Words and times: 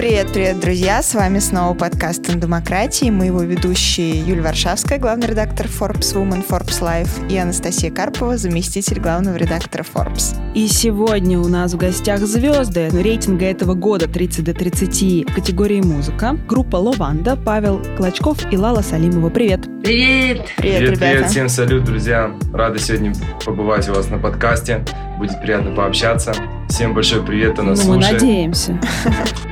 Привет-привет, 0.00 0.58
друзья! 0.60 1.02
С 1.02 1.12
вами 1.12 1.40
снова 1.40 1.74
подкаст 1.74 2.22
«Демократии». 2.22 3.10
Мы 3.10 3.26
его 3.26 3.42
ведущие 3.42 4.18
Юлия 4.18 4.40
Варшавская, 4.40 4.98
главный 4.98 5.26
редактор 5.26 5.66
Forbes 5.66 6.14
Woman, 6.14 6.42
Forbes 6.48 6.80
Life, 6.80 7.28
и 7.30 7.36
Анастасия 7.36 7.90
Карпова, 7.90 8.38
заместитель 8.38 8.98
главного 8.98 9.36
редактора 9.36 9.84
Forbes. 9.84 10.34
И 10.54 10.68
сегодня 10.68 11.38
у 11.38 11.48
нас 11.48 11.74
в 11.74 11.76
гостях 11.76 12.20
звезды 12.20 12.88
рейтинга 12.88 13.44
этого 13.44 13.74
года 13.74 14.08
30 14.08 14.42
до 14.42 14.54
30 14.54 15.28
в 15.28 15.34
категории 15.34 15.82
музыка. 15.82 16.38
Группа 16.48 16.76
«Лованда», 16.76 17.36
Павел 17.36 17.82
Клочков 17.98 18.50
и 18.50 18.56
Лала 18.56 18.80
Салимова. 18.80 19.28
Привет! 19.28 19.66
Привет! 19.82 20.46
Привет, 20.46 20.48
Привет, 20.56 20.80
ребята! 20.80 20.98
привет, 20.98 21.26
всем 21.26 21.48
салют, 21.50 21.84
друзья. 21.84 22.34
Рады 22.54 22.78
сегодня 22.78 23.12
побывать 23.44 23.86
у 23.90 23.92
вас 23.92 24.08
на 24.08 24.16
подкасте. 24.16 24.82
Будет 25.18 25.42
приятно 25.42 25.76
пообщаться. 25.76 26.32
Всем 26.70 26.94
большой 26.94 27.22
привет, 27.22 27.52
кто 27.52 27.64
нас 27.64 27.84
ну, 27.84 27.96
мы 27.96 28.02
слушает. 28.02 28.22
надеемся. 28.22 28.80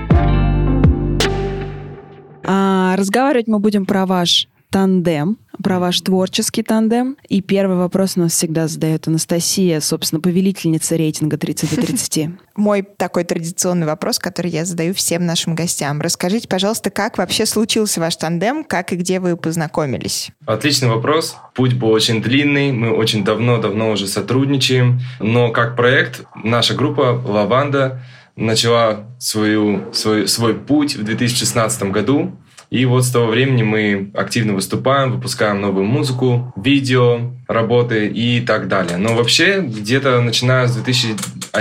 А, 2.50 2.96
разговаривать 2.96 3.46
мы 3.46 3.58
будем 3.58 3.84
про 3.84 4.06
ваш 4.06 4.48
тандем, 4.70 5.36
про 5.62 5.78
ваш 5.78 6.00
творческий 6.00 6.62
тандем. 6.62 7.18
И 7.28 7.42
первый 7.42 7.76
вопрос 7.76 8.16
у 8.16 8.20
нас 8.20 8.32
всегда 8.32 8.68
задает 8.68 9.06
Анастасия, 9.06 9.80
собственно, 9.80 10.22
повелительница 10.22 10.96
рейтинга 10.96 11.36
30 11.36 11.76
до 11.76 11.82
30. 11.82 12.30
Мой 12.56 12.86
такой 12.96 13.24
традиционный 13.24 13.86
вопрос, 13.86 14.18
который 14.18 14.50
я 14.50 14.64
задаю 14.64 14.94
всем 14.94 15.26
нашим 15.26 15.54
гостям. 15.54 16.00
Расскажите, 16.00 16.48
пожалуйста, 16.48 16.88
как 16.88 17.18
вообще 17.18 17.44
случился 17.44 18.00
ваш 18.00 18.16
тандем, 18.16 18.64
как 18.64 18.94
и 18.94 18.96
где 18.96 19.20
вы 19.20 19.36
познакомились? 19.36 20.30
Отличный 20.46 20.88
вопрос. 20.88 21.36
Путь 21.54 21.74
был 21.74 21.90
очень 21.90 22.22
длинный. 22.22 22.72
Мы 22.72 22.94
очень 22.94 23.24
давно-давно 23.24 23.90
уже 23.90 24.06
сотрудничаем. 24.06 25.00
Но 25.20 25.50
как 25.50 25.76
проект 25.76 26.24
наша 26.42 26.74
группа 26.74 27.22
«Лаванда» 27.26 28.00
начала 28.38 29.06
свою, 29.18 29.92
свой, 29.92 30.28
свой 30.28 30.54
путь 30.54 30.96
в 30.96 31.04
2016 31.04 31.82
году. 31.84 32.32
И 32.70 32.84
вот 32.84 33.04
с 33.04 33.10
того 33.10 33.26
времени 33.28 33.62
мы 33.62 34.10
активно 34.14 34.52
выступаем, 34.52 35.12
выпускаем 35.12 35.60
новую 35.60 35.86
музыку, 35.86 36.52
видео, 36.56 37.32
работы 37.46 38.08
и 38.08 38.40
так 38.42 38.68
далее. 38.68 38.98
Но 38.98 39.14
вообще, 39.14 39.60
где-то 39.60 40.20
начиная 40.20 40.68
с 40.68 40.76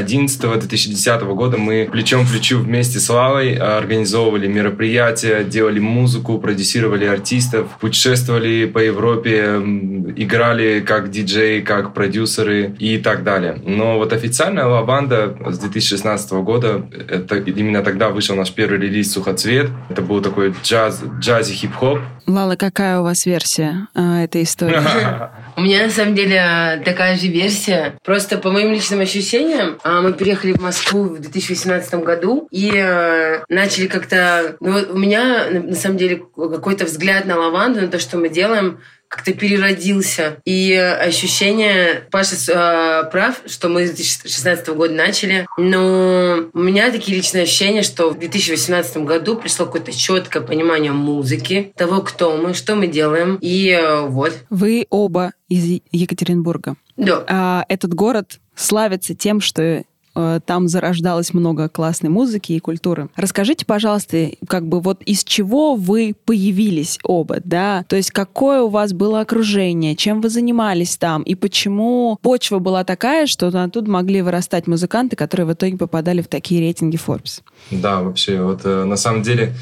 2011-2010 0.02 1.34
года 1.34 1.58
мы 1.58 1.88
плечом 1.92 2.26
к 2.26 2.30
плечу 2.30 2.59
вместе 2.59 3.00
с 3.00 3.09
Лалой 3.09 3.56
организовывали 3.56 4.48
мероприятия, 4.48 5.44
делали 5.44 5.80
музыку, 5.80 6.40
продюсировали 6.40 7.06
артистов, 7.06 7.78
путешествовали 7.80 8.66
по 8.66 8.80
Европе, 8.80 9.62
играли 10.16 10.80
как 10.81 11.09
диджеи, 11.09 11.62
как 11.62 11.94
продюсеры 11.94 12.75
и 12.80 12.98
так 12.98 13.23
далее. 13.23 13.58
Но 13.66 13.98
вот 13.98 14.14
официально 14.14 14.68
Лаванда 14.68 15.38
с 15.48 15.59
2016 15.59 16.31
года, 16.34 16.86
это 17.09 17.38
именно 17.38 17.81
тогда 17.84 18.09
вышел 18.09 18.36
наш 18.36 18.52
первый 18.52 18.80
релиз 18.80 19.14
«Сухоцвет». 19.14 19.70
Это 19.90 20.02
был 20.02 20.22
такой 20.22 20.53
джаз, 20.64 21.03
джази 21.20 21.53
хип-хоп. 21.53 22.00
Лала, 22.28 22.58
какая 22.58 23.00
у 23.00 23.03
вас 23.03 23.25
версия 23.25 23.88
а, 23.95 24.22
этой 24.22 24.44
истории? 24.44 24.75
У 25.56 25.61
меня 25.61 25.86
на 25.86 25.89
самом 25.89 26.14
деле 26.14 26.81
такая 26.84 27.17
же 27.17 27.28
версия. 27.28 27.97
Просто 28.03 28.38
по 28.38 28.52
моим 28.52 28.73
личным 28.73 29.00
ощущениям, 29.00 29.80
а, 29.81 30.02
мы 30.02 30.11
переехали 30.11 30.52
в 30.52 30.61
Москву 30.61 31.03
в 31.06 31.19
2018 31.19 32.03
году 32.03 32.50
и 32.52 32.72
э, 32.75 33.44
начали 33.47 33.88
как-то... 33.88 34.58
Ну, 34.59 34.73
вот 34.73 34.92
у 34.92 34.97
меня 34.97 35.45
на 35.50 35.75
самом 35.75 35.97
деле 35.97 36.22
какой-то 36.36 36.84
взгляд 36.84 37.25
на 37.25 37.38
лаванду, 37.38 37.80
на 37.80 37.88
то, 37.88 37.97
что 37.97 38.17
мы 38.17 38.28
делаем, 38.28 38.81
как-то 39.08 39.33
переродился. 39.33 40.38
И 40.45 40.72
э, 40.72 40.95
ощущение, 40.95 42.03
Паша 42.11 42.36
э, 42.36 43.09
прав, 43.09 43.41
что 43.45 43.69
мы 43.69 43.88
с 43.88 43.91
2016 43.91 44.67
года 44.69 44.94
начали, 44.94 45.47
но 45.58 46.50
у 46.53 46.59
меня 46.59 46.91
такие 46.91 47.17
личные 47.17 47.44
ощущения, 47.44 47.83
что 47.83 48.09
в 48.09 48.19
2018 48.19 48.97
году 48.97 49.38
пришло 49.38 49.66
какое-то 49.66 49.91
четкое 49.91 50.44
понимание 50.44 50.91
музыки, 50.91 51.72
того, 51.75 52.02
кто 52.02 52.35
мы, 52.38 52.53
что 52.53 52.75
мы 52.75 52.88
делаем. 52.88 53.38
И 53.41 53.69
э, 53.69 54.01
вот. 54.01 54.34
Вы 54.50 54.85
оба 54.90 55.31
из 55.47 55.81
Екатеринбурга. 55.91 56.75
Да. 56.97 57.23
А, 57.28 57.66
этот 57.69 57.94
город 57.94 58.40
славится 58.56 59.16
тем, 59.16 59.40
что 59.40 59.84
там 60.45 60.67
зарождалось 60.67 61.33
много 61.33 61.69
классной 61.69 62.09
музыки 62.09 62.53
и 62.53 62.59
культуры. 62.59 63.09
Расскажите, 63.16 63.66
пожалуйста, 63.66 64.31
как 64.47 64.67
бы 64.67 64.79
вот 64.79 65.01
из 65.03 65.23
чего 65.23 65.75
вы 65.75 66.16
появились 66.25 67.00
оба, 67.03 67.38
да? 67.44 67.85
То 67.88 67.95
есть 67.95 68.11
какое 68.11 68.61
у 68.61 68.69
вас 68.69 68.94
было 68.94 69.22
окружение, 69.22 69.95
чем 69.95 70.22
вы 70.22 70.29
занимались 70.29 70.97
там 70.97 71.23
и 71.23 71.35
почему 71.35 72.17
почва 72.22 72.59
была 72.59 72.83
такая, 72.83 73.28
что 73.28 73.47
оттуда 73.47 73.89
могли 73.89 74.22
вырастать 74.22 74.67
музыканты, 74.67 75.16
которые 75.16 75.47
в 75.47 75.53
итоге 75.53 75.78
попадали 75.78 76.22
в 76.22 76.28
такие 76.28 76.61
рейтинги 76.61 76.97
Forbes? 76.97 77.41
Да, 77.72 78.01
вообще, 78.01 78.41
вот 78.41 78.61
э, 78.63 78.84
на 78.85 78.97
самом 78.97 79.22
деле 79.22 79.53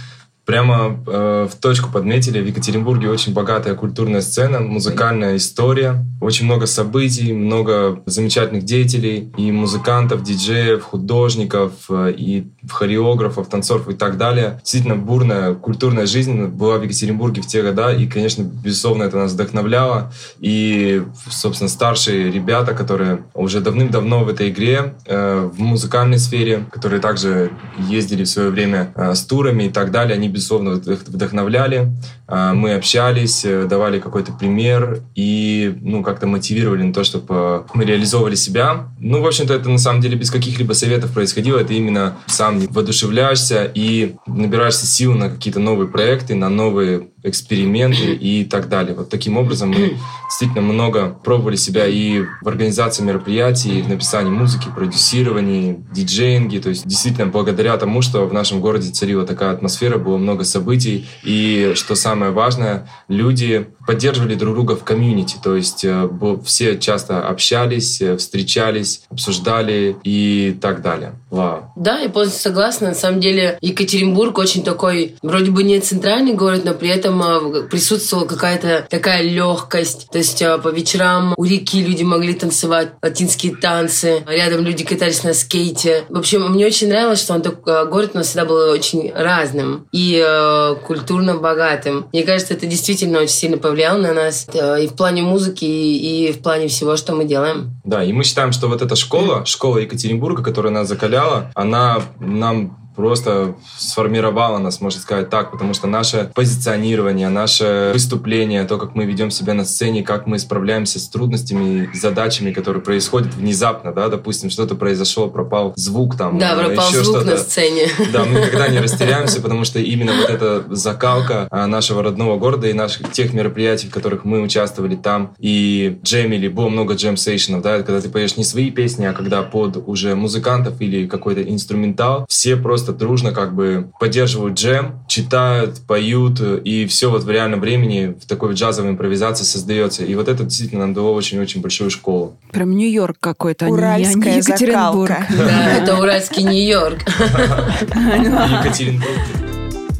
прямо 0.45 1.03
э, 1.07 1.47
в 1.51 1.55
точку 1.55 1.91
подметили. 1.91 2.39
В 2.39 2.45
Екатеринбурге 2.45 3.09
очень 3.09 3.33
богатая 3.33 3.73
культурная 3.75 4.21
сцена, 4.21 4.59
музыкальная 4.59 5.37
история, 5.37 6.05
очень 6.21 6.45
много 6.45 6.67
событий, 6.67 7.33
много 7.33 8.01
замечательных 8.05 8.63
деятелей 8.63 9.31
и 9.37 9.51
музыкантов, 9.51 10.23
диджеев, 10.23 10.83
художников, 10.83 11.71
э, 11.89 12.13
и 12.15 12.47
хореографов, 12.69 13.49
танцоров 13.49 13.89
и 13.89 13.93
так 13.93 14.17
далее. 14.17 14.59
Действительно, 14.61 14.95
бурная 14.95 15.55
культурная 15.55 16.05
жизнь 16.05 16.45
была 16.45 16.77
в 16.77 16.83
Екатеринбурге 16.83 17.41
в 17.41 17.47
те 17.47 17.61
года, 17.61 17.91
и, 17.91 18.07
конечно, 18.07 18.43
безусловно, 18.43 19.03
это 19.03 19.17
нас 19.17 19.33
вдохновляло. 19.33 20.11
И, 20.39 21.03
собственно, 21.29 21.69
старшие 21.69 22.31
ребята, 22.31 22.73
которые 22.73 23.23
уже 23.33 23.61
давным-давно 23.61 24.23
в 24.23 24.29
этой 24.29 24.49
игре, 24.49 24.95
э, 25.05 25.49
в 25.51 25.59
музыкальной 25.59 26.19
сфере, 26.19 26.65
которые 26.71 27.01
также 27.01 27.51
ездили 27.89 28.23
в 28.23 28.29
свое 28.29 28.49
время 28.49 28.93
э, 28.95 29.15
с 29.15 29.23
турами 29.25 29.63
и 29.63 29.69
так 29.69 29.91
далее, 29.91 30.15
они, 30.15 30.34
безусловно, 30.35 30.69
вдох- 30.71 31.07
вдохновляли. 31.07 31.91
Э, 32.27 32.51
мы 32.53 32.73
общались, 32.73 33.45
э, 33.45 33.65
давали 33.65 33.99
какой-то 33.99 34.31
пример 34.33 35.01
и, 35.15 35.75
ну, 35.81 36.03
как-то 36.03 36.27
мотивировали 36.27 36.83
на 36.83 36.93
то, 36.93 37.03
чтобы 37.03 37.65
мы 37.73 37.85
реализовывали 37.85 38.35
себя. 38.35 38.89
Ну, 38.99 39.21
в 39.21 39.27
общем-то, 39.27 39.53
это 39.53 39.69
на 39.69 39.77
самом 39.77 40.01
деле 40.01 40.15
без 40.17 40.29
каких-либо 40.29 40.73
советов 40.73 41.11
происходило. 41.11 41.57
Это 41.57 41.73
именно 41.73 42.17
сам 42.27 42.59
воодушевляешься 42.69 43.71
и 43.73 44.15
набираешься 44.27 44.85
сил 44.85 45.13
на 45.13 45.29
какие-то 45.29 45.59
новые 45.59 45.87
проекты, 45.87 46.35
на 46.35 46.49
новые 46.49 47.07
эксперименты 47.23 48.13
и 48.13 48.45
так 48.45 48.69
далее. 48.69 48.95
Вот 48.95 49.09
таким 49.09 49.37
образом 49.37 49.69
мы 49.69 49.97
действительно 50.29 50.61
много 50.61 51.09
пробовали 51.23 51.55
себя 51.55 51.87
и 51.87 52.23
в 52.41 52.47
организации 52.47 53.03
мероприятий, 53.03 53.79
и 53.79 53.81
в 53.81 53.89
написании 53.89 54.29
музыки, 54.29 54.67
продюсировании, 54.73 55.83
диджеинге. 55.91 56.59
То 56.59 56.69
есть 56.69 56.85
действительно 56.85 57.27
благодаря 57.27 57.77
тому, 57.77 58.01
что 58.01 58.25
в 58.25 58.33
нашем 58.33 58.61
городе 58.61 58.91
царила 58.91 59.25
такая 59.25 59.51
атмосфера, 59.51 59.97
было 59.97 60.17
много 60.25 60.43
событий. 60.43 61.07
И 61.23 61.71
что 61.75 61.95
самое 61.95 62.31
важное, 62.31 62.89
люди 63.07 63.67
поддерживали 63.85 64.35
друг 64.35 64.55
друга 64.55 64.75
в 64.75 64.83
комьюнити. 64.83 65.37
То 65.43 65.55
есть 65.55 65.85
э, 65.85 66.09
все 66.43 66.77
часто 66.77 67.27
общались, 67.27 68.01
э, 68.01 68.17
встречались, 68.17 69.01
обсуждали 69.09 69.95
и 70.03 70.57
так 70.59 70.81
далее. 70.81 71.13
Вау. 71.29 71.71
Да, 71.75 71.99
я 71.99 72.09
полностью 72.09 72.41
согласна. 72.41 72.89
На 72.89 72.95
самом 72.95 73.19
деле 73.19 73.57
Екатеринбург 73.61 74.37
очень 74.37 74.63
такой, 74.63 75.15
вроде 75.21 75.51
бы 75.51 75.63
не 75.63 75.79
центральный 75.79 76.33
город, 76.33 76.61
но 76.65 76.73
при 76.73 76.89
этом 76.89 77.21
а, 77.21 77.63
присутствовала 77.69 78.25
какая-то 78.25 78.87
такая 78.89 79.21
легкость. 79.21 80.07
То 80.11 80.17
есть 80.17 80.39
по 80.63 80.69
вечерам 80.69 81.33
у 81.37 81.43
реки 81.43 81.83
люди 81.83 82.03
могли 82.03 82.33
танцевать 82.33 82.89
латинские 83.01 83.55
танцы, 83.55 84.23
рядом 84.27 84.63
люди 84.63 84.83
катались 84.83 85.23
на 85.23 85.33
скейте. 85.33 86.05
В 86.09 86.17
общем, 86.17 86.49
мне 86.51 86.65
очень 86.65 86.89
нравилось, 86.89 87.21
что 87.21 87.33
он 87.33 87.41
так, 87.41 87.61
город 87.61 88.11
у 88.13 88.17
нас 88.17 88.27
всегда 88.27 88.45
был 88.45 88.69
очень 88.69 89.11
разным 89.13 89.87
и 89.91 90.21
а, 90.25 90.75
культурно 90.75 91.35
богатым. 91.35 92.07
Мне 92.13 92.23
кажется, 92.23 92.53
это 92.53 92.65
действительно 92.65 93.19
очень 93.19 93.29
сильно 93.29 93.57
повлияло 93.57 93.74
на 93.75 94.13
нас 94.13 94.47
а, 94.53 94.77
и 94.77 94.87
в 94.87 94.93
плане 94.93 95.21
музыки, 95.21 95.65
и 95.65 96.31
в 96.31 96.39
плане 96.41 96.67
всего, 96.67 96.97
что 96.97 97.13
мы 97.13 97.25
делаем. 97.25 97.75
Да, 97.83 98.03
и 98.03 98.13
мы 98.13 98.23
считаем, 98.23 98.51
что 98.51 98.67
вот 98.67 98.81
эта 98.81 98.95
школа, 98.95 99.45
школа 99.45 99.77
Екатеринбурга, 99.79 100.43
которая 100.43 100.73
нас 100.73 100.87
закаляла, 100.87 101.51
она 101.55 102.01
нам 102.19 102.84
просто 102.95 103.55
сформировала 103.77 104.57
нас, 104.57 104.81
можно 104.81 104.99
сказать 104.99 105.29
так, 105.29 105.51
потому 105.51 105.73
что 105.73 105.87
наше 105.87 106.31
позиционирование, 106.33 107.29
наше 107.29 107.91
выступление, 107.93 108.63
то, 108.65 108.77
как 108.77 108.95
мы 108.95 109.05
ведем 109.05 109.31
себя 109.31 109.53
на 109.53 109.65
сцене, 109.65 110.03
как 110.03 110.27
мы 110.27 110.39
справляемся 110.39 110.99
с 110.99 111.07
трудностями, 111.07 111.89
задачами, 111.93 112.51
которые 112.51 112.81
происходят 112.81 113.33
внезапно, 113.33 113.91
да, 113.91 114.07
допустим, 114.07 114.49
что-то 114.49 114.75
произошло, 114.75 115.27
пропал 115.27 115.73
звук 115.75 116.17
там, 116.17 116.37
Да, 116.37 116.53
э, 116.53 116.65
пропал 116.65 116.89
еще 116.89 117.03
звук 117.03 117.17
что-то. 117.17 117.31
на 117.31 117.37
сцене. 117.37 117.87
Да, 118.11 118.25
мы 118.25 118.39
никогда 118.39 118.67
не 118.67 118.79
растеряемся, 118.85 119.41
потому 119.41 119.65
что 119.65 119.79
именно 119.79 120.13
вот 120.13 120.29
эта 120.29 120.63
закалка 120.69 121.47
а, 121.51 121.67
нашего 121.67 122.03
родного 122.03 122.37
города 122.37 122.67
и 122.67 122.73
наших 122.73 123.11
тех 123.11 123.33
мероприятий, 123.33 123.87
в 123.87 123.91
которых 123.91 124.25
мы 124.25 124.41
участвовали 124.41 124.95
там, 124.95 125.33
и 125.39 125.99
джемили, 126.03 126.47
было 126.47 126.69
много 126.69 126.93
джем-сейшенов, 126.93 127.61
да, 127.61 127.81
когда 127.81 128.01
ты 128.01 128.09
поешь 128.09 128.37
не 128.37 128.43
свои 128.43 128.71
песни, 128.71 129.05
а 129.05 129.13
когда 129.13 129.41
под 129.43 129.77
уже 129.87 130.15
музыкантов 130.15 130.79
или 130.81 131.07
какой-то 131.07 131.41
инструментал, 131.41 132.25
все 132.29 132.55
просто 132.55 132.84
дружно 132.93 133.31
как 133.31 133.53
бы 133.55 133.89
поддерживают 133.99 134.55
джем, 134.57 134.99
читают, 135.07 135.81
поют, 135.87 136.39
и 136.41 136.85
все 136.87 137.09
вот 137.09 137.23
в 137.23 137.29
реальном 137.29 137.59
времени 137.59 138.15
в 138.21 138.27
такой 138.27 138.53
джазовой 138.53 138.91
импровизации 138.91 139.43
создается. 139.43 140.03
И 140.03 140.15
вот 140.15 140.27
это 140.27 140.43
действительно 140.43 140.81
нам 140.81 140.93
дало 140.93 141.13
очень-очень 141.13 141.61
большую 141.61 141.89
школу. 141.89 142.37
Прям 142.51 142.75
Нью-Йорк 142.75 143.17
какой-то, 143.19 143.65
а 143.65 143.69
не- 143.69 143.73
а 143.73 143.77
Уральская 143.77 144.33
не 144.33 144.37
Екатеринбург. 144.39 145.11
Да, 145.29 145.73
это 145.73 145.97
уральский 145.97 146.43
Нью-Йорк. 146.43 146.99
Екатеринбург. 147.95 149.44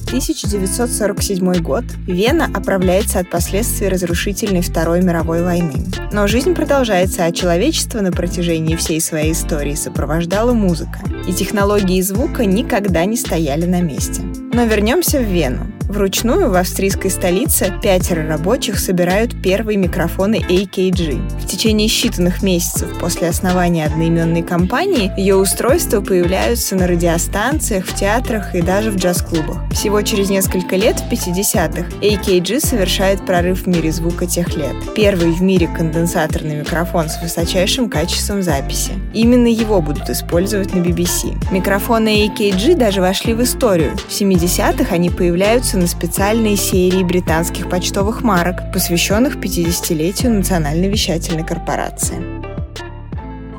1947 0.08 1.62
год. 1.62 1.84
Вена 2.08 2.50
оправляется 2.54 3.20
от 3.20 3.30
последствий 3.30 3.90
разрушительной 3.90 4.62
Второй 4.62 5.02
мировой 5.02 5.44
войны. 5.44 5.86
Но 6.12 6.28
жизнь 6.28 6.56
продолжается, 6.56 7.26
а 7.26 7.32
человечество 7.32 8.02
на 8.02 8.12
протяжении 8.12 8.76
всей 8.76 9.02
своей 9.02 9.34
истории 9.34 9.76
сопровождала 9.76 10.54
музыка. 10.54 11.00
И 11.28 11.34
технологии 11.34 12.02
звука 12.02 12.46
никогда 12.46 13.06
не 13.06 13.18
стояли 13.18 13.66
на 13.66 13.82
месте. 13.82 14.22
Но 14.54 14.66
вернемся 14.66 15.20
в 15.20 15.24
Вену. 15.24 15.75
Вручную 15.96 16.50
в 16.50 16.56
австрийской 16.56 17.10
столице 17.10 17.74
пятеро 17.82 18.28
рабочих 18.28 18.80
собирают 18.80 19.42
первые 19.42 19.78
микрофоны 19.78 20.42
AKG. 20.50 21.40
В 21.40 21.48
течение 21.48 21.88
считанных 21.88 22.44
месяцев 22.44 22.90
после 23.00 23.30
основания 23.30 23.86
одноименной 23.86 24.44
компании 24.44 25.14
ее 25.18 25.38
устройства 25.38 26.02
появляются 26.02 26.76
на 26.76 26.86
радиостанциях, 26.86 27.86
в 27.86 27.96
театрах 27.96 28.54
и 28.56 28.62
даже 28.62 28.92
в 28.92 28.98
джаз-клубах. 28.98 29.70
Всего 29.72 30.02
через 30.02 30.30
несколько 30.30 30.76
лет, 30.76 31.00
в 31.00 31.10
50-х, 31.10 31.88
AKG 32.02 32.60
совершает 32.60 33.26
прорыв 33.26 33.64
в 33.64 33.68
мире 33.68 33.94
звука 33.94 34.26
тех 34.26 34.58
лет. 34.58 34.76
Первый 34.98 35.32
в 35.32 35.42
мире 35.42 35.68
конденсаторный 35.68 36.58
микрофон 36.58 37.08
с 37.08 37.22
высочайшим 37.22 37.90
качеством 37.90 38.44
записи. 38.44 38.92
Именно 39.14 39.48
его 39.48 39.80
будут 39.80 40.10
использовать 40.10 40.74
на 40.74 40.80
BBC. 40.80 41.38
Микрофоны 41.54 42.28
AKG 42.28 42.76
даже 42.76 43.00
вошли 43.00 43.34
в 43.34 43.42
историю. 43.42 43.96
В 43.96 44.12
70-х 44.12 44.94
они 44.94 45.10
появляются 45.10 45.78
на 45.78 45.85
специальной 45.88 46.56
серии 46.56 47.04
британских 47.04 47.70
почтовых 47.70 48.24
марок, 48.24 48.72
посвященных 48.72 49.38
50-летию 49.38 50.34
Национальной 50.34 50.90
вещательной 50.90 51.46
корпорации. 51.46 52.45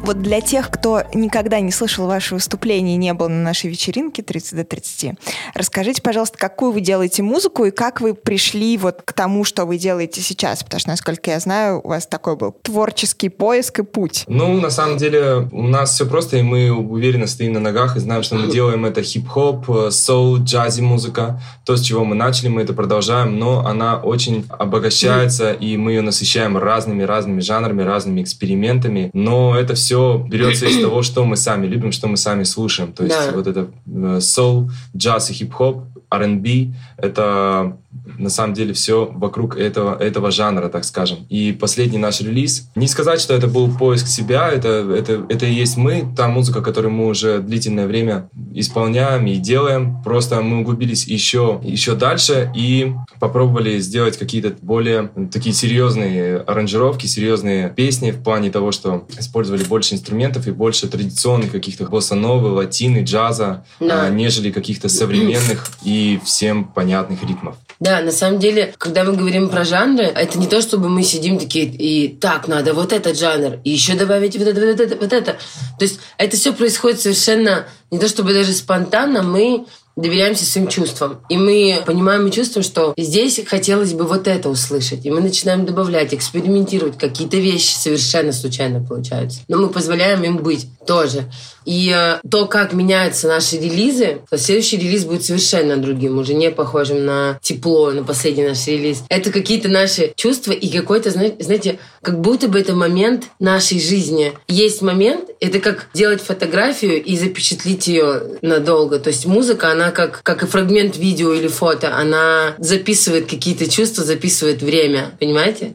Вот 0.06 0.23
для 0.23 0.41
тех, 0.41 0.70
кто 0.70 1.03
никогда 1.14 1.58
не 1.58 1.73
слышал 1.73 2.06
ваше 2.06 2.37
выступление 2.37 2.94
и 2.94 2.97
не 2.97 3.12
был 3.12 3.29
на 3.29 3.43
нашей 3.43 3.70
вечеринке 3.70 4.23
30 4.23 4.55
до 4.55 4.62
30, 4.62 5.19
расскажите, 5.53 6.00
пожалуйста, 6.00 6.38
какую 6.38 6.70
вы 6.70 6.81
делаете 6.81 7.25
музыку 7.25 7.64
и 7.64 7.73
как 7.73 8.00
вы 8.00 8.14
пришли 8.14 8.79
вот 8.79 9.03
к 9.05 9.12
тому, 9.12 9.43
что 9.43 9.64
вы 9.64 9.79
делаете 9.79 10.20
сейчас? 10.20 10.62
Потому 10.62 10.79
что, 10.79 10.91
насколько 10.91 11.32
я 11.32 11.41
знаю, 11.41 11.81
у 11.82 11.88
вас 11.88 12.06
такой 12.06 12.37
был 12.37 12.53
творческий 12.53 13.31
поиск 13.31 13.81
и 13.81 13.82
путь. 13.82 14.23
Ну, 14.29 14.61
на 14.61 14.70
самом 14.70 14.97
деле, 14.97 15.49
у 15.50 15.67
нас 15.67 15.94
все 15.94 16.06
просто, 16.06 16.37
и 16.37 16.43
мы 16.43 16.70
уверенно 16.70 17.26
стоим 17.26 17.55
на 17.55 17.61
ногах 17.61 17.97
и 17.97 17.99
знаем, 17.99 18.23
что 18.23 18.37
мы 18.37 18.47
делаем 18.47 18.85
это 18.85 19.02
хип-хоп, 19.02 19.69
э, 19.69 19.91
соул, 19.91 20.37
джази 20.38 20.82
музыка. 20.82 21.43
То, 21.64 21.76
с 21.76 21.81
чего 21.81 22.05
мы 22.05 22.14
начали, 22.14 22.47
мы 22.47 22.62
это 22.62 22.75
продолжаем, 22.75 23.41
но 23.41 23.67
она 23.67 23.97
очень 23.97 24.47
обогащается, 24.50 25.50
и 25.50 25.76
мы 25.76 25.94
ее 25.94 26.02
насыщаем 26.02 26.56
разными-разными 26.56 27.41
жанрами, 27.41 27.82
разными 27.82 28.23
экспериментами. 28.23 29.11
Но 29.12 29.59
это 29.59 29.75
все 29.75 29.95
берется 30.28 30.66
из 30.66 30.81
того, 30.82 31.02
что 31.02 31.25
мы 31.25 31.37
сами 31.37 31.66
любим, 31.66 31.93
что 31.93 32.08
мы 32.08 32.16
сами 32.16 32.44
слушаем. 32.44 32.93
То 32.93 33.04
есть 33.04 33.16
Да. 33.16 33.32
вот 33.32 33.46
это 33.46 33.69
э, 33.87 34.20
соул, 34.20 34.70
джаз 34.96 35.31
и 35.31 35.34
хип-хоп, 35.34 35.84
R&B, 36.10 36.69
это 36.98 37.76
на 38.19 38.31
самом 38.31 38.55
деле 38.55 38.73
все 38.73 39.06
вокруг 39.12 39.56
этого, 39.56 39.97
этого 40.00 40.31
жанра, 40.31 40.69
так 40.69 40.85
скажем. 40.85 41.26
И 41.29 41.53
последний 41.53 41.99
наш 41.99 42.20
релиз, 42.20 42.70
не 42.75 42.87
сказать, 42.88 43.20
что 43.20 43.35
это 43.35 43.47
был 43.47 43.70
поиск 43.76 44.06
себя, 44.06 44.49
это, 44.50 44.69
это, 44.69 45.25
это 45.29 45.47
и 45.47 45.53
есть 45.53 45.76
мы, 45.76 46.06
та 46.17 46.29
музыка, 46.29 46.62
которую 46.62 46.93
мы 46.93 47.06
уже 47.06 47.38
длительное 47.38 47.87
время 47.87 48.29
исполняем 48.55 49.26
и 49.26 49.37
делаем. 49.37 50.03
Просто 50.03 50.41
мы 50.43 50.61
углубились 50.61 51.06
еще, 51.06 51.61
еще 51.62 51.94
дальше 51.94 52.50
и 52.55 52.93
попробовали 53.20 53.79
сделать 53.79 54.17
какие-то 54.19 54.55
более 54.62 55.11
такие 55.32 55.55
серьезные 55.55 56.38
аранжировки, 56.38 57.06
серьезные 57.06 57.70
песни 57.70 58.11
в 58.11 58.23
плане 58.23 58.50
того, 58.50 58.73
что 58.73 59.06
использовали 59.19 59.64
больше 59.64 59.94
инструментов 59.94 60.47
и 60.47 60.50
больше 60.50 60.88
традиционных 60.88 61.52
каких-то 61.52 61.85
босса-новы, 61.87 62.50
латины, 62.50 63.02
джаза, 63.05 63.64
Да. 63.81 64.05
а, 64.05 64.11
нежели 64.11 64.50
каких-то 64.50 64.88
современных 64.88 65.67
и 65.82 66.19
всем 66.25 66.64
понятных 66.64 67.23
ритмов. 67.23 67.56
Да, 67.79 67.95
на 68.02 68.12
самом 68.12 68.38
деле, 68.38 68.75
когда 68.78 69.04
мы 69.04 69.12
говорим 69.14 69.48
про 69.48 69.64
жанры, 69.64 70.04
это 70.04 70.38
не 70.38 70.46
то, 70.46 70.60
чтобы 70.60 70.88
мы 70.88 71.02
сидим 71.02 71.38
такие, 71.38 71.66
и 71.66 72.08
так, 72.08 72.48
надо 72.48 72.75
вот 72.75 72.93
этот 72.93 73.19
жанр, 73.19 73.58
и 73.64 73.70
еще 73.70 73.94
добавить 73.94 74.37
вот 74.37 74.48
это, 74.48 74.60
вот 74.60 74.81
это, 74.81 74.96
вот 74.96 75.12
это. 75.12 75.32
То 75.78 75.82
есть 75.82 76.00
это 76.19 76.37
все 76.37 76.52
происходит 76.52 77.00
совершенно 77.00 77.66
не 77.90 77.98
то, 77.98 78.08
чтобы 78.08 78.32
даже 78.34 78.52
спонтанно, 78.52 79.22
мы 79.22 79.66
доверяемся 79.96 80.44
своим 80.44 80.69
чувствам. 80.69 81.20
И 81.31 81.38
мы 81.38 81.82
понимаем 81.87 82.26
и 82.26 82.31
чувствуем, 82.32 82.64
что 82.64 82.93
здесь 82.98 83.40
хотелось 83.46 83.94
бы 83.94 84.04
вот 84.04 84.28
это 84.28 84.50
услышать. 84.50 85.06
И 85.06 85.10
мы 85.10 85.20
начинаем 85.20 85.64
добавлять, 85.64 86.12
экспериментировать. 86.12 86.99
Какие-то 86.99 87.38
вещи 87.38 87.75
совершенно 87.75 88.32
случайно 88.32 88.84
получаются. 88.84 89.40
Но 89.49 89.56
мы 89.56 89.69
позволяем 89.69 90.22
им 90.22 90.37
быть 90.37 90.69
тоже. 90.87 91.25
И 91.66 91.92
э, 91.94 92.20
то, 92.30 92.46
как 92.46 92.72
меняются 92.72 93.26
наши 93.28 93.56
релизы, 93.56 94.20
то 94.30 94.38
следующий 94.38 94.76
релиз 94.78 95.04
будет 95.04 95.24
совершенно 95.24 95.76
другим, 95.76 96.18
уже 96.18 96.32
не 96.32 96.50
похожим 96.50 97.04
на 97.04 97.38
тепло, 97.42 97.90
на 97.90 98.04
последний 98.04 98.44
наш 98.46 98.66
релиз. 98.66 99.02
Это 99.08 99.30
какие-то 99.32 99.68
наши 99.68 100.12
чувства 100.16 100.52
и 100.52 100.68
какой-то, 100.68 101.10
зна- 101.10 101.32
знаете, 101.40 101.78
как 102.02 102.20
будто 102.20 102.48
бы 102.48 102.58
это 102.60 102.72
момент 102.74 103.24
нашей 103.40 103.80
жизни. 103.80 104.32
Есть 104.48 104.80
момент, 104.80 105.28
это 105.40 105.58
как 105.58 105.88
делать 105.92 106.22
фотографию 106.22 107.02
и 107.02 107.16
запечатлить 107.16 107.88
ее 107.88 108.22
надолго. 108.42 108.98
То 109.00 109.10
есть 109.10 109.26
музыка, 109.26 109.72
она 109.72 109.90
как, 109.90 110.22
как 110.22 110.42
и 110.44 110.46
фрагмент 110.46 110.96
видео 110.96 111.32
или 111.34 111.48
фото, 111.48 111.96
она 111.96 112.54
записывает 112.58 113.28
какие-то 113.28 113.68
чувства, 113.68 114.04
записывает 114.04 114.62
время. 114.62 115.10
Понимаете? 115.18 115.74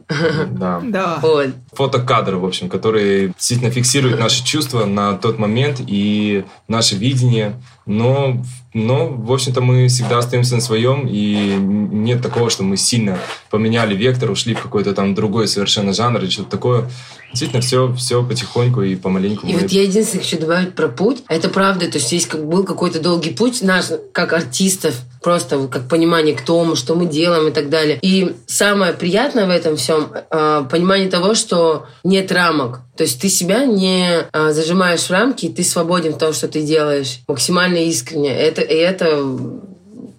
Да. 0.52 0.80
Да. 0.82 1.18
Вот. 1.22 1.48
Фотокадры, 1.72 2.36
в 2.36 2.44
общем, 2.44 2.68
которые 2.68 3.28
действительно 3.28 3.70
фиксируют 3.70 4.20
наши 4.20 4.44
чувства 4.44 4.84
на 4.84 5.14
тот 5.14 5.38
момент 5.38 5.80
и 5.86 6.44
наше 6.68 6.96
видение. 6.96 7.60
Но, 7.84 8.42
но 8.74 9.08
в 9.08 9.32
общем-то, 9.32 9.60
мы 9.60 9.88
всегда 9.88 10.18
остаемся 10.18 10.54
на 10.54 10.60
своем, 10.60 11.06
и 11.08 11.56
нет 11.58 12.22
такого, 12.22 12.48
что 12.50 12.62
мы 12.62 12.76
сильно 12.76 13.18
поменяли 13.50 13.94
вектор, 13.94 14.30
ушли 14.30 14.54
в 14.54 14.62
какой-то 14.62 14.92
там 14.94 15.14
другой 15.14 15.48
совершенно 15.48 15.92
жанр 15.92 16.20
или 16.20 16.30
что-то 16.30 16.50
такое. 16.50 16.88
Действительно, 17.30 17.62
все, 17.62 17.92
все 17.94 18.22
потихоньку 18.22 18.82
и 18.82 18.94
помаленьку. 18.94 19.46
И 19.46 19.54
мы- 19.54 19.60
вот 19.60 19.70
я 19.70 19.82
единственное 19.82 20.22
хочу 20.22 20.38
добавить 20.38 20.74
про 20.74 20.88
путь. 20.88 21.22
Это 21.28 21.48
правда, 21.48 21.90
то 21.90 21.96
есть 21.98 22.12
есть 22.12 22.26
как 22.26 22.46
был 22.46 22.62
какой-то 22.64 23.00
долгий 23.00 23.30
путь 23.30 23.62
наш, 23.62 23.86
как 24.12 24.32
артистов, 24.34 24.94
просто 25.22 25.66
как 25.68 25.88
понимание, 25.88 26.34
кто 26.34 26.62
мы, 26.64 26.76
что 26.76 26.94
мы 26.94 27.06
делаем 27.06 27.48
и 27.48 27.52
так 27.52 27.70
далее. 27.70 27.98
И 28.02 28.34
самое 28.46 28.92
приятное 28.92 29.46
в 29.46 29.50
этом 29.50 29.76
всем 29.76 30.08
э, 30.12 30.64
понимание 30.70 31.08
того, 31.08 31.34
что 31.34 31.86
нет 32.04 32.30
рамок. 32.30 32.80
То 33.02 33.06
есть 33.06 33.20
ты 33.20 33.28
себя 33.28 33.64
не 33.64 34.28
э, 34.32 34.52
зажимаешь 34.52 35.00
в 35.00 35.10
рамки, 35.10 35.48
ты 35.48 35.64
свободен 35.64 36.12
в 36.12 36.18
том, 36.18 36.32
что 36.32 36.46
ты 36.46 36.62
делаешь. 36.62 37.18
Максимально 37.26 37.78
искренне. 37.78 38.32
Это, 38.32 38.60
и 38.60 38.76
это, 38.76 39.28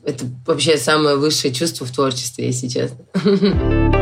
это 0.03 0.25
вообще 0.45 0.75
самое 0.75 1.15
высшее 1.15 1.53
чувство 1.53 1.85
в 1.85 1.91
творчестве, 1.91 2.47
если 2.47 2.67
честно. 2.67 2.97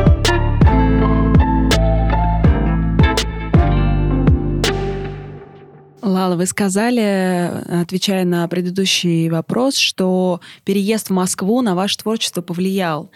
Лала, 6.02 6.34
вы 6.34 6.46
сказали, 6.46 7.80
отвечая 7.80 8.24
на 8.24 8.48
предыдущий 8.48 9.28
вопрос, 9.28 9.76
что 9.76 10.40
переезд 10.64 11.08
в 11.08 11.12
Москву 11.12 11.62
на 11.62 11.76
ваше 11.76 11.98
творчество 11.98 12.42
повлиял. 12.42 13.12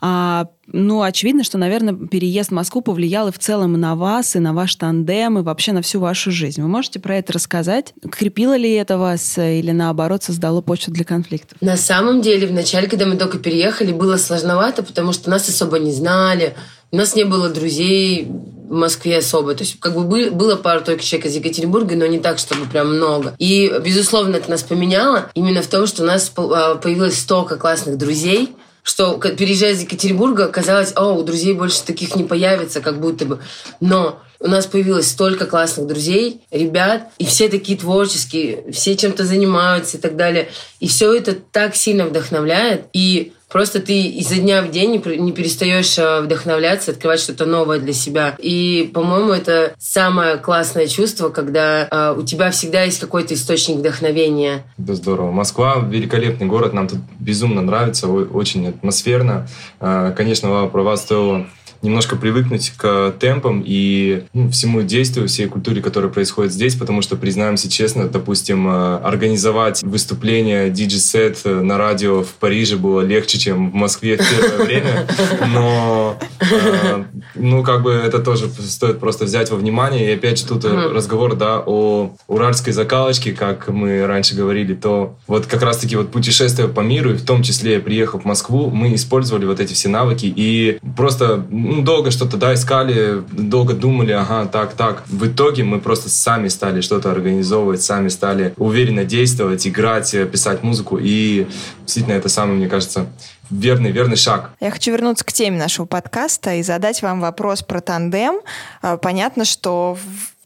А, 0.00 0.46
ну, 0.66 1.02
очевидно, 1.02 1.44
что, 1.44 1.58
наверное, 1.58 1.92
переезд 1.94 2.48
в 2.48 2.54
Москву 2.54 2.80
повлиял 2.80 3.28
и 3.28 3.32
в 3.32 3.38
целом 3.38 3.74
на 3.74 3.94
вас, 3.94 4.36
и 4.36 4.38
на 4.38 4.54
ваш 4.54 4.74
тандем, 4.76 5.38
и 5.38 5.42
вообще 5.42 5.72
на 5.72 5.82
всю 5.82 6.00
вашу 6.00 6.30
жизнь. 6.30 6.62
Вы 6.62 6.68
можете 6.68 6.98
про 6.98 7.18
это 7.18 7.34
рассказать? 7.34 7.92
Крепило 8.10 8.56
ли 8.56 8.72
это 8.72 8.96
вас 8.96 9.36
или, 9.36 9.72
наоборот, 9.72 10.22
создало 10.22 10.62
почву 10.62 10.94
для 10.94 11.04
конфликтов? 11.04 11.58
На 11.60 11.76
самом 11.76 12.22
деле, 12.22 12.46
в 12.46 12.52
начале, 12.52 12.88
когда 12.88 13.04
мы 13.04 13.16
только 13.16 13.38
переехали, 13.38 13.92
было 13.92 14.16
сложновато, 14.16 14.82
потому 14.82 15.12
что 15.12 15.28
нас 15.28 15.46
особо 15.46 15.78
не 15.78 15.92
знали, 15.92 16.54
у 16.90 16.96
нас 16.96 17.14
не 17.14 17.24
было 17.24 17.50
друзей 17.50 18.30
в 18.70 18.74
Москве 18.74 19.18
особо. 19.18 19.54
То 19.54 19.64
есть, 19.64 19.80
как 19.80 19.94
бы 19.94 20.04
бы- 20.04 20.30
было 20.30 20.54
пару 20.54 20.80
только 20.82 21.02
человек 21.02 21.26
из 21.26 21.34
Екатеринбурга, 21.34 21.96
но 21.96 22.06
не 22.06 22.20
так, 22.20 22.38
чтобы 22.38 22.66
прям 22.66 22.96
много. 22.96 23.34
И, 23.38 23.70
безусловно, 23.84 24.36
это 24.36 24.48
нас 24.48 24.62
поменяло 24.62 25.28
именно 25.34 25.60
в 25.60 25.66
том, 25.66 25.88
что 25.88 26.04
у 26.04 26.06
нас 26.06 26.32
а, 26.36 26.76
появилось 26.76 27.18
столько 27.18 27.56
классных 27.56 27.98
друзей, 27.98 28.54
что, 28.84 29.18
переезжая 29.18 29.72
из 29.72 29.80
Екатеринбурга, 29.82 30.46
казалось, 30.46 30.92
о, 30.94 31.14
у 31.14 31.22
друзей 31.24 31.52
больше 31.52 31.82
таких 31.82 32.14
не 32.14 32.22
появится, 32.22 32.80
как 32.80 33.00
будто 33.00 33.24
бы. 33.24 33.40
Но 33.80 34.20
у 34.38 34.46
нас 34.46 34.66
появилось 34.66 35.10
столько 35.10 35.46
классных 35.46 35.88
друзей, 35.88 36.40
ребят, 36.52 37.08
и 37.18 37.26
все 37.26 37.48
такие 37.48 37.76
творческие, 37.76 38.70
все 38.72 38.96
чем-то 38.96 39.24
занимаются 39.24 39.96
и 39.96 40.00
так 40.00 40.16
далее. 40.16 40.48
И 40.78 40.86
все 40.86 41.12
это 41.12 41.34
так 41.34 41.74
сильно 41.74 42.06
вдохновляет. 42.06 42.84
И 42.92 43.32
просто 43.50 43.80
ты 43.80 44.00
изо 44.02 44.36
дня 44.36 44.62
в 44.62 44.70
день 44.70 44.92
не 44.92 44.98
пер- 44.98 45.16
не 45.16 45.32
перестаешь 45.32 45.98
э, 45.98 46.20
вдохновляться, 46.20 46.92
открывать 46.92 47.20
что-то 47.20 47.46
новое 47.46 47.78
для 47.80 47.92
себя. 47.92 48.36
И, 48.38 48.90
по-моему, 48.94 49.32
это 49.32 49.74
самое 49.78 50.36
классное 50.36 50.86
чувство, 50.86 51.28
когда 51.28 51.86
э, 51.90 52.14
у 52.18 52.22
тебя 52.22 52.50
всегда 52.50 52.84
есть 52.84 53.00
какой-то 53.00 53.34
источник 53.34 53.76
вдохновения. 53.78 54.62
Это 54.78 54.94
здорово. 54.94 55.30
Москва 55.30 55.76
великолепный 55.88 56.46
город, 56.46 56.72
нам 56.72 56.88
тут 56.88 56.98
безумно 57.18 57.60
нравится, 57.62 58.08
очень 58.08 58.68
атмосферно. 58.68 59.48
А, 59.80 60.12
Конечно, 60.12 60.50
Лава 60.50 60.68
права 60.68 60.96
стоило 60.96 61.46
немножко 61.82 62.16
привыкнуть 62.16 62.72
к 62.76 63.14
темпам 63.18 63.62
и 63.64 64.24
ну, 64.32 64.50
всему 64.50 64.82
действию, 64.82 65.28
всей 65.28 65.46
культуре, 65.46 65.80
которая 65.80 66.10
происходит 66.10 66.52
здесь, 66.52 66.74
потому 66.74 67.02
что, 67.02 67.16
признаемся 67.16 67.70
честно, 67.70 68.08
допустим, 68.08 68.68
э, 68.68 68.96
организовать 68.98 69.82
выступление 69.82 70.68
DJ-сет 70.68 71.44
на 71.44 71.78
радио 71.78 72.22
в 72.22 72.34
Париже 72.34 72.76
было 72.76 73.00
легче, 73.00 73.38
чем 73.38 73.70
в 73.70 73.74
Москве 73.74 74.16
в 74.16 74.28
первое 74.28 74.64
время, 74.66 75.06
но 75.52 76.18
э, 76.40 77.04
ну, 77.34 77.62
как 77.62 77.82
бы 77.82 77.92
это 77.92 78.18
тоже 78.18 78.48
стоит 78.48 78.98
просто 79.00 79.24
взять 79.24 79.50
во 79.50 79.56
внимание. 79.56 80.10
И 80.10 80.14
опять 80.14 80.38
же 80.38 80.46
тут 80.46 80.64
разговор, 80.64 81.36
да, 81.36 81.62
о 81.64 82.14
уральской 82.28 82.72
закалочке, 82.72 83.32
как 83.32 83.68
мы 83.68 84.06
раньше 84.06 84.34
говорили, 84.34 84.74
то 84.74 85.16
вот 85.26 85.46
как 85.46 85.62
раз-таки 85.62 85.96
вот 85.96 86.10
путешествие 86.10 86.68
по 86.68 86.80
миру, 86.80 87.12
и 87.12 87.16
в 87.16 87.24
том 87.24 87.42
числе 87.42 87.80
приехав 87.80 88.22
в 88.22 88.24
Москву, 88.26 88.70
мы 88.70 88.94
использовали 88.94 89.46
вот 89.46 89.60
эти 89.60 89.74
все 89.74 89.88
навыки. 89.88 90.32
И 90.34 90.78
просто 90.96 91.44
ну, 91.70 91.82
долго 91.82 92.10
что-то, 92.10 92.36
да, 92.36 92.54
искали, 92.54 93.22
долго 93.32 93.74
думали, 93.74 94.12
ага, 94.12 94.46
так, 94.46 94.74
так. 94.74 95.04
В 95.06 95.26
итоге 95.26 95.62
мы 95.62 95.80
просто 95.80 96.08
сами 96.08 96.48
стали 96.48 96.80
что-то 96.80 97.10
организовывать, 97.12 97.82
сами 97.82 98.08
стали 98.08 98.54
уверенно 98.56 99.04
действовать, 99.04 99.66
играть, 99.66 100.10
писать 100.32 100.62
музыку, 100.62 100.98
и 101.00 101.46
действительно 101.82 102.14
это 102.14 102.28
самое, 102.28 102.58
мне 102.58 102.68
кажется, 102.68 103.06
верный, 103.50 103.92
верный 103.92 104.16
шаг. 104.16 104.50
Я 104.60 104.70
хочу 104.70 104.92
вернуться 104.92 105.24
к 105.24 105.32
теме 105.32 105.58
нашего 105.58 105.86
подкаста 105.86 106.54
и 106.54 106.62
задать 106.62 107.02
вам 107.02 107.20
вопрос 107.20 107.62
про 107.62 107.80
тандем. 107.80 108.40
А, 108.82 108.96
понятно, 108.96 109.44
что 109.44 109.96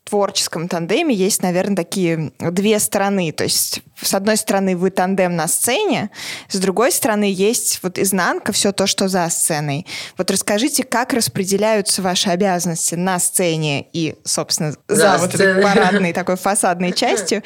творческом 0.05 0.69
тандеме 0.69 1.15
есть, 1.15 1.43
наверное, 1.43 1.77
такие 1.77 2.33
две 2.39 2.79
стороны. 2.79 3.33
То 3.33 3.45
есть, 3.45 3.83
с 4.01 4.15
одной 4.15 4.37
стороны, 4.37 4.77
вы 4.77 4.91
тандем 4.91 5.37
на 5.37 5.49
сцене, 5.49 6.11
с 6.49 6.59
другой 6.59 6.93
стороны, 6.93 7.25
есть 7.25 7.81
вот 7.83 7.99
изнанка, 7.99 8.53
все 8.53 8.73
то, 8.73 8.87
что 8.87 9.09
за 9.09 9.29
сценой. 9.29 9.87
Вот 10.17 10.31
расскажите, 10.31 10.85
как 10.85 11.13
распределяются 11.13 12.03
ваши 12.03 12.31
обязанности 12.31 12.95
на 12.95 13.19
сцене 13.19 13.87
и, 13.93 14.17
собственно, 14.25 14.75
за, 14.89 14.97
за 14.97 15.19
вот 15.19 15.35
этой 15.35 15.63
парадной 15.63 16.13
такой 16.13 16.37
фасадной 16.37 16.93
частью. 16.97 17.43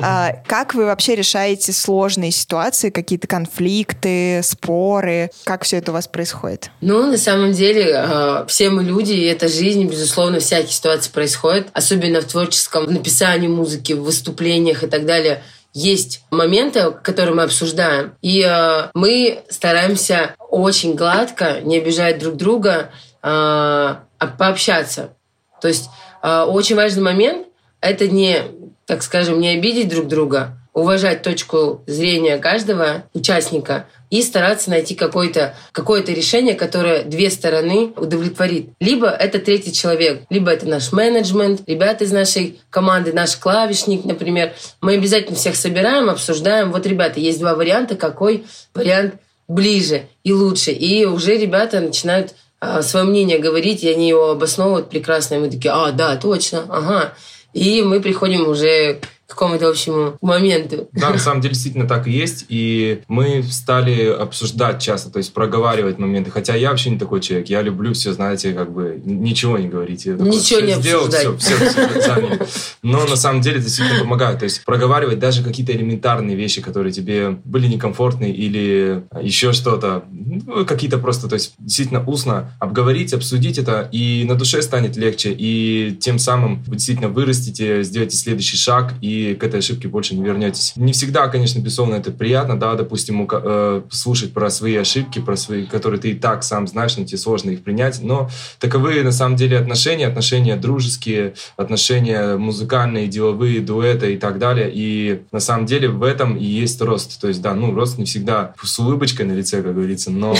А, 0.00 0.32
как 0.46 0.74
вы 0.74 0.86
вообще 0.86 1.14
решаете 1.14 1.72
сложные 1.72 2.30
ситуации, 2.30 2.90
какие-то 2.90 3.26
конфликты, 3.26 4.42
споры? 4.42 5.30
Как 5.44 5.64
все 5.64 5.78
это 5.78 5.90
у 5.90 5.94
вас 5.94 6.06
происходит? 6.06 6.70
Ну, 6.80 7.10
на 7.10 7.18
самом 7.18 7.52
деле, 7.52 7.94
а, 7.96 8.46
все 8.46 8.70
мы 8.70 8.84
люди, 8.84 9.12
и 9.12 9.24
это 9.24 9.48
жизнь, 9.48 9.84
безусловно, 9.86 10.40
всякие 10.40 10.72
ситуации 10.72 11.10
происходят. 11.10 11.68
Особенно 11.72 12.04
особенно 12.04 12.20
в 12.20 12.24
творческом 12.24 12.92
написании 12.92 13.48
музыки, 13.48 13.92
в 13.92 14.02
выступлениях 14.02 14.82
и 14.82 14.86
так 14.86 15.06
далее, 15.06 15.42
есть 15.74 16.24
моменты, 16.30 16.92
которые 17.02 17.34
мы 17.34 17.42
обсуждаем, 17.42 18.14
и 18.22 18.42
э, 18.42 18.90
мы 18.94 19.42
стараемся 19.50 20.36
очень 20.38 20.94
гладко, 20.94 21.60
не 21.62 21.78
обижать 21.78 22.18
друг 22.18 22.36
друга, 22.36 22.92
э, 23.22 23.96
пообщаться. 24.38 25.16
То 25.60 25.68
есть 25.68 25.90
э, 26.22 26.42
очень 26.42 26.76
важный 26.76 27.02
момент– 27.02 27.48
это 27.80 28.06
не, 28.06 28.42
так 28.86 29.02
скажем, 29.02 29.40
не 29.40 29.48
обидеть 29.48 29.88
друг 29.88 30.06
друга, 30.06 30.56
уважать 30.74 31.22
точку 31.22 31.82
зрения 31.86 32.36
каждого 32.36 33.04
участника 33.14 33.86
и 34.10 34.22
стараться 34.22 34.70
найти 34.70 34.94
какое-то 34.94 35.54
какое 35.72 36.04
решение, 36.04 36.54
которое 36.54 37.04
две 37.04 37.30
стороны 37.30 37.92
удовлетворит. 37.96 38.70
Либо 38.80 39.08
это 39.08 39.38
третий 39.38 39.72
человек, 39.72 40.22
либо 40.30 40.50
это 40.50 40.68
наш 40.68 40.92
менеджмент, 40.92 41.62
ребята 41.66 42.04
из 42.04 42.12
нашей 42.12 42.60
команды, 42.70 43.12
наш 43.12 43.36
клавишник, 43.36 44.04
например. 44.04 44.52
Мы 44.80 44.94
обязательно 44.94 45.36
всех 45.36 45.56
собираем, 45.56 46.10
обсуждаем. 46.10 46.72
Вот, 46.72 46.86
ребята, 46.86 47.20
есть 47.20 47.38
два 47.38 47.54
варианта, 47.54 47.94
какой 47.94 48.44
вариант 48.74 49.14
ближе 49.46 50.06
и 50.24 50.32
лучше. 50.32 50.72
И 50.72 51.04
уже 51.04 51.36
ребята 51.36 51.80
начинают 51.80 52.34
а, 52.60 52.82
свое 52.82 53.04
мнение 53.04 53.38
говорить, 53.38 53.84
и 53.84 53.90
они 53.90 54.08
его 54.08 54.30
обосновывают 54.30 54.88
прекрасно. 54.90 55.36
И 55.36 55.38
мы 55.38 55.50
такие, 55.50 55.72
а, 55.72 55.92
да, 55.92 56.16
точно, 56.16 56.64
ага. 56.68 57.14
И 57.52 57.82
мы 57.82 58.00
приходим 58.00 58.48
уже 58.48 59.00
какому-то 59.34 59.68
общему 59.68 60.16
моменту. 60.20 60.88
Да, 60.92 61.10
на 61.10 61.18
самом 61.18 61.40
деле 61.40 61.54
действительно 61.54 61.86
так 61.86 62.06
и 62.06 62.12
есть. 62.12 62.46
И 62.48 63.02
мы 63.08 63.42
стали 63.42 64.06
обсуждать 64.06 64.80
часто, 64.80 65.10
то 65.10 65.18
есть 65.18 65.32
проговаривать 65.32 65.98
моменты. 65.98 66.30
Хотя 66.30 66.54
я 66.54 66.70
вообще 66.70 66.90
не 66.90 66.98
такой 66.98 67.20
человек. 67.20 67.48
Я 67.48 67.62
люблю 67.62 67.92
все, 67.92 68.12
знаете, 68.12 68.52
как 68.52 68.72
бы 68.72 69.00
ничего 69.04 69.58
не 69.58 69.68
говорить. 69.68 70.06
Я 70.06 70.16
такой, 70.16 70.32
ничего 70.32 70.60
не 70.60 70.74
сделал, 70.74 71.06
обсуждать. 71.06 71.40
Все, 71.40 71.56
все, 71.56 72.00
все 72.00 72.38
Но 72.82 73.04
на 73.04 73.16
самом 73.16 73.40
деле 73.40 73.56
это 73.56 73.64
действительно 73.64 74.00
помогает. 74.00 74.38
То 74.38 74.44
есть 74.44 74.64
проговаривать 74.64 75.18
даже 75.18 75.42
какие-то 75.42 75.72
элементарные 75.72 76.36
вещи, 76.36 76.60
которые 76.60 76.92
тебе 76.92 77.30
были 77.44 77.66
некомфортны 77.66 78.30
или 78.30 79.04
еще 79.20 79.52
что-то. 79.52 80.04
Ну, 80.10 80.64
какие-то 80.64 80.98
просто, 80.98 81.28
то 81.28 81.34
есть 81.34 81.54
действительно 81.58 82.04
устно 82.06 82.52
обговорить, 82.58 83.12
обсудить 83.12 83.58
это, 83.58 83.88
и 83.92 84.24
на 84.24 84.34
душе 84.34 84.62
станет 84.62 84.96
легче. 84.96 85.34
И 85.36 85.96
тем 86.00 86.18
самым 86.18 86.62
вы 86.64 86.76
действительно 86.76 87.08
вырастите, 87.08 87.82
сделаете 87.82 88.16
следующий 88.16 88.56
шаг, 88.56 88.94
и 89.00 89.23
к 89.32 89.42
этой 89.42 89.60
ошибке 89.60 89.88
больше 89.88 90.14
не 90.14 90.22
вернетесь. 90.22 90.74
Не 90.76 90.92
всегда, 90.92 91.28
конечно, 91.28 91.60
безусловно, 91.60 91.94
это 91.94 92.10
приятно, 92.10 92.58
да, 92.58 92.74
допустим, 92.74 93.26
э, 93.30 93.82
слушать 93.90 94.34
про 94.34 94.50
свои 94.50 94.76
ошибки, 94.76 95.20
про 95.20 95.36
свои, 95.36 95.64
которые 95.64 96.00
ты 96.00 96.10
и 96.10 96.14
так 96.14 96.42
сам 96.42 96.66
знаешь, 96.66 96.96
но 96.96 97.04
тебе 97.04 97.18
сложно 97.18 97.50
их 97.50 97.62
принять, 97.62 98.00
но 98.02 98.28
таковы 98.58 99.02
на 99.02 99.12
самом 99.12 99.36
деле 99.36 99.58
отношения, 99.58 100.06
отношения 100.06 100.56
дружеские, 100.56 101.34
отношения 101.56 102.36
музыкальные, 102.36 103.06
деловые, 103.06 103.60
дуэты 103.60 104.14
и 104.14 104.18
так 104.18 104.38
далее, 104.38 104.70
и 104.72 105.22
на 105.32 105.40
самом 105.40 105.66
деле 105.66 105.88
в 105.88 106.02
этом 106.02 106.36
и 106.36 106.44
есть 106.44 106.80
рост, 106.82 107.20
то 107.20 107.28
есть, 107.28 107.40
да, 107.40 107.54
ну, 107.54 107.74
рост 107.74 107.98
не 107.98 108.04
всегда 108.04 108.54
с 108.62 108.78
улыбочкой 108.78 109.26
на 109.26 109.32
лице, 109.32 109.62
как 109.62 109.74
говорится, 109.74 110.10
но 110.10 110.34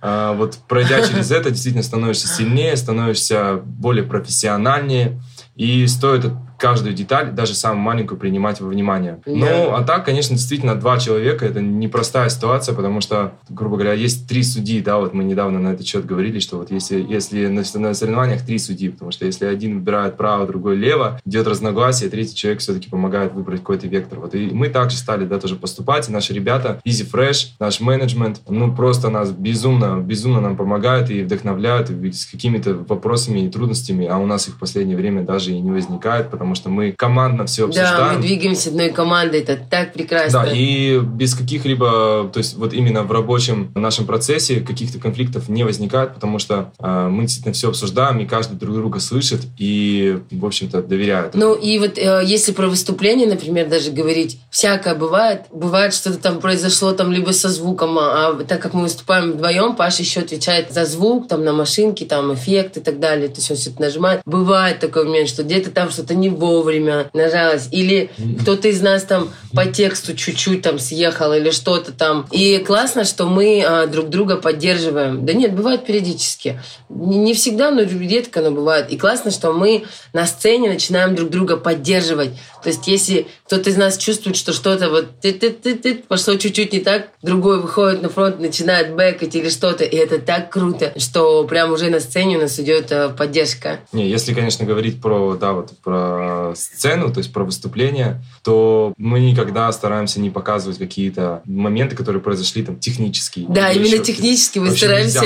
э, 0.00 0.34
вот 0.36 0.58
пройдя 0.68 1.06
через 1.06 1.30
это, 1.30 1.50
действительно 1.50 1.84
становишься 1.84 2.28
сильнее, 2.28 2.76
становишься 2.76 3.60
более 3.64 4.04
профессиональнее, 4.04 5.20
и 5.54 5.86
стоит 5.86 6.26
каждую 6.62 6.94
деталь, 6.94 7.32
даже 7.32 7.54
самую 7.54 7.80
маленькую, 7.80 8.20
принимать 8.20 8.60
во 8.60 8.68
внимание. 8.68 9.18
Yeah. 9.26 9.34
Ну, 9.34 9.74
а 9.74 9.82
так, 9.82 10.04
конечно, 10.04 10.36
действительно, 10.36 10.76
два 10.76 10.96
человека— 11.00 11.44
это 11.46 11.60
непростая 11.60 12.28
ситуация, 12.28 12.72
потому 12.72 13.00
что, 13.00 13.32
грубо 13.48 13.74
говоря, 13.74 13.94
есть 13.94 14.28
три 14.28 14.44
судьи, 14.44 14.80
да, 14.80 14.98
вот 14.98 15.12
мы 15.12 15.24
недавно 15.24 15.58
на 15.58 15.72
этот 15.72 15.88
счет 15.88 16.06
говорили, 16.06 16.38
что 16.38 16.58
вот 16.58 16.70
если, 16.70 17.02
если 17.02 17.48
на, 17.48 17.64
на 17.80 17.94
соревнованиях 17.94 18.42
три 18.46 18.60
судьи, 18.60 18.90
потому 18.90 19.10
что 19.10 19.26
если 19.26 19.44
один 19.44 19.74
выбирает 19.74 20.16
право, 20.16 20.46
другой 20.46 20.76
лево, 20.76 21.20
идет 21.24 21.48
разногласие, 21.48 22.08
третий 22.10 22.36
человек 22.36 22.60
все-таки 22.60 22.88
помогает 22.88 23.32
выбрать 23.34 23.58
какой-то 23.58 23.88
вектор. 23.88 24.20
Вот 24.20 24.36
и 24.36 24.50
мы 24.52 24.68
также 24.68 24.96
стали, 24.96 25.24
да, 25.24 25.40
тоже 25.40 25.56
поступать, 25.56 26.08
и 26.08 26.12
наши 26.12 26.32
ребята, 26.32 26.80
Easy 26.86 27.04
Fresh, 27.10 27.54
наш 27.58 27.80
менеджмент, 27.80 28.40
ну, 28.48 28.72
просто 28.72 29.10
нас 29.10 29.32
безумно, 29.32 30.00
безумно 30.00 30.40
нам 30.40 30.56
помогают 30.56 31.10
и 31.10 31.24
вдохновляют 31.24 31.90
с 31.90 32.24
какими-то 32.24 32.74
вопросами 32.74 33.40
и 33.40 33.50
трудностями, 33.50 34.06
а 34.06 34.18
у 34.18 34.26
нас 34.26 34.46
их 34.46 34.54
в 34.54 34.58
последнее 34.60 34.96
время 34.96 35.22
даже 35.24 35.50
и 35.50 35.60
не 35.60 35.72
возникает, 35.72 36.30
потому 36.30 36.51
потому 36.52 36.56
что 36.56 36.68
мы 36.68 36.92
командно 36.92 37.46
все 37.46 37.64
обсуждаем. 37.64 37.96
Да, 37.96 38.12
мы 38.14 38.22
двигаемся 38.22 38.68
одной 38.70 38.90
командой, 38.90 39.40
это 39.40 39.56
так 39.56 39.92
прекрасно. 39.92 40.42
Да, 40.44 40.52
и 40.52 40.98
без 40.98 41.34
каких-либо, 41.34 42.30
то 42.32 42.38
есть 42.38 42.56
вот 42.56 42.72
именно 42.72 43.02
в 43.02 43.12
рабочем 43.12 43.70
нашем 43.74 44.06
процессе 44.06 44.60
каких-то 44.60 44.98
конфликтов 44.98 45.48
не 45.48 45.64
возникает, 45.64 46.14
потому 46.14 46.38
что 46.38 46.72
э, 46.78 47.08
мы 47.08 47.22
действительно 47.22 47.54
все 47.54 47.68
обсуждаем, 47.68 48.18
и 48.20 48.26
каждый 48.26 48.58
друг 48.58 48.74
друга 48.74 49.00
слышит 49.00 49.42
и, 49.58 50.18
в 50.30 50.44
общем-то, 50.44 50.82
доверяет. 50.82 51.34
Ну 51.34 51.54
и 51.54 51.78
вот 51.78 51.96
э, 51.96 52.22
если 52.24 52.52
про 52.52 52.68
выступление, 52.68 53.26
например, 53.26 53.68
даже 53.68 53.90
говорить, 53.90 54.38
всякое 54.50 54.94
бывает. 54.94 55.42
Бывает, 55.52 55.94
что-то 55.94 56.18
там 56.18 56.40
произошло 56.40 56.92
там 56.92 57.12
либо 57.12 57.30
со 57.30 57.48
звуком, 57.48 57.98
а, 57.98 58.28
а 58.28 58.44
так 58.44 58.60
как 58.60 58.74
мы 58.74 58.82
выступаем 58.82 59.32
вдвоем, 59.32 59.74
Паша 59.76 60.02
еще 60.02 60.20
отвечает 60.20 60.72
за 60.72 60.84
звук, 60.84 61.28
там 61.28 61.44
на 61.44 61.52
машинке, 61.52 62.04
там 62.04 62.34
эффект 62.34 62.76
и 62.76 62.80
так 62.80 63.00
далее, 63.00 63.28
то 63.28 63.36
есть 63.36 63.50
он 63.50 63.56
все 63.56 63.70
это 63.70 63.80
нажимает. 63.80 64.20
Бывает 64.26 64.80
такой 64.80 65.04
момент, 65.04 65.28
что 65.28 65.42
где-то 65.42 65.70
там 65.70 65.90
что-то 65.90 66.14
не 66.14 66.28
вовремя 66.36 67.10
нажалась, 67.12 67.68
или 67.70 68.10
кто-то 68.40 68.68
из 68.68 68.80
нас 68.80 69.04
там 69.04 69.30
по 69.54 69.66
тексту 69.66 70.14
чуть-чуть 70.14 70.62
там 70.62 70.78
съехал 70.78 71.32
или 71.32 71.50
что-то 71.50 71.92
там. 71.92 72.26
И 72.30 72.58
классно, 72.58 73.04
что 73.04 73.26
мы 73.26 73.62
а, 73.66 73.86
друг 73.86 74.08
друга 74.08 74.36
поддерживаем. 74.36 75.24
Да 75.24 75.32
нет, 75.32 75.54
бывает 75.54 75.84
периодически. 75.84 76.60
Не, 76.88 77.34
всегда, 77.34 77.70
но 77.70 77.82
редко 77.82 78.40
оно 78.40 78.50
бывает. 78.50 78.90
И 78.90 78.96
классно, 78.96 79.30
что 79.30 79.52
мы 79.52 79.84
на 80.12 80.26
сцене 80.26 80.68
начинаем 80.68 81.14
друг 81.14 81.30
друга 81.30 81.56
поддерживать. 81.56 82.30
То 82.62 82.68
есть, 82.68 82.86
если 82.86 83.26
кто-то 83.46 83.70
из 83.70 83.76
нас 83.76 83.98
чувствует, 83.98 84.36
что 84.36 84.52
что-то 84.52 84.88
вот 84.88 85.20
ты 85.20 85.32
ты 85.32 85.50
ты 85.50 85.74
ты 85.74 85.96
пошло 85.96 86.36
чуть-чуть 86.36 86.72
не 86.72 86.80
так, 86.80 87.08
другой 87.22 87.60
выходит 87.60 88.02
на 88.02 88.08
фронт, 88.08 88.38
начинает 88.38 88.94
бэкать 88.94 89.34
или 89.34 89.48
что-то, 89.48 89.84
и 89.84 89.96
это 89.96 90.18
так 90.18 90.50
круто, 90.50 90.92
что 90.96 91.44
прям 91.44 91.72
уже 91.72 91.90
на 91.90 92.00
сцене 92.00 92.38
у 92.38 92.40
нас 92.40 92.58
идет 92.60 92.92
э, 92.92 93.08
поддержка. 93.10 93.80
Не, 93.92 94.08
если, 94.08 94.32
конечно, 94.32 94.64
говорить 94.64 95.00
про, 95.00 95.34
да, 95.34 95.52
вот 95.52 95.70
про 95.82 96.21
про 96.22 96.54
сцену, 96.54 97.12
то 97.12 97.18
есть 97.18 97.32
про 97.32 97.44
выступление, 97.44 98.22
то 98.42 98.94
мы 98.96 99.20
никогда 99.20 99.70
стараемся 99.72 100.20
не 100.20 100.30
показывать 100.30 100.78
какие-то 100.78 101.42
моменты, 101.44 101.96
которые 101.96 102.22
произошли 102.22 102.62
там 102.62 102.78
технические. 102.78 103.46
Да, 103.48 103.72
именно 103.72 103.98
технически 103.98 104.58
мы 104.58 104.70
стараемся 104.70 105.22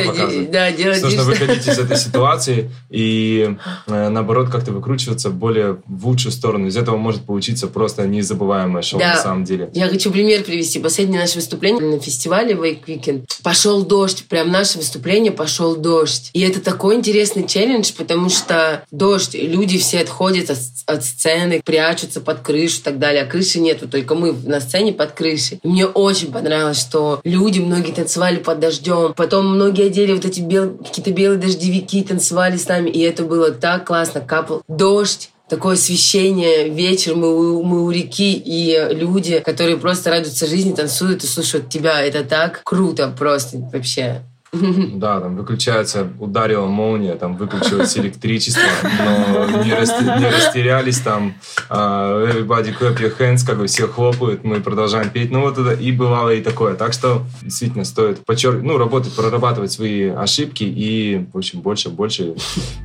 да, 0.50 0.73
делать. 0.73 1.03
Нужно 1.03 1.25
выходить 1.25 1.67
из 1.67 1.79
этой 1.79 1.97
ситуации 2.07 2.71
и 2.91 3.57
э, 3.87 4.09
наоборот 4.09 4.50
как-то 4.50 4.73
выкручиваться 4.73 5.31
более 5.31 5.79
в 5.87 6.07
лучшую 6.07 6.33
сторону. 6.33 6.67
Из 6.67 6.76
этого 6.76 6.97
может 6.97 7.23
получиться 7.23 7.67
просто 7.67 8.07
незабываемое 8.07 8.83
шоу 8.83 9.00
да. 9.00 9.15
на 9.15 9.23
самом 9.23 9.45
деле. 9.45 9.71
Я 9.75 9.88
хочу 9.88 10.11
пример 10.11 10.45
привести. 10.45 10.79
Последнее 10.79 11.21
наше 11.21 11.37
выступление 11.37 11.97
на 11.97 12.00
фестивале 12.00 12.55
Wake 12.55 12.85
Weekend. 12.87 13.26
Пошел 13.43 13.85
дождь. 13.85 14.25
Прям 14.29 14.50
наше 14.50 14.79
выступление 14.79 15.33
пошел 15.33 15.76
дождь. 15.76 16.31
И 16.33 16.41
это 16.41 16.61
такой 16.61 16.97
интересный 16.97 17.47
челлендж, 17.47 17.93
потому 17.97 18.29
что 18.29 18.85
дождь, 18.91 19.35
люди 19.35 19.79
все 19.79 20.00
отходят 20.00 20.50
от, 20.50 20.59
от 20.87 21.05
сцены, 21.05 21.61
прячутся 21.64 22.21
под 22.21 22.40
крышу 22.40 22.81
и 22.81 22.83
так 22.83 22.99
далее. 22.99 23.23
А 23.23 23.26
крыши 23.26 23.61
нету, 23.61 23.88
только 23.88 24.14
мы 24.14 24.33
на 24.33 24.61
сцене 24.61 24.93
под 24.93 25.12
крышей. 25.12 25.61
Мне 25.62 25.87
очень 25.87 26.33
понравилось, 26.33 26.81
что 26.81 27.21
люди, 27.25 27.61
многие 27.61 27.93
танцевали 27.93 28.37
под 28.37 28.61
дождем. 28.61 29.12
Потом 29.14 29.47
многие 29.47 29.87
одели 29.87 30.12
вот 30.12 30.25
эти 30.25 30.40
бел... 30.40 30.76
какие-то 30.78 31.11
белые 31.11 31.38
дождевики, 31.38 32.02
танцевали 32.02 32.57
с 32.57 32.69
нами. 32.69 32.90
И 32.90 33.00
это 33.00 33.25
было 33.25 33.50
так 33.50 33.87
классно. 33.87 34.21
Капал 34.21 34.62
дождь, 34.69 35.31
такое 35.49 35.75
освещение, 35.75 36.69
вечер, 36.69 37.14
мы, 37.14 37.62
мы 37.62 37.85
у 37.85 37.90
реки, 37.90 38.35
и 38.35 38.88
люди, 38.93 39.40
которые 39.40 39.76
просто 39.76 40.11
радуются 40.11 40.47
жизни, 40.47 40.73
танцуют 40.73 41.25
и 41.25 41.26
слушают 41.26 41.69
тебя. 41.69 42.00
Это 42.02 42.25
так 42.25 42.62
круто 42.64 43.12
просто 43.16 43.59
вообще. 43.73 44.23
Да, 44.96 45.20
там 45.20 45.36
выключается, 45.36 46.08
ударила 46.18 46.66
молния, 46.66 47.14
там 47.16 47.36
выключилось 47.36 47.96
электричество, 47.98 48.62
но 48.82 49.62
не, 49.62 49.75
расти, 49.75 50.04
не 50.04 50.30
растерялись 50.30 51.00
там. 51.00 51.34
Uh, 51.68 52.28
everybody 52.28 52.76
clap 52.78 52.98
your 52.98 53.16
hands, 53.18 53.46
как 53.46 53.58
бы 53.58 53.66
все 53.66 53.86
хлопают, 53.86 54.44
мы 54.44 54.60
продолжаем 54.60 55.10
петь. 55.10 55.30
Ну 55.30 55.42
вот 55.42 55.58
это 55.58 55.72
и 55.72 55.92
бывало 55.92 56.30
и 56.30 56.40
такое. 56.40 56.75
Так 56.75 56.92
что 56.92 57.22
действительно 57.42 57.84
стоит 57.84 58.25
подчеркивать, 58.25 58.64
ну, 58.64 58.78
работать, 58.78 59.14
прорабатывать 59.14 59.72
свои 59.72 60.08
ошибки 60.08 60.64
и, 60.64 61.26
в 61.32 61.38
общем, 61.38 61.60
больше, 61.60 61.90
больше 61.90 62.34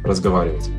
разговаривать 0.03 0.69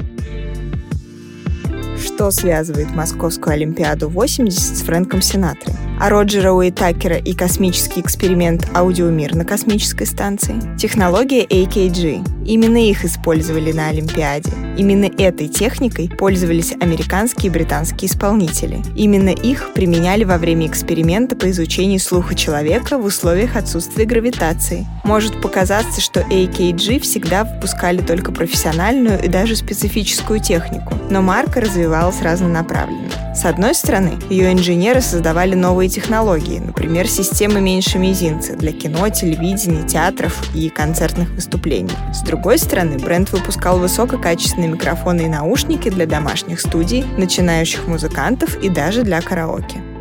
что 2.02 2.30
связывает 2.30 2.94
Московскую 2.94 3.54
Олимпиаду 3.54 4.08
80 4.08 4.76
с 4.76 4.82
Фрэнком 4.82 5.22
Синатрой, 5.22 5.74
а 6.00 6.08
Роджера 6.08 6.52
Уитакера 6.52 7.16
и 7.16 7.32
космический 7.32 8.00
эксперимент 8.00 8.68
«Аудиомир» 8.74 9.34
на 9.34 9.44
космической 9.44 10.06
станции, 10.06 10.60
технология 10.76 11.44
AKG. 11.44 12.44
Именно 12.44 12.78
их 12.78 13.04
использовали 13.04 13.72
на 13.72 13.88
Олимпиаде. 13.88 14.50
Именно 14.76 15.04
этой 15.04 15.48
техникой 15.48 16.08
пользовались 16.08 16.72
американские 16.72 17.50
и 17.50 17.52
британские 17.52 18.10
исполнители. 18.10 18.82
Именно 18.96 19.28
их 19.28 19.72
применяли 19.74 20.24
во 20.24 20.38
время 20.38 20.66
эксперимента 20.66 21.36
по 21.36 21.50
изучению 21.50 22.00
слуха 22.00 22.34
человека 22.34 22.98
в 22.98 23.04
условиях 23.04 23.56
отсутствия 23.56 24.06
гравитации. 24.06 24.86
Может 25.04 25.40
показаться, 25.40 26.00
что 26.00 26.20
AKG 26.20 27.00
всегда 27.00 27.44
выпускали 27.44 27.98
только 27.98 28.32
профессиональную 28.32 29.22
и 29.22 29.28
даже 29.28 29.54
специфическую 29.54 30.40
технику, 30.40 30.94
но 31.10 31.22
марка 31.22 31.60
развивалась 31.60 31.91
развивалась 31.92 32.22
разнонаправленно. 32.22 33.10
С 33.34 33.44
одной 33.44 33.74
стороны, 33.74 34.14
ее 34.30 34.52
инженеры 34.52 35.00
создавали 35.00 35.54
новые 35.54 35.88
технологии, 35.88 36.58
например, 36.58 37.06
системы 37.06 37.60
меньше 37.60 37.98
мизинца 37.98 38.56
для 38.56 38.72
кино, 38.72 39.08
телевидения, 39.08 39.86
театров 39.86 40.38
и 40.54 40.68
концертных 40.68 41.30
выступлений. 41.30 41.92
С 42.12 42.22
другой 42.22 42.58
стороны, 42.58 42.98
бренд 42.98 43.30
выпускал 43.30 43.78
высококачественные 43.78 44.70
микрофоны 44.70 45.22
и 45.22 45.28
наушники 45.28 45.90
для 45.90 46.06
домашних 46.06 46.60
студий, 46.60 47.04
начинающих 47.18 47.86
музыкантов 47.86 48.56
и 48.62 48.68
даже 48.68 49.02
для 49.02 49.20
караоке. 49.20 49.91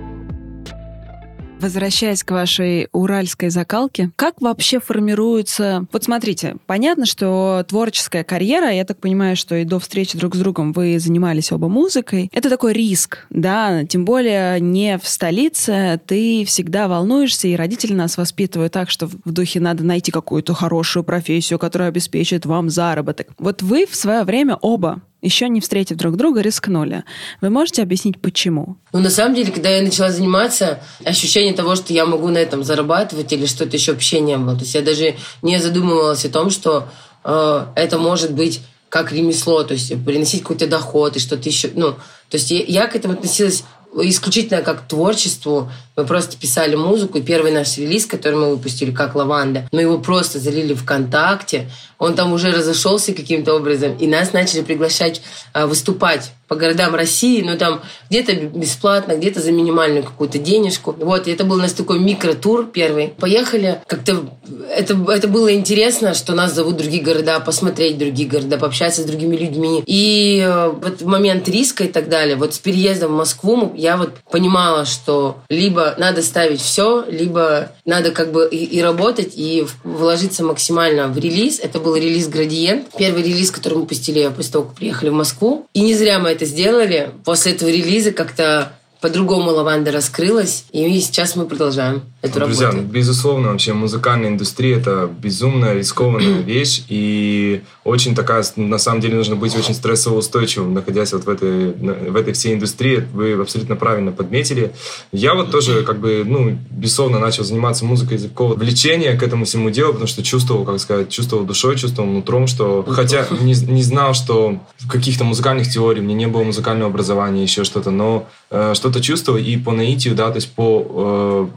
Возвращаясь 1.61 2.23
к 2.23 2.31
вашей 2.31 2.87
уральской 2.91 3.51
закалке, 3.51 4.09
как 4.15 4.41
вообще 4.41 4.79
формируется... 4.79 5.85
Вот 5.91 6.03
смотрите, 6.03 6.55
понятно, 6.65 7.05
что 7.05 7.63
творческая 7.67 8.23
карьера, 8.23 8.71
я 8.71 8.83
так 8.83 8.97
понимаю, 8.97 9.35
что 9.35 9.55
и 9.55 9.63
до 9.63 9.77
встречи 9.77 10.17
друг 10.17 10.35
с 10.35 10.39
другом 10.39 10.73
вы 10.73 10.97
занимались 10.97 11.51
оба 11.51 11.67
музыкой, 11.67 12.31
это 12.33 12.49
такой 12.49 12.73
риск, 12.73 13.27
да, 13.29 13.85
тем 13.85 14.05
более 14.05 14.59
не 14.59 14.97
в 14.97 15.07
столице, 15.07 16.01
ты 16.07 16.45
всегда 16.45 16.87
волнуешься, 16.87 17.47
и 17.47 17.55
родители 17.55 17.93
нас 17.93 18.17
воспитывают 18.17 18.73
так, 18.73 18.89
что 18.89 19.05
в 19.05 19.31
духе 19.31 19.59
надо 19.59 19.83
найти 19.83 20.11
какую-то 20.11 20.55
хорошую 20.55 21.03
профессию, 21.03 21.59
которая 21.59 21.89
обеспечит 21.89 22.47
вам 22.47 22.71
заработок. 22.71 23.27
Вот 23.37 23.61
вы 23.61 23.85
в 23.85 23.95
свое 23.95 24.23
время 24.23 24.57
оба 24.61 25.01
еще 25.21 25.49
не 25.49 25.61
встретив 25.61 25.97
друг 25.97 26.17
друга, 26.17 26.41
рискнули. 26.41 27.03
Вы 27.41 27.49
можете 27.49 27.81
объяснить, 27.81 28.19
почему? 28.19 28.77
Ну, 28.91 28.99
на 28.99 29.09
самом 29.09 29.35
деле, 29.35 29.51
когда 29.51 29.69
я 29.69 29.81
начала 29.81 30.11
заниматься, 30.11 30.79
ощущение 31.05 31.53
того, 31.53 31.75
что 31.75 31.93
я 31.93 32.05
могу 32.05 32.27
на 32.29 32.37
этом 32.37 32.63
зарабатывать 32.63 33.31
или 33.31 33.45
что-то 33.45 33.77
еще 33.77 33.93
вообще 33.93 34.19
не 34.19 34.37
было. 34.37 34.55
То 34.55 34.61
есть 34.61 34.75
я 34.75 34.81
даже 34.81 35.15
не 35.41 35.57
задумывалась 35.59 36.25
о 36.25 36.29
том, 36.29 36.49
что 36.49 36.89
э, 37.23 37.65
это 37.75 37.97
может 37.97 38.33
быть 38.33 38.61
как 38.89 39.13
ремесло, 39.13 39.63
то 39.63 39.73
есть 39.73 40.03
приносить 40.03 40.41
какой-то 40.41 40.67
доход 40.67 41.15
и 41.15 41.19
что-то 41.19 41.47
еще. 41.47 41.71
Ну, 41.73 41.91
то 41.91 42.37
есть 42.37 42.51
я, 42.51 42.63
я 42.63 42.87
к 42.87 42.95
этому 42.95 43.13
относилась 43.13 43.63
исключительно 43.95 44.61
как 44.61 44.87
творчеству. 44.87 45.71
Мы 45.95 46.05
просто 46.05 46.37
писали 46.37 46.75
музыку, 46.75 47.17
и 47.17 47.21
первый 47.21 47.51
наш 47.51 47.77
релиз, 47.77 48.05
который 48.05 48.35
мы 48.35 48.49
выпустили 48.51 48.91
как 48.91 49.15
«Лаванда», 49.15 49.67
мы 49.71 49.81
его 49.81 49.99
просто 49.99 50.39
залили 50.39 50.73
ВКонтакте, 50.73 51.69
он 52.01 52.15
там 52.15 52.33
уже 52.33 52.51
разошелся 52.51 53.13
каким-то 53.13 53.53
образом, 53.53 53.95
и 53.97 54.07
нас 54.07 54.33
начали 54.33 54.61
приглашать 54.61 55.21
а, 55.53 55.67
выступать 55.67 56.31
по 56.47 56.55
городам 56.55 56.95
России, 56.95 57.41
но 57.43 57.55
там 57.55 57.81
где-то 58.09 58.33
бесплатно, 58.33 59.13
где-то 59.13 59.39
за 59.39 59.51
минимальную 59.51 60.03
какую-то 60.03 60.37
денежку. 60.37 60.93
Вот, 60.97 61.27
и 61.27 61.31
это 61.31 61.45
был 61.45 61.57
у 61.57 61.61
нас 61.61 61.73
такой 61.73 61.99
микротур 61.99 62.65
первый. 62.65 63.09
Поехали, 63.19 63.81
как-то 63.87 64.25
это, 64.69 64.97
это 65.09 65.27
было 65.27 65.53
интересно, 65.53 66.13
что 66.13 66.33
нас 66.33 66.53
зовут 66.53 66.77
другие 66.77 67.03
города, 67.03 67.39
посмотреть 67.39 67.97
другие 67.97 68.27
города, 68.27 68.57
пообщаться 68.57 69.03
с 69.03 69.05
другими 69.05 69.37
людьми. 69.37 69.83
И 69.85 70.43
э, 70.45 70.69
вот 70.69 71.01
момент 71.03 71.47
риска 71.47 71.83
и 71.83 71.87
так 71.87 72.09
далее, 72.09 72.35
вот 72.35 72.53
с 72.53 72.59
переездом 72.59 73.13
в 73.13 73.17
Москву 73.17 73.73
я 73.81 73.97
вот 73.97 74.17
понимала, 74.29 74.85
что 74.85 75.37
либо 75.49 75.95
надо 75.97 76.21
ставить 76.21 76.61
все, 76.61 77.03
либо 77.07 77.71
надо 77.83 78.11
как 78.11 78.31
бы 78.31 78.47
и, 78.47 78.63
и 78.63 78.79
работать, 78.79 79.33
и 79.35 79.65
вложиться 79.83 80.43
максимально 80.43 81.07
в 81.07 81.17
релиз. 81.17 81.59
Это 81.59 81.79
был 81.79 81.95
релиз 81.95 82.27
«Градиент». 82.27 82.89
Первый 82.95 83.23
релиз, 83.23 83.49
который 83.49 83.79
мы 83.79 83.87
пустили 83.87 84.31
после 84.35 84.51
того, 84.51 84.65
как 84.65 84.75
приехали 84.75 85.09
в 85.09 85.13
Москву. 85.13 85.65
И 85.73 85.81
не 85.81 85.95
зря 85.95 86.19
мы 86.19 86.29
это 86.29 86.45
сделали. 86.45 87.09
После 87.25 87.53
этого 87.53 87.69
релиза 87.69 88.11
как-то 88.11 88.71
по-другому 89.01 89.49
лаванда 89.51 89.91
раскрылась, 89.91 90.65
и 90.71 90.99
сейчас 90.99 91.35
мы 91.35 91.45
продолжаем 91.45 92.03
эту 92.21 92.39
ну, 92.39 92.45
Друзья, 92.45 92.67
работу. 92.67 92.87
безусловно, 92.87 93.49
вообще 93.49 93.73
музыкальная 93.73 94.29
индустрия 94.29 94.77
это 94.77 95.09
безумно 95.19 95.73
рискованная 95.73 96.41
вещь, 96.45 96.83
и 96.87 97.63
очень 97.83 98.13
такая, 98.13 98.45
на 98.55 98.77
самом 98.77 99.01
деле, 99.01 99.15
нужно 99.15 99.35
быть 99.35 99.55
очень 99.55 99.73
стрессоустойчивым, 99.73 100.75
находясь 100.75 101.13
вот 101.13 101.25
в 101.25 101.29
этой, 101.29 101.71
в 101.71 102.15
этой 102.15 102.33
всей 102.33 102.53
индустрии. 102.53 103.03
Вы 103.11 103.33
абсолютно 103.33 103.75
правильно 103.75 104.11
подметили. 104.11 104.71
Я 105.11 105.33
вот 105.33 105.49
тоже, 105.49 105.83
как 105.83 105.99
бы, 105.99 106.23
ну, 106.23 106.59
безусловно, 106.69 107.17
начал 107.17 107.43
заниматься 107.43 107.85
музыкой 107.85 108.17
из 108.17 108.23
какого 108.23 108.53
влечения 108.53 109.17
к 109.17 109.23
этому 109.23 109.45
всему 109.45 109.71
делу, 109.71 109.93
потому 109.93 110.07
что 110.07 110.21
чувствовал, 110.21 110.63
как 110.63 110.79
сказать, 110.79 111.09
чувствовал 111.09 111.43
душой, 111.43 111.75
чувствовал 111.75 112.07
нутром, 112.07 112.45
что, 112.45 112.85
хотя 112.87 113.25
не, 113.41 113.53
не 113.53 113.81
знал, 113.81 114.13
что 114.13 114.59
в 114.77 114.87
каких-то 114.87 115.23
музыкальных 115.23 115.67
теориях, 115.67 116.05
мне 116.05 116.13
не 116.13 116.27
было 116.27 116.43
музыкального 116.43 116.91
образования, 116.91 117.41
еще 117.41 117.63
что-то, 117.63 117.89
но 117.89 118.29
э, 118.51 118.73
что-то 118.91 119.05
чувствовал, 119.05 119.39
и 119.39 119.57
по 119.57 119.71
наитию, 119.71 120.15
да, 120.15 120.29
то 120.29 120.35
есть 120.35 120.51
по 120.51 120.85
э, 120.89 121.47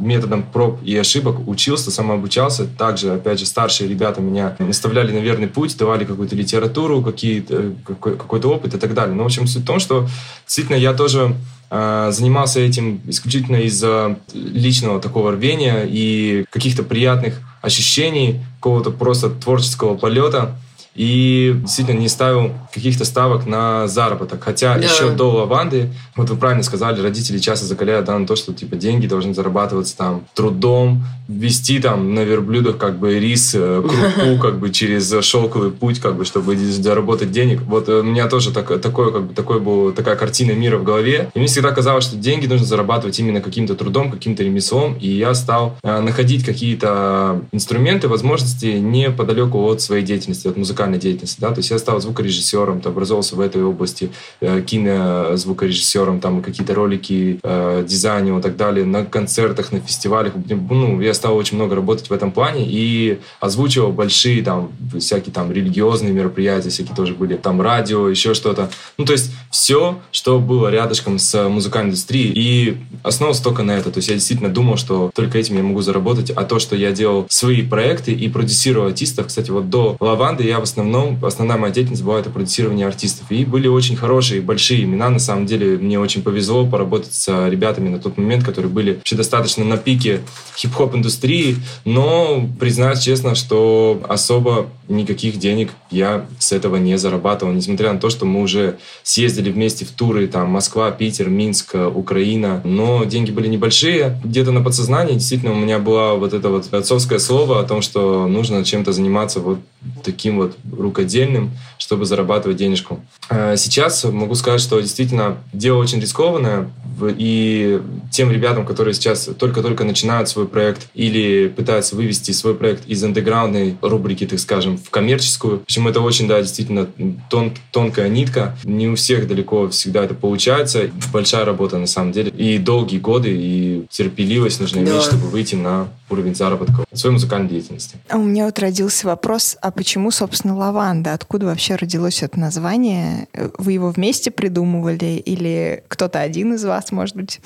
методам 0.00 0.44
проб 0.44 0.80
и 0.84 0.96
ошибок 0.96 1.46
учился, 1.48 1.90
самообучался. 1.90 2.66
Также, 2.66 3.12
опять 3.12 3.40
же, 3.40 3.46
старшие 3.46 3.88
ребята 3.88 4.20
меня 4.20 4.54
наставляли 4.58 5.12
на 5.12 5.18
верный 5.18 5.48
путь, 5.48 5.76
давали 5.76 6.04
какую-то 6.04 6.36
литературу, 6.36 7.02
какие-то, 7.02 7.72
какой, 7.84 8.16
какой-то 8.16 8.48
опыт 8.48 8.74
и 8.74 8.78
так 8.78 8.94
далее. 8.94 9.14
Но, 9.14 9.24
в 9.24 9.26
общем, 9.26 9.46
суть 9.46 9.62
в 9.62 9.66
том, 9.66 9.80
что 9.80 10.06
действительно 10.46 10.76
я 10.76 10.92
тоже 10.92 11.34
э, 11.70 12.10
занимался 12.12 12.60
этим 12.60 13.00
исключительно 13.08 13.56
из-за 13.56 14.16
личного 14.32 15.00
такого 15.00 15.32
рвения 15.32 15.84
и 15.88 16.44
каких-то 16.50 16.84
приятных 16.84 17.40
ощущений, 17.60 18.40
какого-то 18.60 18.90
просто 18.90 19.30
творческого 19.30 19.96
полета 19.96 20.56
и 20.94 21.54
действительно 21.56 21.98
не 21.98 22.08
ставил 22.08 22.52
каких-то 22.72 23.04
ставок 23.04 23.46
на 23.46 23.88
заработок. 23.88 24.42
Хотя 24.42 24.74
да. 24.74 24.84
еще 24.84 25.10
до 25.10 25.30
лаванды, 25.30 25.90
вот 26.16 26.30
вы 26.30 26.36
правильно 26.36 26.62
сказали, 26.62 27.00
родители 27.00 27.38
часто 27.38 27.66
закаляют 27.66 28.06
да, 28.06 28.18
на 28.18 28.26
то, 28.26 28.36
что 28.36 28.52
типа 28.52 28.76
деньги 28.76 29.06
должны 29.06 29.34
зарабатываться 29.34 29.96
там 29.96 30.24
трудом, 30.34 31.04
вести 31.28 31.80
там 31.80 32.14
на 32.14 32.20
верблюдах 32.20 32.76
как 32.76 32.98
бы 32.98 33.18
рис, 33.18 33.54
э, 33.54 33.82
крупу 33.82 34.38
как 34.42 34.58
бы 34.58 34.70
через 34.70 35.10
шелковый 35.24 35.70
путь, 35.70 36.00
как 36.00 36.16
бы, 36.16 36.24
чтобы 36.24 36.56
заработать 36.56 37.30
денег. 37.30 37.62
Вот 37.62 37.88
э, 37.88 38.00
у 38.00 38.02
меня 38.02 38.28
тоже 38.28 38.52
так, 38.52 38.80
такое, 38.80 39.10
как 39.10 39.22
бы, 39.28 39.34
такой 39.34 39.60
был, 39.60 39.92
такая 39.92 40.16
картина 40.16 40.52
мира 40.52 40.76
в 40.76 40.84
голове. 40.84 41.30
И 41.34 41.38
мне 41.38 41.48
всегда 41.48 41.70
казалось, 41.72 42.04
что 42.04 42.16
деньги 42.16 42.46
нужно 42.46 42.66
зарабатывать 42.66 43.18
именно 43.18 43.40
каким-то 43.40 43.74
трудом, 43.74 44.10
каким-то 44.10 44.42
ремеслом. 44.42 44.96
И 45.00 45.08
я 45.08 45.34
стал 45.34 45.76
э, 45.82 46.00
находить 46.00 46.44
какие-то 46.44 47.42
инструменты, 47.52 48.08
возможности 48.08 48.66
неподалеку 48.66 49.64
от 49.64 49.80
своей 49.80 50.04
деятельности, 50.04 50.46
от 50.46 50.56
музыкальной 50.56 50.83
музыкальной 50.84 50.98
деятельности, 50.98 51.40
да, 51.40 51.50
то 51.50 51.58
есть 51.58 51.70
я 51.70 51.78
стал 51.78 52.00
звукорежиссером, 52.00 52.80
то 52.80 52.90
образовался 52.90 53.36
в 53.36 53.40
этой 53.40 53.62
области, 53.62 54.10
э, 54.40 54.62
кинозвукорежиссером, 54.62 56.20
там 56.20 56.42
какие-то 56.42 56.74
ролики 56.74 57.40
э, 57.42 57.84
дизайнил 57.86 58.38
и 58.38 58.42
так 58.42 58.56
далее, 58.56 58.84
на 58.84 59.04
концертах, 59.04 59.72
на 59.72 59.80
фестивалях, 59.80 60.32
ну, 60.48 61.00
я 61.00 61.14
стал 61.14 61.36
очень 61.36 61.56
много 61.56 61.74
работать 61.74 62.10
в 62.10 62.12
этом 62.12 62.32
плане 62.32 62.64
и 62.66 63.18
озвучивал 63.40 63.92
большие 63.92 64.42
там 64.42 64.70
всякие 64.98 65.32
там 65.32 65.52
религиозные 65.52 66.12
мероприятия, 66.12 66.70
всякие 66.70 66.94
тоже 66.94 67.14
были, 67.14 67.36
там 67.36 67.60
радио, 67.60 68.08
еще 68.08 68.34
что-то. 68.34 68.70
Ну, 68.98 69.04
то 69.04 69.12
есть 69.12 69.30
все, 69.50 69.98
что 70.12 70.38
было 70.38 70.68
рядышком 70.68 71.18
с 71.18 71.48
музыкальной 71.48 71.90
индустрией, 71.90 72.32
и 72.34 72.76
основывался 73.02 73.44
только 73.44 73.62
на 73.62 73.72
это. 73.72 73.90
То 73.90 73.98
есть 73.98 74.08
я 74.08 74.14
действительно 74.14 74.50
думал, 74.50 74.76
что 74.76 75.10
только 75.14 75.38
этим 75.38 75.56
я 75.56 75.62
могу 75.62 75.80
заработать, 75.82 76.30
а 76.30 76.44
то, 76.44 76.58
что 76.58 76.76
я 76.76 76.92
делал 76.92 77.26
свои 77.28 77.62
проекты 77.62 78.12
и 78.12 78.28
продюсировал 78.28 78.88
артистов, 78.88 79.26
кстати, 79.26 79.50
вот 79.50 79.70
до 79.70 79.96
«Лаванды» 80.00 80.44
я 80.44 80.60
в 80.60 80.64
основном, 80.74 81.24
основная 81.24 81.56
моя 81.56 81.72
деятельность 81.72 82.02
была 82.02 82.18
это 82.20 82.30
продюсирование 82.30 82.86
артистов. 82.86 83.30
И 83.30 83.44
были 83.44 83.68
очень 83.68 83.96
хорошие, 83.96 84.40
большие 84.40 84.82
имена, 84.82 85.08
на 85.08 85.18
самом 85.18 85.46
деле. 85.46 85.78
Мне 85.78 85.98
очень 85.98 86.22
повезло 86.22 86.66
поработать 86.66 87.14
с 87.14 87.48
ребятами 87.48 87.88
на 87.88 87.98
тот 87.98 88.16
момент, 88.16 88.44
которые 88.44 88.70
были 88.70 88.94
вообще 88.94 89.16
достаточно 89.16 89.64
на 89.64 89.76
пике 89.76 90.20
хип-хоп 90.56 90.94
индустрии, 90.94 91.56
но 91.84 92.48
признаюсь 92.58 93.00
честно, 93.00 93.34
что 93.34 94.02
особо 94.08 94.66
никаких 94.88 95.38
денег 95.38 95.70
я 95.94 96.26
с 96.38 96.52
этого 96.52 96.76
не 96.76 96.98
зарабатывал, 96.98 97.52
несмотря 97.52 97.92
на 97.92 98.00
то, 98.00 98.10
что 98.10 98.26
мы 98.26 98.42
уже 98.42 98.76
съездили 99.02 99.50
вместе 99.50 99.84
в 99.84 99.90
туры, 99.90 100.26
там, 100.26 100.48
Москва, 100.50 100.90
Питер, 100.90 101.28
Минск, 101.28 101.74
Украина, 101.94 102.60
но 102.64 103.04
деньги 103.04 103.30
были 103.30 103.48
небольшие. 103.48 104.20
Где-то 104.24 104.50
на 104.50 104.62
подсознании 104.62 105.14
действительно 105.14 105.52
у 105.52 105.56
меня 105.56 105.78
была 105.78 106.14
вот 106.14 106.34
это 106.34 106.48
вот 106.48 106.72
отцовское 106.72 107.18
слово 107.18 107.60
о 107.60 107.64
том, 107.64 107.82
что 107.82 108.26
нужно 108.26 108.64
чем-то 108.64 108.92
заниматься 108.92 109.40
вот 109.40 109.58
таким 110.02 110.38
вот 110.38 110.56
рукодельным, 110.76 111.50
чтобы 111.78 112.04
зарабатывать 112.04 112.56
денежку. 112.56 113.00
А 113.28 113.56
сейчас 113.56 114.04
могу 114.04 114.34
сказать, 114.34 114.60
что 114.60 114.80
действительно 114.80 115.38
дело 115.52 115.78
очень 115.78 116.00
рискованное, 116.00 116.70
и 117.02 117.80
тем 118.10 118.30
ребятам, 118.30 118.64
которые 118.64 118.94
сейчас 118.94 119.28
только-только 119.38 119.84
начинают 119.84 120.28
свой 120.28 120.46
проект 120.46 120.88
или 120.94 121.48
пытаются 121.48 121.96
вывести 121.96 122.30
свой 122.30 122.54
проект 122.54 122.86
из 122.86 123.02
андеграундной 123.02 123.76
рубрики, 123.80 124.26
так 124.26 124.38
скажем, 124.38 124.78
в 124.78 124.90
коммерческую. 124.90 125.60
В 125.60 125.66
общем, 125.84 125.88
это 125.88 126.00
очень, 126.00 126.28
да, 126.28 126.40
действительно 126.40 126.88
тон, 127.28 127.52
тонкая 127.70 128.08
нитка. 128.08 128.56
Не 128.64 128.88
у 128.88 128.94
всех 128.94 129.28
далеко 129.28 129.68
всегда 129.68 130.04
это 130.04 130.14
получается. 130.14 130.90
Большая 131.12 131.44
работа 131.44 131.78
на 131.78 131.86
самом 131.86 132.12
деле. 132.12 132.30
И 132.30 132.58
долгие 132.58 132.98
годы, 132.98 133.30
и 133.30 133.86
терпеливость 133.90 134.60
нужно 134.60 134.84
да. 134.84 134.90
иметь, 134.92 135.02
чтобы 135.02 135.26
выйти 135.28 135.54
на 135.54 135.88
уровень 136.10 136.34
заработка 136.34 136.84
в 136.90 136.96
своей 136.96 137.14
музыкальной 137.14 137.48
деятельности. 137.48 137.96
А 138.08 138.16
у 138.16 138.22
меня 138.22 138.46
вот 138.46 138.58
родился 138.58 139.06
вопрос, 139.06 139.56
а 139.60 139.70
почему, 139.70 140.10
собственно, 140.10 140.56
лаванда? 140.56 141.12
Откуда 141.12 141.46
вообще 141.46 141.76
родилось 141.76 142.22
это 142.22 142.38
название? 142.38 143.28
Вы 143.58 143.72
его 143.72 143.90
вместе 143.90 144.30
придумывали 144.30 145.22
или 145.24 145.82
кто-то 145.88 146.20
один 146.20 146.54
из 146.54 146.64
вас, 146.64 146.92
может 146.92 147.16
быть? 147.16 147.40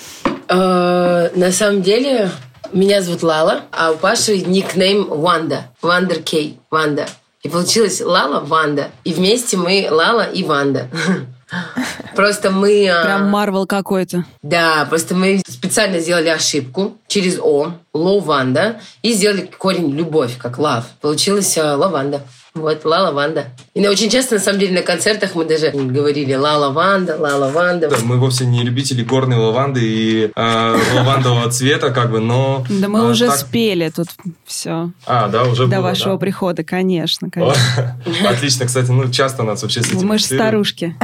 Э, 0.49 1.31
на 1.35 1.53
самом 1.53 1.83
деле, 1.83 2.31
меня 2.73 3.03
зовут 3.03 3.23
Лала, 3.23 3.63
а 3.73 3.93
у 3.93 3.97
Паши 3.97 4.39
никнейм 4.39 5.05
Ванда. 5.09 5.71
Вандер 5.83 6.23
Кей. 6.23 6.59
Ванда. 6.71 7.07
И 7.43 7.49
получилось 7.49 8.01
Лала 8.01 8.41
Ванда. 8.41 8.91
И 9.05 9.13
вместе 9.13 9.57
мы 9.57 9.87
Лала 9.91 10.25
и 10.25 10.43
Ванда. 10.43 10.89
Просто 12.15 12.51
мы... 12.51 12.89
А, 12.89 13.05
Прям 13.05 13.31
Марвел 13.31 13.67
какой-то. 13.67 14.25
Да, 14.43 14.87
просто 14.91 15.15
мы 15.15 15.41
специально 15.49 15.99
сделали 16.01 16.29
ошибку 16.29 16.99
через 17.07 17.39
О, 17.39 17.73
Лованда, 17.95 18.81
и 19.03 19.13
сделали 19.13 19.51
корень 19.57 19.91
любовь, 19.93 20.37
как 20.37 20.59
love. 20.59 20.85
Получилось 21.01 21.57
а, 21.57 21.77
Лованда. 21.77 22.23
Вот, 22.55 22.85
ла 22.85 23.03
лаванда. 23.05 23.47
И 23.75 23.87
очень 23.87 24.11
часто, 24.11 24.37
на 24.37 24.41
самом 24.41 24.59
деле, 24.59 24.75
на 24.75 24.83
концертах 24.83 25.35
мы 25.35 25.45
даже 25.45 25.71
говорили 25.71 26.35
ла 26.35 26.57
лаванда, 26.57 27.17
ла 27.17 27.37
лаванда. 27.37 27.89
Да, 27.89 27.97
мы 28.03 28.17
вовсе 28.17 28.47
не 28.47 28.63
любители 28.63 29.03
горной 29.03 29.37
лаванды 29.37 29.81
и 29.83 30.31
э, 30.35 30.79
лавандового 30.95 31.51
цвета, 31.51 31.91
как 31.91 32.11
бы, 32.11 32.21
но... 32.21 32.65
Да 32.69 32.89
мы 32.89 33.01
э, 33.01 33.11
уже 33.11 33.27
так... 33.27 33.37
спели 33.37 33.91
тут 33.95 34.09
все. 34.45 34.91
А, 35.07 35.29
да, 35.29 35.45
уже 35.45 35.67
До 35.67 35.77
было, 35.77 35.85
вашего 35.85 36.15
да? 36.15 36.19
прихода, 36.19 36.65
конечно, 36.65 37.31
конечно. 37.31 37.97
Отлично, 38.29 38.67
кстати, 38.67 38.91
ну 38.91 39.09
часто 39.11 39.43
нас 39.43 39.63
вообще 39.63 39.83
с 39.83 39.93
этим 39.93 40.07
Мы 40.07 40.19
же 40.19 40.25
старушки. 40.25 40.97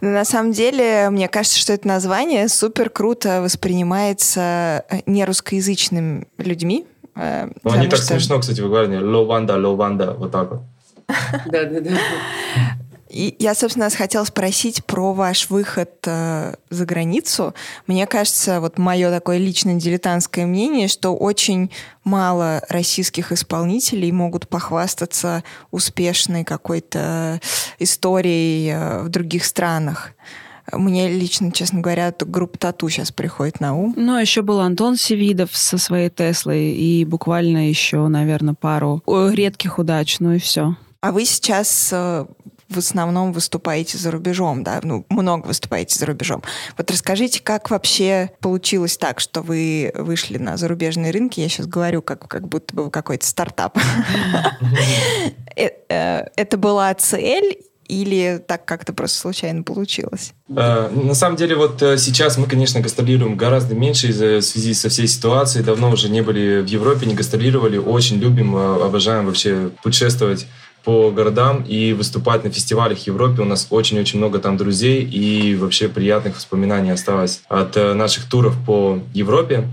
Но 0.00 0.08
на 0.10 0.24
самом 0.24 0.52
деле, 0.52 1.10
мне 1.10 1.28
кажется, 1.28 1.58
что 1.58 1.72
это 1.72 1.86
название 1.86 2.48
супер 2.48 2.90
круто 2.90 3.42
воспринимается 3.42 4.84
э, 4.88 5.00
нерусскоязычными 5.06 6.26
людьми, 6.38 6.86
Э, 7.18 7.48
ну, 7.64 7.72
они 7.72 7.88
так 7.88 7.98
что... 7.98 8.14
смешно, 8.14 8.38
кстати, 8.38 8.60
выговаривали. 8.60 9.02
Лованда, 9.02 9.56
лованда, 9.56 10.12
вот 10.12 10.30
так 10.30 10.50
вот. 10.50 10.60
Да-да-да. 11.46 11.90
И 13.08 13.34
я, 13.38 13.54
собственно, 13.54 13.88
хотела 13.90 14.24
спросить 14.24 14.84
про 14.84 15.14
ваш 15.14 15.48
выход 15.48 15.90
э, 16.04 16.54
за 16.68 16.84
границу. 16.84 17.54
Мне 17.86 18.06
кажется, 18.06 18.60
вот 18.60 18.78
мое 18.78 19.10
такое 19.10 19.38
личное 19.38 19.76
дилетантское 19.76 20.46
мнение, 20.46 20.88
что 20.88 21.16
очень 21.16 21.70
мало 22.04 22.62
российских 22.68 23.32
исполнителей 23.32 24.12
могут 24.12 24.46
похвастаться 24.48 25.42
успешной 25.70 26.44
какой-то 26.44 27.40
историей 27.78 28.70
э, 28.70 29.02
в 29.02 29.08
других 29.08 29.46
странах. 29.46 30.12
Мне 30.72 31.08
лично, 31.08 31.52
честно 31.52 31.80
говоря, 31.80 32.14
группа 32.20 32.58
Тату 32.58 32.88
сейчас 32.88 33.12
приходит 33.12 33.60
на 33.60 33.74
ум. 33.74 33.94
Ну, 33.96 34.18
еще 34.18 34.42
был 34.42 34.60
Антон 34.60 34.96
Севидов 34.96 35.56
со 35.56 35.78
своей 35.78 36.10
Теслой 36.10 36.72
и 36.72 37.04
буквально 37.04 37.68
еще, 37.68 38.06
наверное, 38.08 38.54
пару 38.54 39.02
редких 39.06 39.78
удач, 39.78 40.20
ну 40.20 40.32
и 40.32 40.38
все. 40.38 40.76
А 41.00 41.12
вы 41.12 41.24
сейчас 41.24 41.90
э, 41.92 42.26
в 42.68 42.78
основном 42.78 43.32
выступаете 43.32 43.98
за 43.98 44.10
рубежом, 44.10 44.62
да, 44.62 44.80
ну, 44.82 45.06
много 45.08 45.46
выступаете 45.46 45.98
за 45.98 46.06
рубежом. 46.06 46.42
Вот 46.76 46.90
расскажите, 46.90 47.40
как 47.42 47.70
вообще 47.70 48.32
получилось 48.40 48.96
так, 48.96 49.20
что 49.20 49.42
вы 49.42 49.92
вышли 49.94 50.38
на 50.38 50.56
зарубежные 50.56 51.12
рынки? 51.12 51.40
Я 51.40 51.48
сейчас 51.48 51.66
говорю, 51.66 52.02
как, 52.02 52.28
как 52.28 52.48
будто 52.48 52.74
бы 52.74 52.90
какой-то 52.90 53.26
стартап. 53.26 53.78
Э, 55.56 55.70
э, 55.88 56.26
это 56.36 56.56
была 56.56 56.94
цель 56.94 57.58
или 57.88 58.42
так 58.46 58.64
как-то 58.64 58.92
просто 58.92 59.18
случайно 59.18 59.62
получилось? 59.62 60.34
Э, 60.48 60.88
на 60.90 61.14
самом 61.14 61.36
деле, 61.36 61.56
вот 61.56 61.82
э, 61.82 61.96
сейчас 61.96 62.36
мы, 62.38 62.46
конечно, 62.46 62.80
гастролируем 62.80 63.36
гораздо 63.36 63.74
меньше 63.74 64.08
из-за 64.08 64.40
связи 64.42 64.74
со 64.74 64.90
всей 64.90 65.08
ситуацией. 65.08 65.64
Давно 65.64 65.90
уже 65.90 66.08
не 66.08 66.20
были 66.20 66.60
в 66.60 66.66
Европе, 66.66 67.06
не 67.06 67.14
гастролировали. 67.14 67.78
Очень 67.78 68.18
любим, 68.18 68.54
э, 68.54 68.84
обожаем 68.84 69.26
вообще 69.26 69.70
путешествовать 69.82 70.46
по 70.84 71.10
городам 71.10 71.64
и 71.64 71.92
выступать 71.92 72.44
на 72.44 72.50
фестивалях 72.50 72.98
в 72.98 73.06
Европе. 73.06 73.42
У 73.42 73.46
нас 73.46 73.66
очень-очень 73.70 74.18
много 74.18 74.38
там 74.38 74.56
друзей 74.56 75.02
и 75.02 75.54
вообще 75.56 75.88
приятных 75.88 76.36
воспоминаний 76.36 76.90
осталось 76.90 77.42
от 77.48 77.74
наших 77.76 78.28
туров 78.28 78.54
по 78.64 79.00
Европе. 79.12 79.68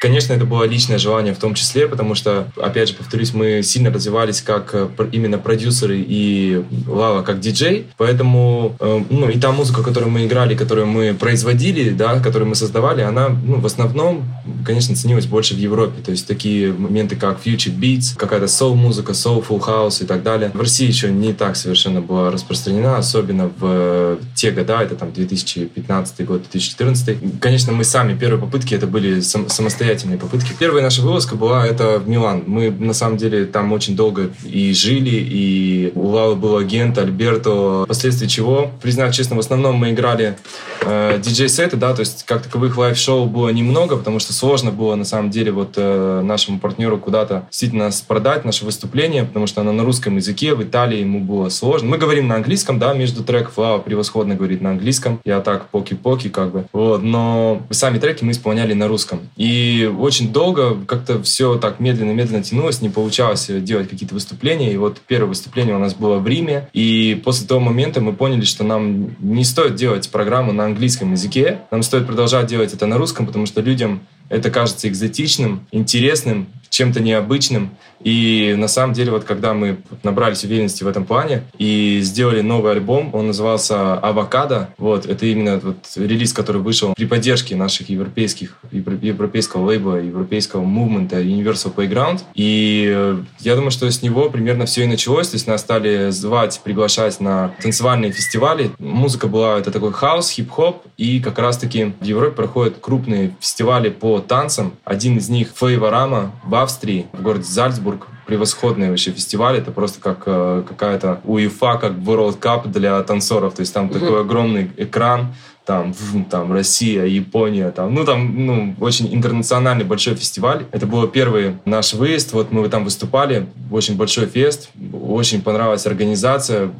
Конечно, 0.00 0.32
это 0.32 0.44
было 0.44 0.62
личное 0.64 0.98
желание 0.98 1.34
в 1.34 1.38
том 1.38 1.54
числе, 1.54 1.88
потому 1.88 2.14
что, 2.14 2.48
опять 2.56 2.88
же, 2.88 2.94
повторюсь, 2.94 3.34
мы 3.34 3.62
сильно 3.64 3.90
развивались 3.90 4.42
как 4.42 4.70
э, 4.72 4.88
именно 5.10 5.38
продюсеры 5.38 5.98
и 5.98 6.62
Лава 6.86 7.22
как 7.22 7.40
диджей, 7.40 7.86
поэтому, 7.96 8.76
э, 8.78 9.00
ну, 9.10 9.28
и 9.28 9.40
та 9.40 9.50
музыка, 9.50 9.82
которую 9.82 10.12
мы 10.12 10.26
играли, 10.26 10.54
которую 10.54 10.86
мы 10.86 11.14
производили, 11.14 11.90
да, 11.90 12.20
которую 12.20 12.48
мы 12.48 12.54
создавали, 12.54 13.00
она, 13.00 13.28
ну, 13.28 13.58
в 13.58 13.66
основном, 13.66 14.24
конечно, 14.64 14.94
ценилась 14.94 15.26
больше 15.26 15.54
в 15.54 15.58
Европе, 15.58 16.00
то 16.00 16.12
есть 16.12 16.28
такие 16.28 16.72
моменты, 16.72 17.16
как 17.16 17.44
future 17.44 17.76
beats, 17.76 18.16
какая-то 18.16 18.46
soul-музыка, 18.46 19.12
soulful 19.12 19.60
house 19.60 20.04
и 20.04 20.06
так 20.06 20.22
далее. 20.22 20.52
В 20.54 20.60
России 20.60 20.86
еще 20.86 21.10
не 21.10 21.32
так 21.32 21.56
совершенно 21.56 22.00
была 22.00 22.30
распространена, 22.30 22.98
особенно 22.98 23.50
в 23.58 24.18
те 24.36 24.52
года, 24.52 24.80
это 24.80 24.94
там 24.94 25.12
2015 25.12 26.24
год, 26.24 26.42
2014. 26.42 27.40
Конечно, 27.40 27.72
мы 27.72 27.82
сами, 27.82 28.16
первые 28.16 28.40
попытки, 28.40 28.74
это 28.74 28.86
были 28.86 29.20
сам, 29.20 29.48
самостоятельные 29.48 29.87
самостоятельные 29.88 30.18
попытки. 30.18 30.52
Первая 30.58 30.82
наша 30.82 31.02
вылазка 31.02 31.34
была 31.34 31.66
это 31.66 31.98
в 31.98 32.08
Милан. 32.08 32.44
Мы 32.46 32.70
на 32.70 32.92
самом 32.92 33.16
деле 33.16 33.46
там 33.46 33.72
очень 33.72 33.96
долго 33.96 34.30
и 34.44 34.72
жили, 34.74 35.10
и 35.10 35.92
у 35.94 36.08
Лалы 36.08 36.36
был 36.36 36.56
агент 36.56 36.98
Альберто, 36.98 37.84
впоследствии 37.84 38.26
чего, 38.26 38.70
признать 38.82 39.14
честно, 39.14 39.36
в 39.36 39.38
основном 39.38 39.76
мы 39.76 39.90
играли 39.90 40.36
э, 40.82 41.18
диджей-сеты, 41.20 41.76
да, 41.76 41.94
то 41.94 42.00
есть 42.00 42.24
как 42.24 42.42
таковых 42.42 42.76
live-шоу 42.76 43.26
было 43.26 43.48
немного, 43.50 43.96
потому 43.96 44.18
что 44.18 44.32
сложно 44.32 44.70
было 44.70 44.94
на 44.94 45.04
самом 45.04 45.30
деле 45.30 45.52
вот 45.52 45.74
э, 45.76 46.22
нашему 46.22 46.58
партнеру 46.58 46.98
куда-то 46.98 47.46
действительно 47.50 47.90
продать, 48.06 48.44
наше 48.44 48.64
выступление, 48.64 49.24
потому 49.24 49.46
что 49.46 49.60
оно 49.60 49.72
на 49.72 49.84
русском 49.84 50.16
языке, 50.16 50.54
в 50.54 50.62
Италии 50.62 51.00
ему 51.00 51.20
было 51.20 51.48
сложно. 51.48 51.88
Мы 51.88 51.98
говорим 51.98 52.28
на 52.28 52.36
английском, 52.36 52.78
да, 52.78 52.94
между 52.94 53.24
треков, 53.24 53.58
Лала 53.58 53.78
превосходно 53.78 54.34
говорит 54.34 54.60
на 54.60 54.70
английском, 54.70 55.20
я 55.24 55.40
так 55.40 55.68
поки-поки 55.70 56.28
как 56.28 56.52
бы, 56.52 56.66
вот, 56.72 57.02
но 57.02 57.62
сами 57.70 57.98
треки 57.98 58.24
мы 58.24 58.32
исполняли 58.32 58.72
на 58.72 58.88
русском. 58.88 59.20
И 59.36 59.90
очень 59.98 60.32
долго 60.32 60.76
как-то 60.86 61.22
все 61.22 61.56
так 61.56 61.80
медленно-медленно 61.80 62.42
тянулось, 62.42 62.82
не 62.82 62.88
получалось 62.88 63.46
делать 63.48 63.88
какие-то 63.88 64.14
выступления. 64.14 64.72
И 64.72 64.76
вот 64.76 64.98
первое 65.06 65.28
выступление 65.28 65.76
у 65.76 65.78
нас 65.78 65.94
было 65.94 66.18
в 66.18 66.26
Риме. 66.26 66.68
И 66.72 67.20
после 67.24 67.46
того 67.46 67.60
момента 67.60 68.00
мы 68.00 68.12
поняли, 68.12 68.42
что 68.42 68.64
нам 68.64 69.16
не 69.20 69.44
стоит 69.44 69.74
делать 69.74 70.10
программу 70.10 70.52
на 70.52 70.64
английском 70.68 71.12
языке. 71.12 71.60
Нам 71.70 71.82
стоит 71.82 72.06
продолжать 72.06 72.46
делать 72.46 72.72
это 72.72 72.86
на 72.86 72.96
русском, 72.96 73.26
потому 73.26 73.46
что 73.46 73.60
людям 73.60 74.00
это 74.28 74.50
кажется 74.50 74.88
экзотичным, 74.88 75.66
интересным 75.72 76.46
чем-то 76.70 77.00
необычным. 77.00 77.70
И 78.00 78.54
на 78.56 78.68
самом 78.68 78.94
деле, 78.94 79.10
вот 79.10 79.24
когда 79.24 79.54
мы 79.54 79.78
набрались 80.02 80.44
уверенности 80.44 80.84
в 80.84 80.88
этом 80.88 81.04
плане 81.04 81.42
и 81.58 82.00
сделали 82.02 82.40
новый 82.40 82.72
альбом, 82.72 83.10
он 83.12 83.28
назывался 83.28 83.94
«Авокадо». 83.94 84.70
Вот, 84.78 85.06
это 85.06 85.26
именно 85.26 85.58
вот 85.62 85.78
релиз, 85.96 86.32
который 86.32 86.62
вышел 86.62 86.94
при 86.94 87.06
поддержке 87.06 87.56
наших 87.56 87.88
европейских, 87.90 88.58
европейского 88.70 89.66
лейбла, 89.66 89.96
европейского 89.96 90.62
мувмента 90.62 91.20
Universal 91.20 91.74
Playground. 91.74 92.20
И 92.34 92.88
э, 92.88 93.18
я 93.40 93.56
думаю, 93.56 93.70
что 93.70 93.90
с 93.90 94.02
него 94.02 94.30
примерно 94.30 94.66
все 94.66 94.84
и 94.84 94.86
началось. 94.86 95.28
То 95.28 95.34
есть 95.34 95.46
нас 95.46 95.60
стали 95.60 96.10
звать, 96.10 96.60
приглашать 96.62 97.20
на 97.20 97.54
танцевальные 97.60 98.12
фестивали. 98.12 98.70
Музыка 98.78 99.26
была, 99.26 99.58
это 99.58 99.72
такой 99.72 99.92
хаос, 99.92 100.30
хип-хоп. 100.30 100.84
И 100.96 101.20
как 101.20 101.38
раз-таки 101.38 101.92
в 102.00 102.04
Европе 102.04 102.36
проходят 102.36 102.76
крупные 102.80 103.36
фестивали 103.40 103.88
по 103.88 104.20
танцам. 104.20 104.72
Один 104.84 105.18
из 105.18 105.28
них 105.28 105.48
Фейворама 105.54 106.32
Австрии, 106.62 107.06
в 107.12 107.22
городе 107.22 107.44
Зальцбург. 107.44 108.08
Превосходный 108.26 108.90
вообще 108.90 109.10
фестиваль. 109.10 109.56
Это 109.56 109.70
просто 109.70 110.00
как 110.00 110.24
э, 110.26 110.62
какая-то 110.68 111.20
УЕФА, 111.24 111.78
как 111.80 111.92
World 111.92 112.38
Cup 112.38 112.68
для 112.68 113.02
танцоров. 113.02 113.54
То 113.54 113.60
есть 113.60 113.72
там 113.72 113.88
такой 113.88 114.20
огромный 114.20 114.70
экран, 114.76 115.34
там, 115.68 115.94
там 116.30 116.50
Россия, 116.50 117.04
Япония, 117.04 117.70
там, 117.70 117.94
ну 117.94 118.04
там, 118.06 118.46
ну, 118.46 118.74
очень 118.80 119.14
интернациональный 119.14 119.84
большой 119.84 120.14
фестиваль. 120.14 120.64
Это 120.72 120.86
был 120.86 121.06
первый 121.08 121.58
наш 121.66 121.92
выезд, 121.92 122.32
вот 122.32 122.50
мы 122.52 122.66
там 122.70 122.84
выступали, 122.84 123.48
очень 123.70 123.94
большой 123.94 124.26
фест, 124.26 124.70
очень 124.92 125.42
понравилась 125.42 125.86
организация, 125.86 126.70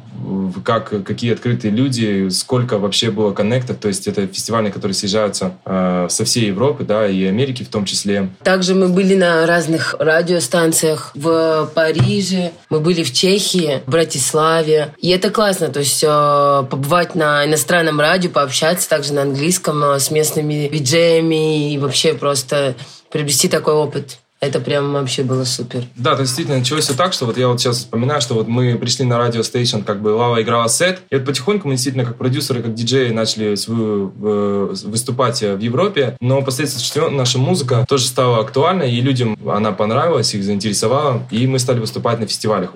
как, 0.63 1.03
какие 1.03 1.33
открытые 1.33 1.71
люди, 1.71 2.29
сколько 2.29 2.77
вообще 2.77 3.11
было 3.11 3.33
коннектов, 3.33 3.77
то 3.77 3.87
есть 3.87 4.07
это 4.07 4.27
фестиваль, 4.27 4.63
на 4.63 4.71
который 4.71 4.93
съезжаются 4.93 5.53
э, 5.65 6.07
со 6.09 6.25
всей 6.25 6.47
Европы, 6.47 6.83
да, 6.83 7.07
и 7.07 7.25
Америки 7.25 7.63
в 7.63 7.69
том 7.69 7.85
числе. 7.85 8.29
Также 8.43 8.75
мы 8.75 8.89
были 8.89 9.15
на 9.15 9.45
разных 9.45 9.95
радиостанциях 9.99 11.11
в 11.15 11.69
Париже, 11.73 12.51
мы 12.69 12.79
были 12.79 13.03
в 13.03 13.13
Чехии, 13.13 13.81
в 13.85 13.91
Братиславе, 13.91 14.93
и 14.99 15.09
это 15.09 15.29
классно, 15.29 15.69
то 15.69 15.79
есть 15.79 16.03
э, 16.03 16.07
побывать 16.07 17.15
на 17.15 17.45
иностранном 17.45 17.99
радио, 17.99 18.29
пообщаться 18.29 18.89
также 18.89 19.13
на 19.13 19.23
английском 19.23 19.83
э, 19.83 19.99
с 19.99 20.11
местными 20.11 20.69
виджеями 20.71 21.73
и 21.73 21.77
вообще 21.77 22.13
просто 22.13 22.75
приобрести 23.11 23.47
такой 23.47 23.73
опыт. 23.73 24.19
Это 24.41 24.61
прям 24.61 24.93
вообще 24.93 25.23
было 25.23 25.43
супер. 25.43 25.83
Да, 25.97 26.15
то 26.15 26.21
действительно 26.21 26.59
началось 26.59 26.85
все 26.85 26.93
так, 26.93 27.11
что 27.11 27.25
вот 27.25 27.37
я 27.37 27.49
вот 27.49 27.59
сейчас 27.59 27.79
вспоминаю, 27.79 28.21
что 28.21 28.35
вот 28.35 28.47
мы 28.47 28.77
пришли 28.77 29.03
на 29.03 29.17
радио 29.17 29.43
стейшн, 29.43 29.81
как 29.81 30.01
бы 30.01 30.09
Лава 30.09 30.41
играла 30.41 30.69
сет, 30.69 31.01
и 31.09 31.15
вот 31.17 31.25
потихоньку 31.25 31.67
мы 31.67 31.73
действительно 31.73 32.05
как 32.05 32.15
продюсеры, 32.15 32.63
как 32.63 32.73
диджеи 32.73 33.09
начали 33.09 33.55
свою 33.55 34.13
э, 34.21 34.75
выступать 34.85 35.41
в 35.41 35.59
Европе, 35.59 36.15
но 36.21 36.41
последствия 36.41 37.09
наша 37.09 37.37
музыка 37.37 37.85
тоже 37.89 38.05
стала 38.05 38.39
актуальна, 38.39 38.83
и 38.83 39.01
людям 39.01 39.37
она 39.45 39.73
понравилась, 39.73 40.33
их 40.33 40.45
заинтересовала, 40.45 41.21
и 41.31 41.45
мы 41.45 41.59
стали 41.59 41.79
выступать 41.79 42.19
на 42.19 42.25
фестивалях. 42.25 42.71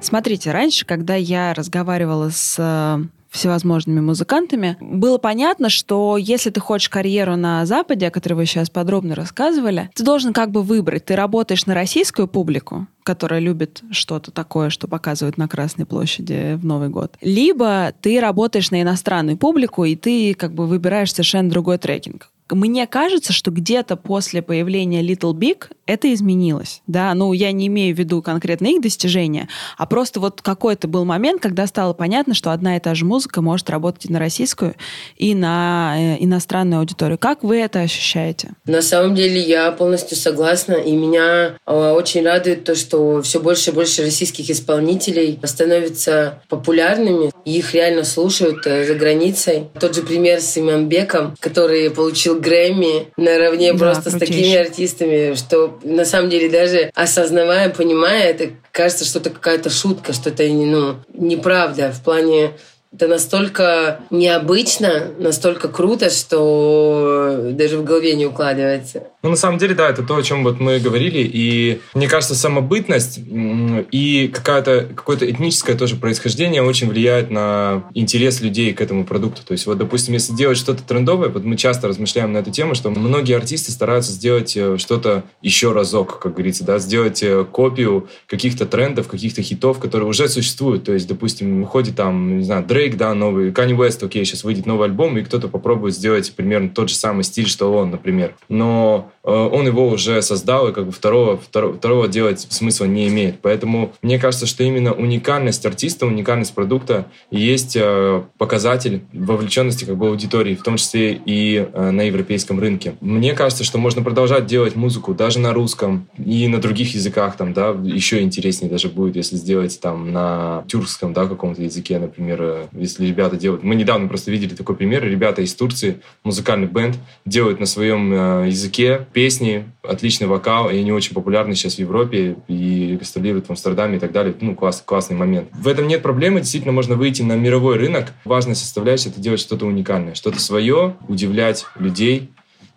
Смотрите, 0.00 0.52
раньше, 0.52 0.86
когда 0.86 1.16
я 1.16 1.54
разговаривала 1.54 2.30
с 2.30 2.56
э, 2.58 2.98
всевозможными 3.30 4.00
музыкантами, 4.00 4.76
было 4.80 5.18
понятно, 5.18 5.68
что 5.68 6.16
если 6.16 6.50
ты 6.50 6.60
хочешь 6.60 6.88
карьеру 6.88 7.36
на 7.36 7.64
Западе, 7.64 8.08
о 8.08 8.10
которой 8.10 8.34
вы 8.34 8.46
сейчас 8.46 8.70
подробно 8.70 9.14
рассказывали, 9.14 9.90
ты 9.94 10.04
должен 10.04 10.32
как 10.32 10.50
бы 10.50 10.62
выбрать. 10.62 11.06
Ты 11.06 11.16
работаешь 11.16 11.66
на 11.66 11.74
российскую 11.74 12.28
публику, 12.28 12.86
которая 13.02 13.40
любит 13.40 13.82
что-то 13.90 14.30
такое, 14.30 14.70
что 14.70 14.88
показывают 14.88 15.38
на 15.38 15.48
Красной 15.48 15.86
площади 15.86 16.54
в 16.54 16.64
Новый 16.64 16.88
год. 16.88 17.16
Либо 17.20 17.92
ты 18.00 18.20
работаешь 18.20 18.70
на 18.70 18.82
иностранную 18.82 19.36
публику, 19.36 19.84
и 19.84 19.96
ты 19.96 20.34
как 20.34 20.52
бы 20.52 20.66
выбираешь 20.66 21.12
совершенно 21.12 21.50
другой 21.50 21.78
трекинг 21.78 22.30
мне 22.52 22.86
кажется, 22.86 23.32
что 23.32 23.50
где-то 23.50 23.96
после 23.96 24.42
появления 24.42 25.02
Little 25.02 25.32
Big 25.32 25.66
это 25.86 26.12
изменилось. 26.12 26.82
Да, 26.86 27.12
ну, 27.14 27.32
я 27.32 27.52
не 27.52 27.66
имею 27.66 27.94
в 27.94 27.98
виду 27.98 28.22
конкретно 28.22 28.68
их 28.68 28.80
достижения, 28.80 29.48
а 29.76 29.86
просто 29.86 30.20
вот 30.20 30.42
какой-то 30.42 30.88
был 30.88 31.04
момент, 31.04 31.42
когда 31.42 31.66
стало 31.66 31.92
понятно, 31.92 32.34
что 32.34 32.52
одна 32.52 32.76
и 32.76 32.80
та 32.80 32.94
же 32.94 33.04
музыка 33.04 33.42
может 33.42 33.70
работать 33.70 34.06
и 34.06 34.12
на 34.12 34.18
российскую, 34.18 34.74
и 35.16 35.34
на 35.34 35.94
э, 35.98 36.16
иностранную 36.20 36.80
аудиторию. 36.80 37.18
Как 37.18 37.42
вы 37.42 37.58
это 37.58 37.80
ощущаете? 37.80 38.52
На 38.66 38.82
самом 38.82 39.14
деле 39.14 39.40
я 39.40 39.70
полностью 39.72 40.16
согласна, 40.16 40.74
и 40.74 40.92
меня 40.92 41.56
э, 41.66 41.90
очень 41.92 42.24
радует 42.24 42.64
то, 42.64 42.74
что 42.74 43.22
все 43.22 43.40
больше 43.40 43.70
и 43.70 43.74
больше 43.74 44.02
российских 44.02 44.50
исполнителей 44.50 45.38
становятся 45.44 46.42
популярными, 46.48 47.32
и 47.44 47.58
их 47.58 47.74
реально 47.74 48.04
слушают 48.04 48.66
э, 48.66 48.86
за 48.86 48.94
границей. 48.94 49.68
Тот 49.78 49.94
же 49.94 50.02
пример 50.02 50.40
с 50.40 50.56
Иманбеком, 50.56 51.36
который 51.40 51.90
получил 51.90 52.39
Грэмми 52.40 53.08
наравне 53.16 53.72
да, 53.72 53.78
просто 53.78 54.10
крутейший. 54.10 54.26
с 54.26 54.30
такими 54.30 54.56
артистами, 54.56 55.34
что 55.34 55.78
на 55.82 56.04
самом 56.04 56.30
деле 56.30 56.48
даже 56.48 56.90
осознавая, 56.94 57.70
понимая, 57.70 58.30
это 58.30 58.50
кажется, 58.72 59.04
что 59.04 59.18
это 59.18 59.30
какая-то 59.30 59.70
шутка, 59.70 60.12
что 60.12 60.30
это 60.30 60.44
ну, 60.48 60.96
неправда 61.12 61.92
в 61.92 62.02
плане 62.02 62.52
это 62.92 63.06
настолько 63.06 64.00
необычно, 64.10 65.12
настолько 65.18 65.68
круто, 65.68 66.10
что 66.10 67.50
даже 67.52 67.78
в 67.78 67.84
голове 67.84 68.14
не 68.16 68.26
укладывается. 68.26 69.04
Ну, 69.22 69.30
на 69.30 69.36
самом 69.36 69.58
деле, 69.58 69.74
да, 69.74 69.90
это 69.90 70.02
то, 70.02 70.16
о 70.16 70.22
чем 70.22 70.42
вот 70.42 70.58
мы 70.58 70.80
говорили. 70.80 71.20
И 71.20 71.80
мне 71.94 72.08
кажется, 72.08 72.34
самобытность 72.34 73.20
и 73.20 74.30
какая-то, 74.34 74.88
какое-то 74.96 75.30
этническое 75.30 75.76
тоже 75.76 75.96
происхождение 75.96 76.62
очень 76.62 76.88
влияет 76.88 77.30
на 77.30 77.84
интерес 77.94 78.40
людей 78.40 78.72
к 78.72 78.80
этому 78.80 79.04
продукту. 79.04 79.42
То 79.46 79.52
есть, 79.52 79.66
вот, 79.66 79.78
допустим, 79.78 80.14
если 80.14 80.32
делать 80.32 80.58
что-то 80.58 80.82
трендовое, 80.82 81.28
вот 81.28 81.44
мы 81.44 81.56
часто 81.56 81.86
размышляем 81.86 82.32
на 82.32 82.38
эту 82.38 82.50
тему, 82.50 82.74
что 82.74 82.90
многие 82.90 83.36
артисты 83.36 83.70
стараются 83.70 84.10
сделать 84.10 84.56
э, 84.56 84.78
что-то 84.78 85.22
еще 85.42 85.72
разок, 85.72 86.18
как 86.18 86.32
говорится, 86.32 86.64
да, 86.64 86.78
сделать 86.78 87.22
э, 87.22 87.44
копию 87.44 88.08
каких-то 88.26 88.66
трендов, 88.66 89.06
каких-то 89.06 89.42
хитов, 89.42 89.78
которые 89.78 90.08
уже 90.08 90.28
существуют. 90.28 90.84
То 90.84 90.92
есть, 90.92 91.06
допустим, 91.06 91.60
выходит 91.60 91.94
там, 91.94 92.38
не 92.38 92.44
знаю, 92.44 92.64
Дрейк, 92.80 92.96
да, 92.96 93.12
новый, 93.12 93.50
Kanye 93.50 93.76
West, 93.76 94.02
окей, 94.02 94.24
сейчас 94.24 94.42
выйдет 94.42 94.64
новый 94.64 94.88
альбом, 94.88 95.18
и 95.18 95.22
кто-то 95.22 95.48
попробует 95.48 95.94
сделать 95.94 96.32
примерно 96.34 96.70
тот 96.70 96.88
же 96.88 96.94
самый 96.94 97.24
стиль, 97.24 97.46
что 97.46 97.70
он, 97.74 97.90
например. 97.90 98.34
Но 98.48 99.12
он 99.22 99.66
его 99.66 99.88
уже 99.88 100.22
создал, 100.22 100.68
и 100.68 100.72
как 100.72 100.86
бы 100.86 100.92
второго, 100.92 101.36
второго, 101.36 101.74
второго 101.74 102.08
делать 102.08 102.40
смысла 102.50 102.84
не 102.84 103.08
имеет. 103.08 103.40
Поэтому 103.40 103.92
мне 104.02 104.18
кажется, 104.18 104.46
что 104.46 104.62
именно 104.64 104.92
уникальность 104.92 105.64
артиста, 105.66 106.06
уникальность 106.06 106.54
продукта 106.54 107.06
есть 107.30 107.76
э, 107.76 108.22
показатель 108.38 109.02
вовлеченности 109.12 109.84
как 109.84 109.96
бы 109.96 110.08
аудитории, 110.08 110.54
в 110.54 110.62
том 110.62 110.76
числе 110.76 111.14
и 111.24 111.56
э, 111.56 111.90
на 111.90 112.02
европейском 112.02 112.60
рынке. 112.60 112.94
Мне 113.00 113.32
кажется, 113.32 113.64
что 113.64 113.78
можно 113.78 114.02
продолжать 114.02 114.46
делать 114.46 114.76
музыку 114.76 115.14
даже 115.14 115.38
на 115.38 115.52
русском 115.52 116.08
и 116.18 116.48
на 116.48 116.58
других 116.58 116.94
языках, 116.94 117.36
там, 117.36 117.52
да, 117.52 117.70
еще 117.82 118.20
интереснее 118.20 118.70
даже 118.70 118.88
будет, 118.88 119.16
если 119.16 119.36
сделать 119.36 119.80
там 119.80 120.12
на 120.12 120.64
тюркском, 120.68 121.12
да, 121.12 121.26
каком-то 121.26 121.62
языке, 121.62 121.98
например, 121.98 122.68
если 122.72 123.06
ребята 123.06 123.36
делают... 123.36 123.62
Мы 123.62 123.74
недавно 123.74 124.08
просто 124.08 124.30
видели 124.30 124.54
такой 124.54 124.76
пример. 124.76 125.04
Ребята 125.04 125.42
из 125.42 125.54
Турции, 125.54 126.00
музыкальный 126.24 126.66
бенд, 126.66 126.96
делают 127.24 127.60
на 127.60 127.66
своем 127.66 128.12
э, 128.12 128.48
языке 128.48 129.06
песни, 129.12 129.70
отличный 129.82 130.26
вокал, 130.26 130.70
и 130.70 130.78
они 130.78 130.92
очень 130.92 131.14
популярны 131.14 131.54
сейчас 131.54 131.74
в 131.74 131.78
Европе 131.78 132.36
и 132.48 132.96
гастролируют 132.98 133.46
в 133.46 133.50
Амстердаме 133.50 133.96
и 133.96 134.00
так 134.00 134.12
далее. 134.12 134.34
Ну, 134.40 134.54
класс, 134.54 134.82
классный 134.84 135.16
момент. 135.16 135.48
В 135.52 135.68
этом 135.68 135.88
нет 135.88 136.02
проблемы. 136.02 136.40
Действительно, 136.40 136.72
можно 136.72 136.94
выйти 136.94 137.22
на 137.22 137.34
мировой 137.34 137.76
рынок. 137.76 138.12
Важная 138.24 138.54
составляющая— 138.54 139.08
это 139.10 139.20
делать 139.20 139.40
что-то 139.40 139.66
уникальное, 139.66 140.14
что-то 140.14 140.40
свое, 140.40 140.96
удивлять 141.08 141.66
людей. 141.76 142.30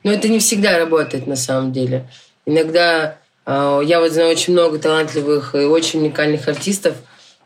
Но 0.04 0.12
это 0.12 0.28
не 0.28 0.39
всегда 0.39 0.78
работает 0.78 1.28
на 1.28 1.36
самом 1.36 1.72
деле. 1.72 2.10
Иногда 2.46 3.17
э, 3.46 3.82
я 3.86 4.00
вот 4.00 4.12
знаю 4.12 4.32
очень 4.32 4.54
много 4.54 4.80
талантливых 4.80 5.56
и 5.56 5.60
очень 5.60 6.02
уникальных 6.02 6.48
артистов, 6.48 6.96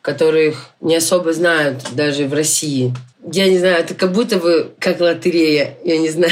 которых 0.01 0.69
не 0.81 0.95
особо 0.95 1.33
знают 1.33 1.83
даже 1.93 2.27
в 2.27 2.33
России. 2.33 2.93
Я 3.31 3.49
не 3.49 3.59
знаю, 3.59 3.79
это 3.79 3.93
как 3.93 4.13
будто 4.13 4.37
бы 4.37 4.73
как 4.79 4.99
лотерея, 5.01 5.77
я 5.83 5.97
не 5.97 6.09
знаю. 6.09 6.31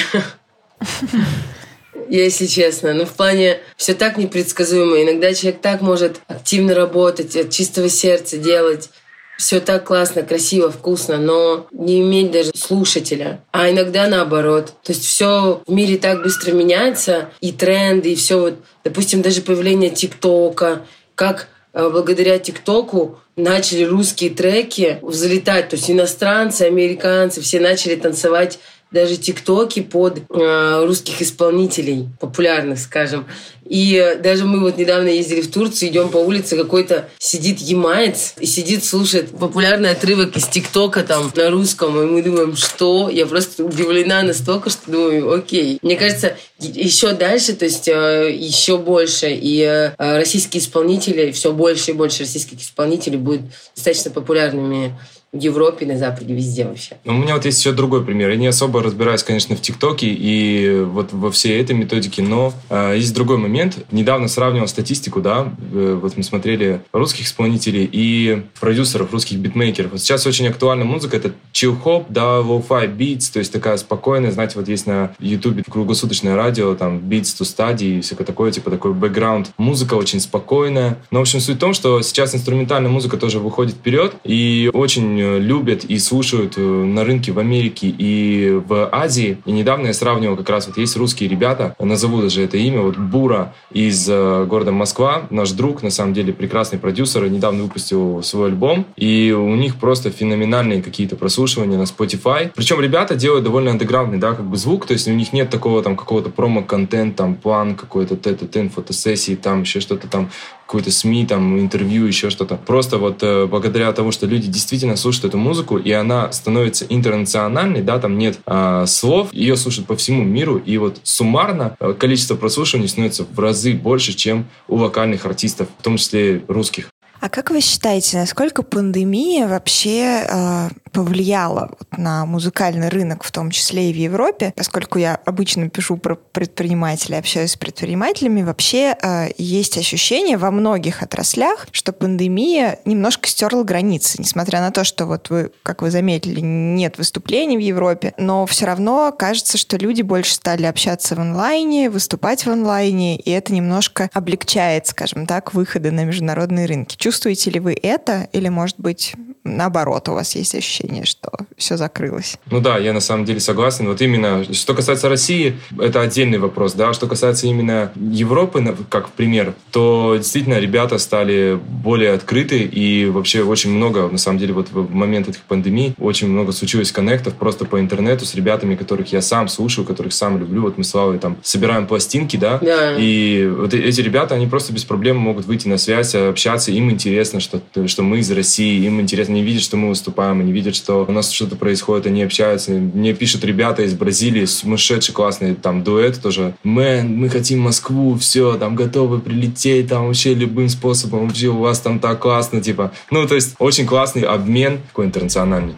Если 2.09 2.45
честно. 2.45 2.93
Но 2.93 3.05
в 3.05 3.13
плане 3.13 3.59
все 3.77 3.93
так 3.93 4.17
непредсказуемо. 4.17 5.03
Иногда 5.03 5.33
человек 5.33 5.61
так 5.61 5.81
может 5.81 6.21
активно 6.27 6.75
работать, 6.75 7.35
от 7.35 7.49
чистого 7.51 7.89
сердца 7.89 8.37
делать 8.37 8.89
все 9.37 9.59
так 9.59 9.85
классно, 9.85 10.23
красиво, 10.23 10.71
вкусно, 10.71 11.17
но 11.17 11.67
не 11.71 12.01
иметь 12.01 12.31
даже 12.31 12.51
слушателя. 12.55 13.41
А 13.51 13.69
иногда 13.69 14.07
наоборот. 14.07 14.73
То 14.83 14.93
есть 14.93 15.05
все 15.05 15.61
в 15.65 15.71
мире 15.71 15.97
так 15.97 16.23
быстро 16.23 16.51
меняется, 16.53 17.29
и 17.41 17.51
тренды, 17.51 18.13
и 18.13 18.15
все 18.15 18.39
вот, 18.39 18.55
допустим, 18.83 19.21
даже 19.21 19.41
появление 19.41 19.89
ТикТока, 19.89 20.85
как 21.15 21.49
э, 21.73 21.89
благодаря 21.89 22.39
ТикТоку 22.39 23.19
начали 23.35 23.83
русские 23.83 24.29
треки 24.29 24.99
взлетать. 25.01 25.69
То 25.69 25.75
есть 25.75 25.91
иностранцы, 25.91 26.63
американцы, 26.63 27.41
все 27.41 27.59
начали 27.59 27.95
танцевать 27.95 28.59
даже 28.91 29.17
тиктоки 29.17 29.81
под 29.81 30.21
э, 30.29 30.85
русских 30.85 31.21
исполнителей, 31.21 32.07
популярных, 32.19 32.79
скажем. 32.79 33.25
И 33.65 34.17
даже 34.21 34.45
мы 34.45 34.59
вот 34.59 34.77
недавно 34.77 35.07
ездили 35.07 35.41
в 35.41 35.51
Турцию, 35.51 35.89
идем 35.89 36.09
по 36.09 36.17
улице, 36.17 36.55
какой-то 36.55 37.09
сидит 37.17 37.59
ямаец 37.59 38.35
и 38.39 38.45
сидит, 38.45 38.85
слушает 38.85 39.31
популярный 39.31 39.89
отрывок 39.89 40.37
из 40.37 40.45
ТикТока 40.45 41.01
там 41.01 41.31
на 41.35 41.49
русском, 41.49 41.99
и 41.99 42.05
мы 42.05 42.21
думаем, 42.21 42.55
что? 42.55 43.09
Я 43.09 43.25
просто 43.25 43.65
удивлена 43.65 44.21
настолько, 44.21 44.69
что 44.69 44.91
думаю, 44.91 45.33
окей. 45.33 45.79
Мне 45.81 45.95
кажется, 45.95 46.37
еще 46.59 47.13
дальше, 47.13 47.53
то 47.53 47.65
есть 47.65 47.87
э, 47.87 48.31
еще 48.31 48.77
больше, 48.77 49.29
и 49.31 49.61
э, 49.61 49.93
российские 49.97 50.61
исполнители, 50.61 51.31
все 51.31 51.51
больше 51.51 51.91
и 51.91 51.93
больше 51.95 52.19
российских 52.19 52.61
исполнителей 52.61 53.17
будут 53.17 53.41
достаточно 53.75 54.11
популярными 54.11 54.95
в 55.35 55.39
Европе, 55.39 55.85
на 55.85 55.97
Западе, 55.97 56.33
везде 56.33 56.65
вообще. 56.65 56.95
Ну, 57.03 57.13
у 57.13 57.17
меня 57.17 57.35
вот 57.35 57.45
есть 57.45 57.59
еще 57.59 57.73
другой 57.73 58.05
пример. 58.05 58.29
Я 58.29 58.37
не 58.37 58.47
особо 58.47 58.81
разбираюсь, 58.81 59.21
конечно, 59.21 59.55
в 59.55 59.61
ТикТоке 59.61 60.07
и 60.07 60.79
вот 60.79 61.11
во 61.11 61.29
всей 61.29 61.61
этой 61.61 61.75
методике, 61.75 62.21
но 62.21 62.53
э, 62.69 62.95
есть 62.95 63.13
другой 63.13 63.37
момент. 63.37 63.77
Недавно 63.91 64.29
сравнивал 64.29 64.67
статистику, 64.67 65.21
да, 65.21 65.53
э, 65.73 65.99
вот 66.01 66.15
мы 66.15 66.23
смотрели 66.23 66.81
русских 66.93 67.25
исполнителей 67.25 67.87
и 67.91 68.43
продюсеров, 68.59 69.11
русских 69.11 69.37
битмейкеров. 69.37 69.91
Вот 69.91 70.01
сейчас 70.01 70.25
очень 70.25 70.47
актуальна 70.47 70.85
музыка, 70.85 71.17
это 71.17 71.33
chill-хоп, 71.51 72.05
да, 72.07 72.39
low-fi 72.39 72.95
beats, 72.95 73.31
то 73.33 73.39
есть 73.39 73.51
такая 73.51 73.75
спокойная, 73.75 74.31
знаете, 74.31 74.53
вот 74.55 74.69
есть 74.69 74.87
на 74.87 75.13
YouTube 75.19 75.69
круглосуточное 75.69 76.35
радио, 76.35 76.75
там, 76.75 76.99
beats 76.99 77.35
to 77.37 77.41
study 77.41 77.97
и 77.97 78.01
всякое 78.01 78.23
такое, 78.23 78.51
типа 78.51 78.71
такой 78.71 78.93
бэкграунд. 78.93 79.51
Музыка 79.57 79.95
очень 79.95 80.21
спокойная. 80.21 80.97
Но, 81.11 81.19
в 81.19 81.23
общем, 81.23 81.41
суть 81.41 81.57
в 81.57 81.59
том, 81.59 81.73
что 81.73 82.01
сейчас 82.01 82.33
инструментальная 82.33 82.89
музыка 82.89 83.17
тоже 83.17 83.39
выходит 83.39 83.75
вперед 83.75 84.13
и 84.23 84.69
очень 84.73 85.24
Э, 85.25 85.39
любят 85.39 85.85
и 85.85 85.97
слушают 85.97 86.53
э, 86.57 86.61
на 86.61 87.03
рынке 87.03 87.31
в 87.31 87.39
Америке 87.39 87.87
и 87.87 88.61
в 88.67 88.89
Азии. 88.91 89.37
И 89.45 89.51
недавно 89.51 89.87
я 89.87 89.93
сравнивал 89.93 90.35
как 90.35 90.49
раз, 90.49 90.67
вот 90.67 90.77
есть 90.77 90.95
русские 90.97 91.29
ребята, 91.29 91.75
назову 91.79 92.21
даже 92.21 92.43
это 92.43 92.57
имя, 92.57 92.81
вот 92.81 92.97
Бура 92.97 93.53
из 93.71 94.07
э, 94.09 94.45
города 94.45 94.71
Москва, 94.71 95.23
наш 95.29 95.51
друг, 95.51 95.83
на 95.83 95.89
самом 95.89 96.13
деле 96.13 96.33
прекрасный 96.33 96.79
продюсер, 96.79 97.27
недавно 97.29 97.63
выпустил 97.63 98.21
свой 98.23 98.49
альбом, 98.49 98.85
и 98.95 99.31
у 99.31 99.55
них 99.55 99.77
просто 99.77 100.11
феноменальные 100.11 100.81
какие-то 100.81 101.15
прослушивания 101.15 101.77
на 101.77 101.83
Spotify. 101.83 102.51
Причем 102.55 102.81
ребята 102.81 103.15
делают 103.15 103.43
довольно 103.43 103.71
андеграундный, 103.71 104.19
да, 104.19 104.33
как 104.33 104.45
бы 104.45 104.57
звук, 104.57 104.85
то 104.85 104.93
есть 104.93 105.07
у 105.07 105.11
них 105.11 105.33
нет 105.33 105.49
такого 105.49 105.81
там 105.81 105.95
какого-то 105.95 106.29
промо-контента, 106.29 107.17
там 107.17 107.35
план 107.35 107.75
какой-то, 107.75 108.15
тет-тет, 108.15 108.73
фотосессии, 108.73 109.35
там 109.35 109.61
еще 109.61 109.79
что-то 109.79 110.07
там 110.07 110.29
какой-то 110.65 110.91
СМИ, 110.91 111.25
там, 111.25 111.59
интервью, 111.59 112.05
еще 112.05 112.29
что-то. 112.29 112.55
Просто 112.55 112.97
вот 112.97 113.21
э, 113.21 113.45
благодаря 113.45 113.91
тому, 113.93 114.11
что 114.11 114.25
люди 114.25 114.47
действительно 114.47 114.95
слушают 114.95 115.25
эту 115.25 115.37
музыку, 115.37 115.77
и 115.77 115.91
она 115.91 116.31
становится 116.31 116.85
интернациональной, 116.85 117.81
да, 117.81 117.99
там 117.99 118.17
нет 118.17 118.39
э, 118.45 118.85
слов, 118.87 119.31
ее 119.31 119.57
слушают 119.57 119.87
по 119.87 119.95
всему 119.95 120.23
миру, 120.23 120.57
и 120.57 120.77
вот 120.77 120.99
суммарно 121.03 121.75
э, 121.79 121.93
количество 121.93 122.35
прослушиваний 122.35 122.87
становится 122.87 123.25
в 123.25 123.39
разы 123.39 123.73
больше, 123.73 124.13
чем 124.13 124.47
у 124.67 124.77
локальных 124.77 125.25
артистов, 125.25 125.67
в 125.79 125.83
том 125.83 125.97
числе 125.97 126.43
русских. 126.47 126.89
А 127.25 127.29
как 127.29 127.49
вы 127.49 127.59
считаете, 127.59 128.19
насколько 128.19 128.61
пандемия 128.61 129.47
вообще 129.47 130.27
э, 130.29 130.69
повлияла 130.91 131.71
на 131.97 132.27
музыкальный 132.27 132.89
рынок, 132.89 133.23
в 133.23 133.31
том 133.31 133.49
числе 133.49 133.89
и 133.89 133.93
в 133.93 133.95
Европе? 133.95 134.53
Поскольку 134.55 134.99
я 134.99 135.19
обычно 135.25 135.67
пишу 135.71 135.97
про 135.97 136.13
предпринимателей, 136.13 137.17
общаюсь 137.17 137.53
с 137.53 137.57
предпринимателями, 137.57 138.43
вообще 138.43 138.95
э, 139.01 139.29
есть 139.39 139.75
ощущение 139.75 140.37
во 140.37 140.51
многих 140.51 141.01
отраслях, 141.01 141.65
что 141.71 141.93
пандемия 141.93 142.77
немножко 142.85 143.27
стерла 143.27 143.63
границы, 143.63 144.21
несмотря 144.21 144.61
на 144.61 144.69
то, 144.69 144.83
что 144.83 145.07
вот 145.07 145.31
вы, 145.31 145.51
как 145.63 145.81
вы 145.81 145.89
заметили, 145.89 146.41
нет 146.41 146.99
выступлений 146.99 147.57
в 147.57 147.61
Европе, 147.61 148.13
но 148.19 148.45
все 148.45 148.67
равно 148.67 149.11
кажется, 149.11 149.57
что 149.57 149.77
люди 149.77 150.03
больше 150.03 150.35
стали 150.35 150.65
общаться 150.67 151.15
в 151.15 151.19
онлайне, 151.19 151.89
выступать 151.89 152.45
в 152.45 152.51
онлайне, 152.51 153.17
и 153.17 153.31
это 153.31 153.51
немножко 153.51 154.11
облегчает, 154.13 154.85
скажем 154.85 155.25
так, 155.25 155.55
выходы 155.55 155.89
на 155.89 156.03
международные 156.03 156.67
рынки. 156.67 156.95
Чувствуете 156.95 157.14
ли 157.49 157.59
вы 157.59 157.73
это? 157.73 158.27
Или, 158.31 158.49
может 158.49 158.79
быть, 158.79 159.13
наоборот, 159.45 160.09
у 160.09 160.13
вас 160.13 160.35
есть 160.35 160.55
ощущение, 160.55 161.05
что 161.05 161.31
все 161.55 161.77
закрылось? 161.77 162.37
Ну 162.51 162.59
да, 162.59 162.77
я 162.77 162.91
на 162.91 162.99
самом 162.99 163.25
деле 163.25 163.39
согласен. 163.39 163.87
Вот 163.87 164.01
именно, 164.01 164.43
что 164.53 164.73
касается 164.73 165.07
России, 165.07 165.57
это 165.79 166.01
отдельный 166.01 166.39
вопрос, 166.39 166.73
да. 166.73 166.93
Что 166.93 167.07
касается 167.07 167.47
именно 167.47 167.91
Европы, 167.95 168.75
как 168.89 169.09
пример, 169.09 169.53
то 169.71 170.15
действительно 170.17 170.59
ребята 170.59 170.97
стали 170.97 171.57
более 171.63 172.13
открыты 172.13 172.59
и 172.59 173.05
вообще 173.05 173.43
очень 173.43 173.69
много, 173.69 174.09
на 174.09 174.17
самом 174.17 174.39
деле, 174.39 174.53
вот 174.53 174.69
в 174.71 174.93
момент 174.93 175.29
этих 175.29 175.41
пандемий 175.41 175.93
очень 175.99 176.27
много 176.27 176.51
случилось 176.51 176.91
коннектов 176.91 177.35
просто 177.35 177.65
по 177.65 177.79
интернету 177.79 178.25
с 178.25 178.33
ребятами, 178.35 178.75
которых 178.75 179.13
я 179.13 179.21
сам 179.21 179.47
слушаю, 179.47 179.85
которых 179.85 180.13
сам 180.13 180.39
люблю. 180.39 180.63
Вот 180.63 180.77
мы 180.77 180.83
с 180.83 180.89
Славой 180.89 181.19
там 181.19 181.37
собираем 181.43 181.87
пластинки, 181.87 182.37
да, 182.37 182.57
да. 182.59 182.95
и 182.97 183.47
вот 183.47 183.73
эти 183.73 183.99
ребята, 184.01 184.35
они 184.35 184.47
просто 184.47 184.71
без 184.71 184.85
проблем 184.85 185.17
могут 185.17 185.45
выйти 185.45 185.67
на 185.67 185.77
связь, 185.77 186.15
общаться, 186.15 186.71
им 186.71 186.89
интересно, 186.89 187.39
что, 187.39 187.61
что 187.85 188.01
мы 188.01 188.19
из 188.19 188.31
России, 188.31 188.85
им 188.85 189.01
интересно, 189.01 189.34
они 189.35 189.43
видят, 189.43 189.63
что 189.63 189.75
мы 189.75 189.89
выступаем, 189.89 190.39
они 190.39 190.53
видят, 190.53 190.75
что 190.75 191.05
у 191.05 191.11
нас 191.11 191.29
что-то 191.29 191.57
происходит, 191.57 192.07
они 192.07 192.23
общаются. 192.23 192.71
Мне 192.71 193.13
пишут 193.13 193.43
ребята 193.43 193.83
из 193.83 193.93
Бразилии, 193.93 194.45
сумасшедший 194.45 195.13
классный 195.13 195.55
там 195.55 195.83
дуэт 195.83 196.21
тоже. 196.21 196.55
Мэн, 196.63 197.13
мы 197.13 197.29
хотим 197.29 197.59
Москву, 197.59 198.15
все, 198.15 198.57
там 198.57 198.75
готовы 198.75 199.19
прилететь, 199.19 199.89
там 199.89 200.07
вообще 200.07 200.33
любым 200.33 200.69
способом, 200.69 201.27
вообще 201.27 201.47
у 201.47 201.57
вас 201.57 201.79
там 201.79 201.99
так 201.99 202.19
классно, 202.19 202.61
типа. 202.61 202.91
Ну, 203.11 203.27
то 203.27 203.35
есть 203.35 203.55
очень 203.59 203.85
классный 203.85 204.21
обмен, 204.23 204.79
такой 204.87 205.05
интернациональный 205.05 205.75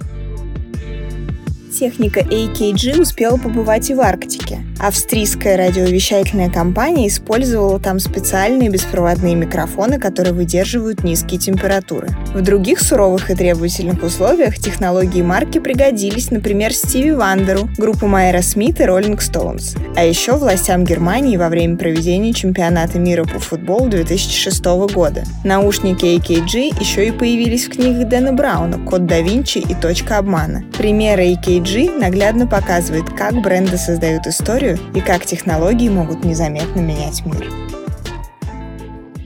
техника 1.77 2.21
AKG 2.21 3.01
успела 3.01 3.37
побывать 3.37 3.89
и 3.89 3.93
в 3.93 4.01
Арктике. 4.01 4.59
Австрийская 4.79 5.57
радиовещательная 5.57 6.49
компания 6.49 7.07
использовала 7.07 7.79
там 7.79 7.99
специальные 7.99 8.69
беспроводные 8.69 9.35
микрофоны, 9.35 9.99
которые 9.99 10.33
выдерживают 10.33 11.03
низкие 11.03 11.39
температуры. 11.39 12.09
В 12.33 12.41
других 12.41 12.79
суровых 12.81 13.29
и 13.29 13.35
требовательных 13.35 14.01
условиях 14.03 14.57
технологии 14.57 15.21
марки 15.21 15.59
пригодились, 15.59 16.31
например, 16.31 16.73
Стиви 16.73 17.11
Вандеру, 17.11 17.69
Майера 18.01 18.41
Смит 18.41 18.79
и 18.79 18.83
Роллинг 18.83 19.21
Стоунс, 19.21 19.75
а 19.95 20.03
еще 20.03 20.37
властям 20.37 20.83
Германии 20.83 21.37
во 21.37 21.49
время 21.49 21.77
проведения 21.77 22.33
чемпионата 22.33 22.97
мира 22.99 23.23
по 23.23 23.39
футболу 23.39 23.87
2006 23.89 24.63
года. 24.93 25.23
Наушники 25.43 26.05
AKG 26.05 26.79
еще 26.79 27.07
и 27.07 27.11
появились 27.11 27.67
в 27.67 27.71
книгах 27.71 28.07
Дэна 28.07 28.33
Брауна 28.33 28.77
«Код 28.79 29.05
да 29.05 29.19
Винчи» 29.19 29.59
и 29.59 29.75
«Точка 29.75 30.17
обмана». 30.17 30.63
Примеры 30.77 31.33
AKG 31.33 31.66
ESG 31.67 31.99
наглядно 31.99 32.47
показывает, 32.47 33.09
как 33.09 33.41
бренды 33.41 33.77
создают 33.77 34.25
историю 34.25 34.79
и 34.95 35.01
как 35.01 35.25
технологии 35.25 35.89
могут 35.89 36.23
незаметно 36.23 36.79
менять 36.79 37.25
мир. 37.25 37.51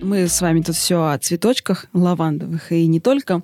Мы 0.01 0.27
с 0.27 0.41
вами 0.41 0.62
тут 0.62 0.75
все 0.75 1.06
о 1.06 1.17
цветочках 1.19 1.86
лавандовых 1.93 2.71
и 2.71 2.88
не 2.88 2.99
только. 2.99 3.43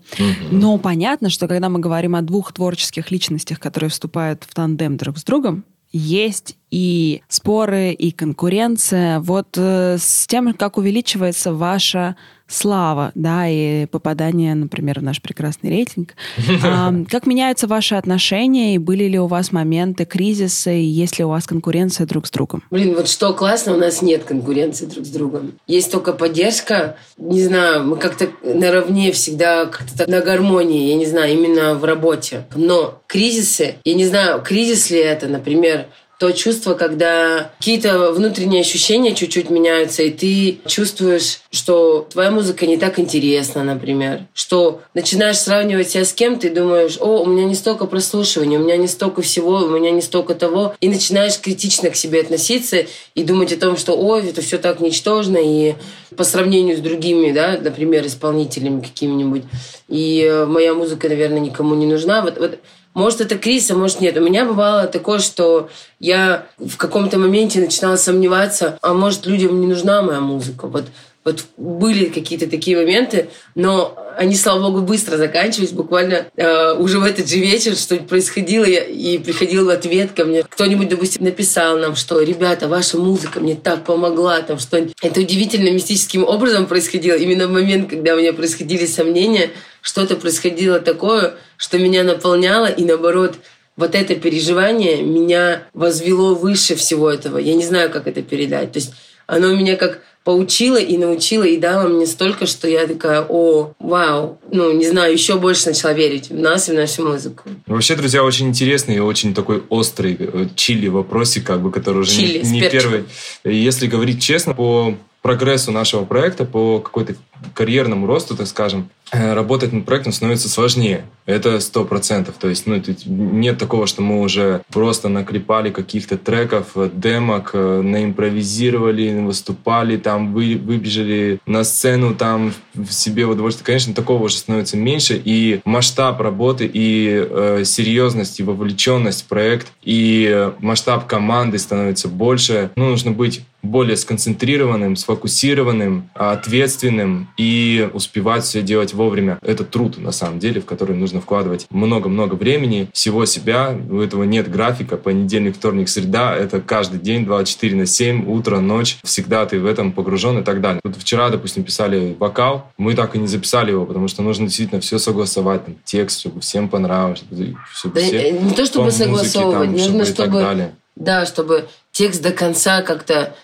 Но 0.50 0.80
понятно, 0.80 1.30
что 1.30 1.48
когда 1.48 1.70
мы 1.70 1.80
говорим 1.80 2.16
о 2.16 2.22
двух 2.24 2.54
творческих 2.54 3.12
личностях, 3.12 3.60
которые 3.60 3.92
вступают 3.92 4.44
в 4.44 4.56
тандем 4.56 4.98
друг 4.98 5.20
с 5.20 5.24
другом, 5.24 5.64
есть 5.92 6.57
и 6.72 7.22
споры, 7.30 7.92
и 7.92 8.12
конкуренция. 8.12 9.20
Вот 9.20 9.58
э, 9.58 9.98
с 10.00 10.28
тем, 10.28 10.54
как 10.54 10.78
увеличивается 10.78 11.54
ваша 11.54 12.16
слава, 12.48 13.12
да, 13.14 13.48
и 13.48 13.86
попадание, 13.88 14.56
например, 14.56 15.00
в 15.00 15.04
наш 15.04 15.22
прекрасный 15.22 15.70
рейтинг. 15.70 16.14
А, 16.64 16.94
как 17.10 17.28
меняются 17.28 17.68
ваши 17.68 17.96
отношения, 17.96 18.76
и 18.76 18.78
были 18.78 19.06
ли 19.06 19.20
у 19.20 19.28
вас 19.28 19.52
моменты 19.52 20.06
кризиса, 20.06 20.72
и 20.72 20.82
есть 20.82 21.18
ли 21.20 21.26
у 21.26 21.30
вас 21.30 21.46
конкуренция 21.46 22.06
друг 22.06 22.28
с 22.28 22.32
другом? 22.32 22.64
Блин, 22.72 22.96
вот 22.96 23.08
что 23.08 23.34
классно, 23.34 23.74
у 23.74 23.78
нас 23.78 24.02
нет 24.02 24.24
конкуренции 24.24 24.86
друг 24.86 25.06
с 25.06 25.10
другом. 25.10 25.54
Есть 25.68 25.92
только 25.92 26.14
поддержка. 26.14 26.98
Не 27.18 27.42
знаю, 27.42 27.86
мы 27.86 27.98
как-то 27.98 28.30
наравне 28.44 29.12
всегда 29.12 29.66
как-то 29.66 30.10
на 30.10 30.22
гармонии, 30.22 30.90
я 30.90 30.96
не 30.96 31.06
знаю, 31.06 31.34
именно 31.34 31.76
в 31.76 31.84
работе. 31.84 32.46
Но 32.56 33.02
кризисы, 33.08 33.76
я 33.84 33.94
не 33.94 34.06
знаю, 34.06 34.42
кризис 34.42 34.90
ли 34.90 35.00
это, 35.00 35.28
например, 35.28 35.88
то 36.20 36.32
чувство, 36.32 36.74
когда 36.74 37.52
какие-то 37.60 38.12
внутренние 38.12 38.62
ощущения 38.62 39.14
чуть-чуть 39.14 39.50
меняются, 39.50 40.02
и 40.04 40.10
ты 40.10 40.60
чувствуешь, 40.66 41.42
что 41.52 42.08
твоя 42.12 42.32
музыка 42.32 42.66
не 42.66 42.78
так 42.78 43.00
интересна, 43.00 43.64
например, 43.64 44.22
что 44.34 44.82
начинаешь 44.96 45.38
сравнивать 45.38 45.92
себя 45.92 46.06
с 46.06 46.14
кем-то 46.14 46.48
и 46.48 46.50
думаешь, 46.50 46.98
о, 47.00 47.22
у 47.22 47.26
меня 47.26 47.46
не 47.46 47.54
столько 47.54 47.86
прослушивания, 47.86 48.60
у 48.60 48.64
меня 48.64 48.78
не 48.78 48.88
столько 48.88 49.22
всего, 49.22 49.58
у 49.58 49.70
меня 49.70 49.92
не 49.92 50.02
столько 50.02 50.34
того, 50.34 50.76
и 50.82 50.90
начинаешь 50.90 51.40
критично 51.40 51.92
к 51.92 51.96
себе 51.96 52.22
относиться 52.22 52.86
и 53.14 53.24
думать 53.24 53.54
о 53.54 53.58
том, 53.58 53.78
что, 53.78 53.94
ой, 53.94 54.28
это 54.28 54.42
все 54.42 54.58
так 54.58 54.80
ничтожно, 54.80 55.38
и 55.38 55.76
по 56.16 56.24
сравнению 56.24 56.78
с 56.78 56.80
другими, 56.80 57.32
да, 57.32 57.60
например, 57.62 58.06
исполнителями 58.08 58.82
какими-нибудь, 58.82 59.44
и 59.88 60.24
э, 60.24 60.46
моя 60.46 60.74
музыка, 60.74 61.08
наверное, 61.08 61.40
никому 61.40 61.76
не 61.76 61.86
нужна. 61.86 62.22
Вот, 62.22 62.38
вот 62.40 62.60
может, 62.98 63.22
это 63.22 63.38
кризис, 63.38 63.70
а 63.70 63.76
может, 63.76 64.02
нет. 64.02 64.18
У 64.18 64.22
меня 64.22 64.44
бывало 64.44 64.88
такое, 64.88 65.20
что 65.20 65.70
я 66.00 66.48
в 66.58 66.78
каком-то 66.78 67.20
моменте 67.20 67.60
начинала 67.60 67.96
сомневаться, 67.96 68.80
а 68.82 68.96
может, 68.96 69.28
людям 69.28 69.62
не 69.62 69.68
нужна 69.68 70.02
моя 70.02 70.20
музыка. 70.20 70.66
Вот 70.66 70.86
Вот 71.28 71.44
были 71.58 72.06
какие-то 72.06 72.50
такие 72.50 72.78
моменты, 72.78 73.28
но 73.54 73.98
они, 74.18 74.34
слава 74.34 74.70
богу, 74.70 74.86
быстро 74.86 75.18
заканчивались. 75.18 75.72
Буквально 75.72 76.28
э, 76.38 76.74
уже 76.76 77.00
в 77.00 77.04
этот 77.04 77.28
же 77.28 77.40
вечер 77.40 77.76
что-нибудь 77.76 78.08
происходило, 78.08 78.64
и 78.64 79.18
приходил 79.18 79.70
ответ 79.70 80.14
ко 80.14 80.24
мне. 80.24 80.44
Кто-нибудь, 80.44 80.88
допустим, 80.88 81.26
написал 81.26 81.78
нам, 81.80 81.98
что 81.98 82.22
«Ребята, 82.22 82.70
ваша 82.70 82.98
музыка 82.98 83.42
мне 83.42 83.56
так 83.56 83.84
помогла». 83.84 84.40
Там, 84.40 84.58
что 84.58 84.78
это 84.78 85.20
удивительно 85.20 85.70
мистическим 85.70 86.24
образом 86.24 86.66
происходило. 86.66 87.18
Именно 87.18 87.48
в 87.48 87.52
момент, 87.52 87.90
когда 87.90 88.14
у 88.14 88.20
меня 88.20 88.32
происходили 88.32 88.86
сомнения, 88.86 89.50
что-то 89.82 90.16
происходило 90.16 90.80
такое, 90.80 91.34
что 91.58 91.78
меня 91.78 92.06
наполняло, 92.06 92.68
и 92.68 92.86
наоборот, 92.86 93.36
вот 93.76 93.96
это 93.96 94.16
переживание 94.16 95.04
меня 95.04 95.64
возвело 95.74 96.36
выше 96.36 96.76
всего 96.76 97.12
этого. 97.12 97.38
Я 97.38 97.54
не 97.54 97.66
знаю, 97.66 97.92
как 97.92 98.08
это 98.08 98.22
передать. 98.22 98.72
То 98.72 98.80
есть 98.80 98.94
оно 99.28 99.54
меня 99.56 99.76
как 99.76 100.02
поучила 100.24 100.76
и 100.76 100.98
научила 100.98 101.44
и 101.44 101.56
дала 101.56 101.88
мне 101.88 102.06
столько, 102.06 102.48
что 102.48 102.68
я 102.68 102.86
такая, 102.86 103.26
о, 103.30 103.72
вау, 103.80 104.40
ну, 104.52 104.74
не 104.74 104.86
знаю, 104.86 105.14
еще 105.14 105.38
больше 105.38 105.68
начала 105.68 105.94
верить 105.94 106.30
в 106.30 106.38
нас 106.38 106.68
и 106.68 106.74
в 106.74 106.76
нашу 106.76 107.08
музыку. 107.08 107.44
Вообще, 107.66 107.96
друзья, 107.96 108.26
очень 108.26 108.48
интересный 108.48 108.96
и 108.96 109.00
очень 109.00 109.34
такой 109.34 109.64
острый 109.70 110.18
э, 110.20 110.48
чили 110.56 110.90
вопросик, 110.90 111.46
как 111.46 111.62
бы, 111.62 111.72
который 111.72 112.00
уже 112.00 112.12
чили, 112.12 112.44
не, 112.44 112.60
не 112.60 112.70
первый. 112.70 113.06
Если 113.46 113.88
говорить 113.88 114.22
честно, 114.22 114.54
по 114.54 114.98
прогрессу 115.22 115.72
нашего 115.72 116.04
проекта, 116.04 116.44
по 116.44 116.80
какой-то 116.80 117.16
карьерному 117.54 118.06
росту, 118.06 118.36
так 118.36 118.48
скажем, 118.48 118.90
работать 119.12 119.74
над 119.74 119.86
проектом 119.86 120.12
становится 120.14 120.50
сложнее. 120.50 121.06
Это 121.26 121.60
сто 121.60 121.84
процентов. 121.86 122.36
То 122.40 122.48
есть 122.48 122.68
ну, 122.68 122.82
нет 123.06 123.58
такого, 123.58 123.86
что 123.86 124.02
мы 124.02 124.22
уже 124.22 124.62
просто 124.72 125.10
наклепали 125.10 125.72
каких-то 125.72 126.18
треков, 126.18 126.72
э, 126.76 126.90
демок, 126.94 127.52
э, 127.54 127.82
наимпровизировали, 127.82 129.20
выступали, 129.20 129.98
там 129.98 130.34
вы, 130.34 130.56
выбежали 130.56 131.40
на 131.46 131.64
сцену, 131.64 132.16
там 132.16 132.54
в 132.74 132.92
себе 132.92 133.26
удовольствие. 133.26 133.66
Конечно, 133.66 133.94
такого 133.94 134.24
уже 134.24 134.38
становится 134.38 134.78
меньше. 134.78 135.22
И 135.24 135.60
масштаб 135.66 136.22
работы, 136.22 136.70
и 136.72 137.28
э, 137.30 137.64
серьезность, 137.66 138.40
и 138.40 138.44
вовлеченность 138.44 139.24
в 139.24 139.26
проект, 139.28 139.68
и 139.84 140.52
масштаб 140.60 141.08
команды 141.08 141.60
становится 141.60 142.08
больше. 142.08 142.72
Ну, 142.76 142.90
нужно 142.90 143.12
быть 143.12 143.42
более 143.62 143.98
сконцентрированным, 143.98 144.96
сфокусированным, 144.96 146.10
ответственным 146.14 147.28
и 147.38 147.90
успевать 147.94 148.44
все 148.44 148.62
делать 148.62 148.94
вовремя. 148.98 149.40
Это 149.42 149.64
труд, 149.64 149.98
на 149.98 150.12
самом 150.12 150.40
деле, 150.40 150.60
в 150.60 150.66
который 150.66 150.96
нужно 150.96 151.22
вкладывать 151.22 151.68
много-много 151.70 152.36
времени, 152.36 152.90
всего 152.92 153.26
себя. 153.26 153.78
У 153.90 154.00
этого 154.02 154.24
нет 154.24 154.52
графика. 154.52 154.98
Понедельник, 154.98 155.56
вторник, 155.56 155.88
среда. 155.88 156.36
Это 156.36 156.60
каждый 156.60 157.00
день 157.00 157.26
24 157.26 157.76
на 157.76 157.86
7, 157.86 158.30
утро, 158.30 158.60
ночь. 158.60 158.98
Всегда 159.04 159.46
ты 159.46 159.60
в 159.60 159.66
этом 159.66 159.94
погружен 159.94 160.40
и 160.40 160.44
так 160.44 160.60
далее. 160.60 160.82
Вот 160.84 160.98
вчера, 160.98 161.30
допустим, 161.30 161.64
писали 161.64 162.16
вокал. 162.20 162.72
Мы 162.78 162.94
так 162.96 163.16
и 163.16 163.20
не 163.20 163.28
записали 163.28 163.72
его, 163.72 163.86
потому 163.86 164.10
что 164.10 164.22
нужно 164.22 164.48
действительно 164.48 164.82
все 164.82 164.98
согласовать. 164.98 165.66
Там, 165.66 165.76
текст, 165.86 166.20
чтобы 166.20 166.42
всем 166.42 166.68
понравилось. 166.68 167.20
Чтобы, 167.20 167.56
чтобы 167.72 167.96
да, 167.96 168.02
все 168.02 168.32
не 168.32 168.52
то, 168.52 168.66
чтобы 168.66 168.92
согласовывать, 168.92 169.70
музыке, 169.70 169.88
там, 169.88 169.98
нужно, 169.98 170.06
чтобы... 170.14 170.42
чтобы 170.42 170.72
да, 170.98 171.26
чтобы 171.26 171.70
текст 171.92 172.22
до 172.22 172.32
конца 172.32 172.82
как-то 172.82 173.36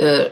э, 0.00 0.30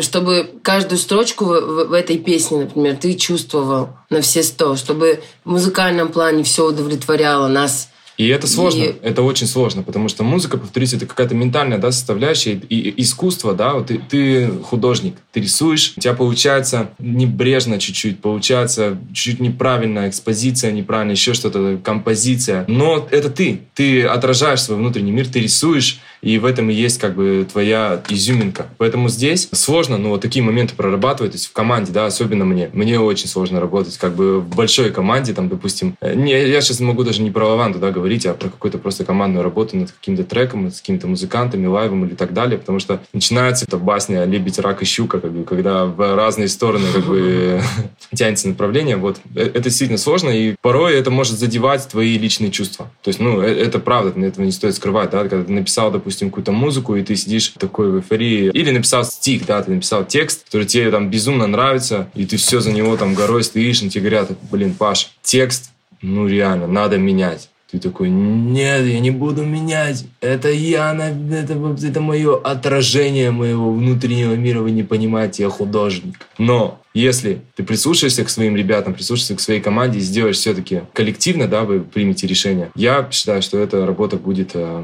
чтобы 0.00 0.50
каждую 0.62 0.98
строчку 0.98 1.44
в, 1.44 1.84
в 1.88 1.92
этой 1.92 2.18
песне, 2.18 2.58
например, 2.58 2.96
ты 2.96 3.14
чувствовал 3.14 3.90
на 4.10 4.20
все 4.20 4.42
сто, 4.42 4.76
чтобы 4.76 5.20
в 5.44 5.50
музыкальном 5.50 6.08
плане 6.08 6.42
все 6.42 6.66
удовлетворяло 6.68 7.48
нас. 7.48 7.88
И 8.16 8.28
это 8.28 8.46
сложно, 8.46 8.82
и... 8.82 8.94
это 9.02 9.22
очень 9.22 9.48
сложно, 9.48 9.82
потому 9.82 10.08
что 10.08 10.22
музыка, 10.22 10.56
повторюсь, 10.56 10.92
это 10.92 11.04
какая-то 11.04 11.34
ментальная 11.34 11.78
да, 11.78 11.90
составляющая, 11.90 12.52
и, 12.52 12.76
и 12.76 13.02
искусство, 13.02 13.54
да, 13.54 13.74
вот 13.74 13.88
ты, 13.88 14.00
ты 14.08 14.50
художник, 14.62 15.16
ты 15.32 15.40
рисуешь, 15.40 15.94
у 15.96 16.00
тебя 16.00 16.14
получается 16.14 16.90
небрежно 17.00 17.80
чуть-чуть, 17.80 18.20
получается 18.20 18.98
чуть-чуть 19.12 19.40
неправильная 19.40 20.08
экспозиция, 20.08 20.70
неправильно 20.70 21.12
еще 21.12 21.34
что-то, 21.34 21.80
композиция, 21.82 22.64
но 22.68 23.08
это 23.10 23.30
ты, 23.30 23.62
ты 23.74 24.04
отражаешь 24.04 24.62
свой 24.62 24.78
внутренний 24.78 25.12
мир, 25.12 25.26
ты 25.26 25.40
рисуешь, 25.40 25.98
и 26.24 26.38
в 26.38 26.46
этом 26.46 26.70
и 26.70 26.74
есть 26.74 26.98
как 26.98 27.14
бы 27.14 27.46
твоя 27.50 28.02
изюминка. 28.08 28.66
Поэтому 28.78 29.10
здесь 29.10 29.48
сложно, 29.52 29.98
ну, 29.98 30.08
вот 30.08 30.22
такие 30.22 30.42
моменты 30.42 30.74
прорабатывать, 30.74 31.32
то 31.32 31.36
есть 31.36 31.46
в 31.46 31.52
команде, 31.52 31.92
да, 31.92 32.06
особенно 32.06 32.46
мне. 32.46 32.70
Мне 32.72 32.98
очень 32.98 33.28
сложно 33.28 33.60
работать 33.60 33.98
как 33.98 34.14
бы 34.14 34.40
в 34.40 34.56
большой 34.56 34.90
команде, 34.90 35.34
там, 35.34 35.50
допустим, 35.50 35.96
э, 36.00 36.14
не, 36.14 36.32
я 36.32 36.60
сейчас 36.62 36.80
могу 36.80 37.04
даже 37.04 37.20
не 37.20 37.30
про 37.30 37.46
лаванду, 37.46 37.78
да, 37.78 37.90
говорить, 37.90 38.24
а 38.24 38.32
про 38.32 38.48
какую-то 38.48 38.78
просто 38.78 39.04
командную 39.04 39.44
работу 39.44 39.76
над 39.76 39.92
каким-то 39.92 40.24
треком, 40.24 40.70
с 40.70 40.80
какими-то 40.80 41.06
музыкантами, 41.06 41.66
лайвом 41.66 42.06
или 42.06 42.14
так 42.14 42.32
далее, 42.32 42.58
потому 42.58 42.78
что 42.78 43.00
начинается 43.12 43.66
эта 43.66 43.76
басня 43.76 44.24
«Лебедь, 44.24 44.58
рак 44.58 44.80
и 44.80 44.86
щука», 44.86 45.20
как 45.20 45.30
бы, 45.30 45.44
когда 45.44 45.84
в 45.84 46.16
разные 46.16 46.48
стороны 46.48 46.86
как 46.94 47.04
бы 47.04 47.60
тянется 48.14 48.48
направление, 48.48 48.96
вот. 48.96 49.18
Э, 49.34 49.42
это 49.42 49.64
действительно 49.64 49.98
сложно, 49.98 50.30
и 50.30 50.54
порой 50.62 50.94
это 50.94 51.10
может 51.10 51.38
задевать 51.38 51.86
твои 51.86 52.16
личные 52.16 52.50
чувства. 52.50 52.90
То 53.02 53.08
есть, 53.08 53.20
ну, 53.20 53.42
э, 53.42 53.46
это 53.46 53.78
правда, 53.78 54.18
этого 54.18 54.46
не 54.46 54.52
стоит 54.52 54.74
скрывать, 54.74 55.10
да, 55.10 55.28
когда 55.28 55.44
ты 55.44 55.52
написал, 55.52 55.90
допустим, 55.90 56.13
допустим, 56.14 56.30
какую-то 56.30 56.52
музыку, 56.52 56.94
и 56.96 57.02
ты 57.02 57.16
сидишь 57.16 57.48
такой 57.58 57.90
в 57.90 57.96
эйфории. 57.96 58.50
Или 58.52 58.70
написал 58.70 59.04
стих, 59.04 59.46
да, 59.46 59.62
ты 59.62 59.72
написал 59.72 60.04
текст, 60.04 60.44
который 60.44 60.66
тебе 60.66 60.90
там 60.90 61.10
безумно 61.10 61.46
нравится, 61.46 62.08
и 62.14 62.24
ты 62.24 62.36
все 62.36 62.60
за 62.60 62.70
него 62.70 62.96
там 62.96 63.14
горой 63.14 63.42
стоишь, 63.42 63.82
и 63.82 63.90
тебе 63.90 64.08
говорят, 64.08 64.30
блин, 64.50 64.74
Паш, 64.74 65.10
текст, 65.22 65.72
ну 66.02 66.28
реально, 66.28 66.66
надо 66.66 66.98
менять. 66.98 67.50
Ты 67.70 67.80
такой, 67.80 68.08
нет, 68.08 68.86
я 68.86 69.00
не 69.00 69.10
буду 69.10 69.42
менять. 69.42 70.04
Это 70.20 70.48
я, 70.48 70.94
это, 70.94 71.54
это 71.82 72.00
мое 72.00 72.40
отражение 72.40 73.32
моего 73.32 73.72
внутреннего 73.72 74.34
мира. 74.34 74.60
Вы 74.60 74.70
не 74.70 74.84
понимаете, 74.84 75.42
я 75.42 75.48
художник. 75.48 76.14
Но 76.38 76.80
если 77.00 77.42
ты 77.56 77.64
прислушаешься 77.64 78.24
к 78.24 78.30
своим 78.30 78.56
ребятам, 78.56 78.94
прислушаешься 78.94 79.34
к 79.34 79.40
своей 79.40 79.60
команде 79.60 79.98
и 79.98 80.02
сделаешь 80.02 80.36
все-таки 80.36 80.82
коллективно, 80.92 81.48
да, 81.48 81.62
вы 81.64 81.80
примете 81.80 82.26
решение, 82.26 82.70
я 82.76 83.08
считаю, 83.10 83.42
что 83.42 83.58
эта 83.58 83.84
работа 83.84 84.16
будет 84.16 84.50
э, 84.54 84.82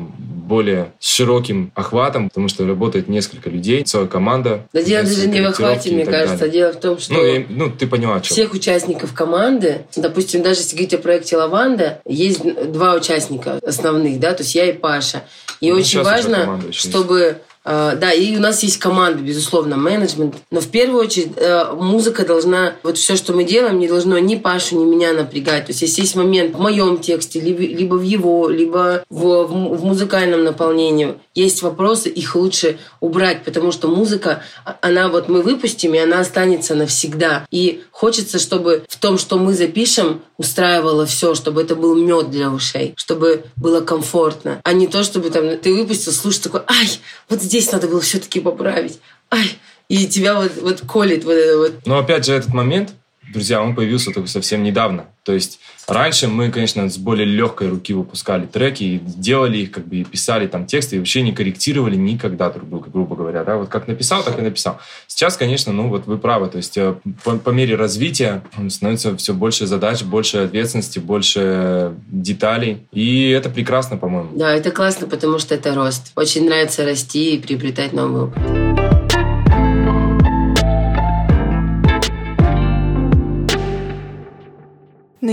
более 0.51 0.93
широким 0.99 1.71
охватом, 1.75 2.29
потому 2.29 2.49
что 2.49 2.67
работает 2.67 3.09
несколько 3.09 3.49
людей, 3.49 3.85
целая 3.85 4.09
команда. 4.09 4.67
Да 4.73 4.83
дело 4.83 5.05
даже 5.05 5.29
не 5.29 5.41
в 5.41 5.47
охвате, 5.47 5.93
мне 5.93 6.05
кажется. 6.05 6.39
Далее. 6.39 6.53
Дело 6.53 6.73
в 6.73 6.81
том, 6.81 6.99
что 6.99 7.15
ну, 7.15 7.25
и, 7.25 7.47
ну, 7.49 7.71
ты 7.71 7.87
поняла, 7.87 8.23
что. 8.23 8.35
всех 8.35 8.53
участников 8.53 9.15
команды, 9.15 9.83
допустим, 9.95 10.43
даже 10.43 10.61
если 10.61 10.75
говорить 10.75 10.95
о 10.95 10.99
проекте 10.99 11.37
«Лаванда», 11.37 12.01
есть 12.05 12.43
два 12.73 12.95
участника 12.95 13.61
основных, 13.65 14.19
да, 14.19 14.33
то 14.33 14.43
есть 14.43 14.55
я 14.57 14.67
и 14.67 14.73
Паша. 14.73 15.23
И 15.61 15.71
ну, 15.71 15.79
очень 15.79 16.03
важно, 16.03 16.61
чтобы 16.73 17.41
да, 17.65 18.13
и 18.13 18.37
у 18.37 18.41
нас 18.41 18.63
есть 18.63 18.79
команда, 18.79 19.23
безусловно, 19.23 19.77
менеджмент. 19.77 20.37
Но 20.51 20.61
в 20.61 20.69
первую 20.69 21.05
очередь 21.05 21.33
э, 21.37 21.73
музыка 21.75 22.25
должна, 22.25 22.75
вот 22.83 22.97
все, 22.97 23.17
что 23.17 23.35
мы 23.35 23.45
делаем, 23.45 23.79
не 23.79 23.87
должно 23.87 24.19
ни 24.19 24.37
Пашу, 24.37 24.79
ни 24.79 24.85
меня 24.85 25.13
напрягать. 25.13 25.67
То 25.67 25.73
есть 25.73 25.83
если 25.83 26.01
есть 26.01 26.17
момент 26.17 26.55
в 26.55 26.59
моем 26.59 26.99
тексте, 26.99 27.39
либо 27.39 27.95
в 27.95 28.03
его, 28.03 28.49
либо 28.49 29.05
в, 29.11 29.45
в 29.45 29.85
музыкальном 29.85 30.43
наполнении, 30.43 31.17
есть 31.35 31.63
вопросы, 31.63 32.09
их 32.09 32.35
лучше 32.35 32.79
убрать, 33.01 33.45
потому 33.45 33.73
что 33.73 33.89
музыка, 33.89 34.43
а, 34.65 34.79
она 34.81 35.09
вот 35.09 35.29
мы 35.29 35.43
выпустим, 35.43 35.95
и 35.95 35.99
она 35.99 36.21
останется 36.21 36.75
навсегда. 36.75 37.47
И 37.51 37.83
хочется, 37.91 38.39
чтобы 38.39 38.85
в 38.89 38.99
том, 38.99 39.19
что 39.19 39.39
мы 39.39 39.53
запишем, 39.53 40.23
устраивало 40.39 41.05
все, 41.05 41.35
чтобы 41.35 41.61
это 41.61 41.77
был 41.77 41.95
мед 41.95 42.31
для 42.31 42.51
ушей, 42.51 42.95
чтобы 42.97 43.45
было 43.57 43.83
комфортно, 43.83 44.61
а 44.65 44.73
не 44.73 44.87
то, 44.87 45.05
чтобы 45.05 45.29
там 45.31 45.59
ты 45.59 45.75
выпустил, 45.75 46.13
слушай 46.13 46.41
такой, 46.41 46.63
ай, 46.67 46.89
вот 47.29 47.43
здесь 47.51 47.73
надо 47.73 47.89
было 47.89 48.01
все-таки 48.01 48.39
поправить, 48.39 49.01
ай, 49.33 49.59
и 49.89 50.07
тебя 50.07 50.37
вот, 50.37 50.53
вот 50.63 50.81
колет 50.83 51.25
вот 51.25 51.33
это 51.33 51.59
вот. 51.59 51.73
Но 51.85 51.99
опять 51.99 52.25
же 52.25 52.33
этот 52.33 52.55
момент, 52.55 52.95
друзья, 53.33 53.63
он 53.63 53.75
появился 53.75 54.13
только 54.13 54.29
совсем 54.29 54.63
недавно. 54.63 55.07
То 55.23 55.33
есть 55.33 55.61
раньше 55.87 56.29
мы, 56.29 56.51
конечно, 56.51 56.89
с 56.89 56.97
более 56.97 57.27
легкой 57.27 57.69
руки 57.69 57.93
выпускали 57.93 58.47
треки 58.47 58.85
и 58.85 58.99
делали 58.99 59.59
их, 59.59 59.71
как 59.71 59.87
бы 59.87 59.97
и 59.97 60.05
писали 60.05 60.47
там 60.47 60.67
тексты, 60.67 60.97
и 60.97 60.99
вообще 60.99 61.23
не 61.23 61.33
корректировали 61.33 61.97
никогда 61.97 62.51
друг 62.51 62.69
друга, 62.69 62.91
грубо 62.91 63.17
говоря. 63.17 63.45
Да? 63.45 63.57
Вот 63.57 63.69
как 63.69 63.87
написал, 63.87 64.23
так 64.23 64.39
и 64.39 64.43
написал. 64.43 64.81
Сейчас, 65.07 65.37
конечно, 65.37 65.73
ну 65.73 65.89
вот 65.89 66.07
вы 66.07 66.19
правы. 66.19 66.49
То 66.49 66.57
есть 66.57 66.77
э, 66.79 66.95
по, 67.23 67.37
по 67.37 67.51
мере 67.51 67.77
развития 67.77 68.43
становится 68.69 69.17
все 69.17 69.35
больше 69.35 69.67
задач, 69.67 70.03
больше 70.03 70.39
ответственности, 70.39 70.99
больше 70.99 71.95
деталей. 72.09 72.87
И 72.93 73.29
это 73.31 73.51
прекрасно, 73.51 73.97
по-моему. 73.97 74.31
Да, 74.35 74.53
это 74.53 74.71
классно, 74.71 75.07
потому 75.07 75.39
что 75.39 75.55
это 75.55 75.75
рост. 75.75 76.13
Очень 76.17 76.47
нравится 76.47 76.85
расти 76.85 77.37
и 77.37 77.39
приобретать 77.39 77.93
новый 77.93 78.25
опыт. 78.25 78.70